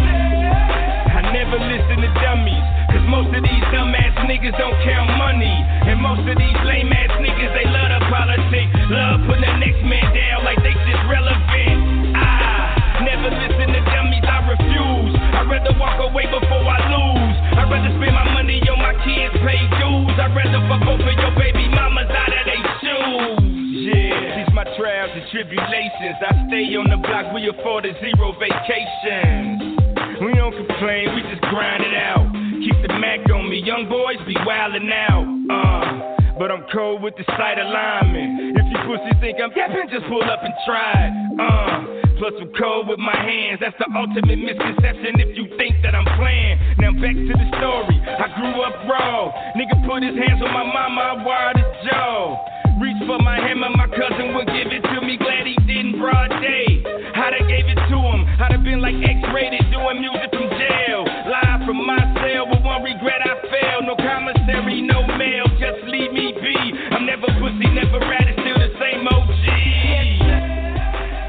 [1.12, 5.52] I never listen to dummies, cause most of these dumbass niggas don't count money.
[5.92, 8.72] And most of these lame ass niggas, they love the politics.
[8.88, 12.16] Love putting the next man down like they just relevant.
[12.16, 15.14] I never listen to dummies, I refuse.
[15.20, 17.36] I'd rather walk away before I lose.
[17.60, 20.16] I'd rather spend my money on my kids, pay dues.
[20.16, 23.47] I'd rather fuck both of your baby mamas out of they shoes.
[23.78, 26.18] Yeah, these my trials and tribulations.
[26.26, 29.78] I stay on the block, we afford a zero vacations.
[30.18, 32.26] We don't complain, we just grind it out.
[32.58, 35.30] Keep the Mac on me, young boys be wildin' out.
[35.50, 36.18] Uh.
[36.38, 38.58] But I'm cold with the sight alignment.
[38.58, 41.14] If you pussies think I'm yapping, just pull up and try it.
[41.42, 43.58] Uh, plus I'm cold with my hands.
[43.58, 46.78] That's the ultimate misconception if you think that I'm playing.
[46.78, 47.98] Now back to the story.
[48.06, 49.34] I grew up raw.
[49.58, 52.38] Nigga put his hands on my mama, I wired his jaw.
[52.78, 55.18] Reach for my hammer, my cousin would give it to me.
[55.18, 56.86] Glad he didn't broad day.
[56.86, 58.22] I'd have gave it to him.
[58.38, 61.02] I'd have been like X-rated, doing music from jail.
[61.26, 63.90] Live from my cell, with one regret I failed.
[63.90, 66.54] No commissary, no mail, just leave me be.
[66.94, 69.46] I'm never pussy, never rat, it's still the same OG.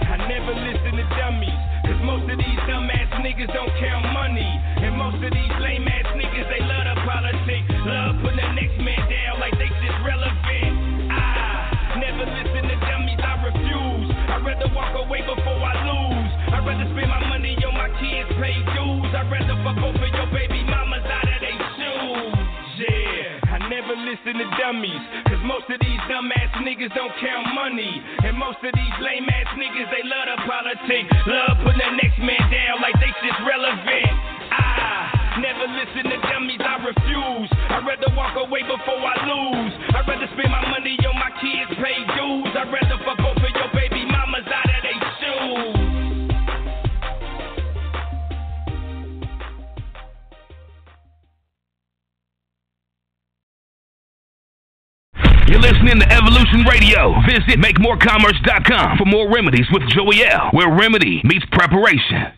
[0.04, 4.52] I never listen to dummies, cause most of these dumbass niggas don't count money.
[4.84, 7.72] And most of these lame ass niggas, they love the politics.
[7.88, 8.27] Love
[14.58, 16.30] rather walk away before I lose.
[16.50, 19.10] I'd rather spend my money on my kids, pay dues.
[19.14, 22.34] I'd rather fuck of your baby mamas out of they shoes.
[22.78, 25.02] Yeah, I never listen to dummies.
[25.30, 28.02] Cause most of these dumbass niggas don't count money.
[28.26, 31.06] And most of these lame ass niggas, they love the politics.
[31.26, 34.14] Love putting the next man down like they just relevant.
[34.50, 37.50] I never listen to dummies, I refuse.
[37.70, 39.72] I'd rather walk away before I lose.
[39.94, 42.50] I'd rather spend my money on my kids, pay dues.
[42.58, 43.37] I'd rather fuck both
[55.48, 57.14] You're listening to Evolution Radio.
[57.24, 62.32] Visit MakeMoorCommerce.com for more remedies with Joey L, where remedy meets preparation.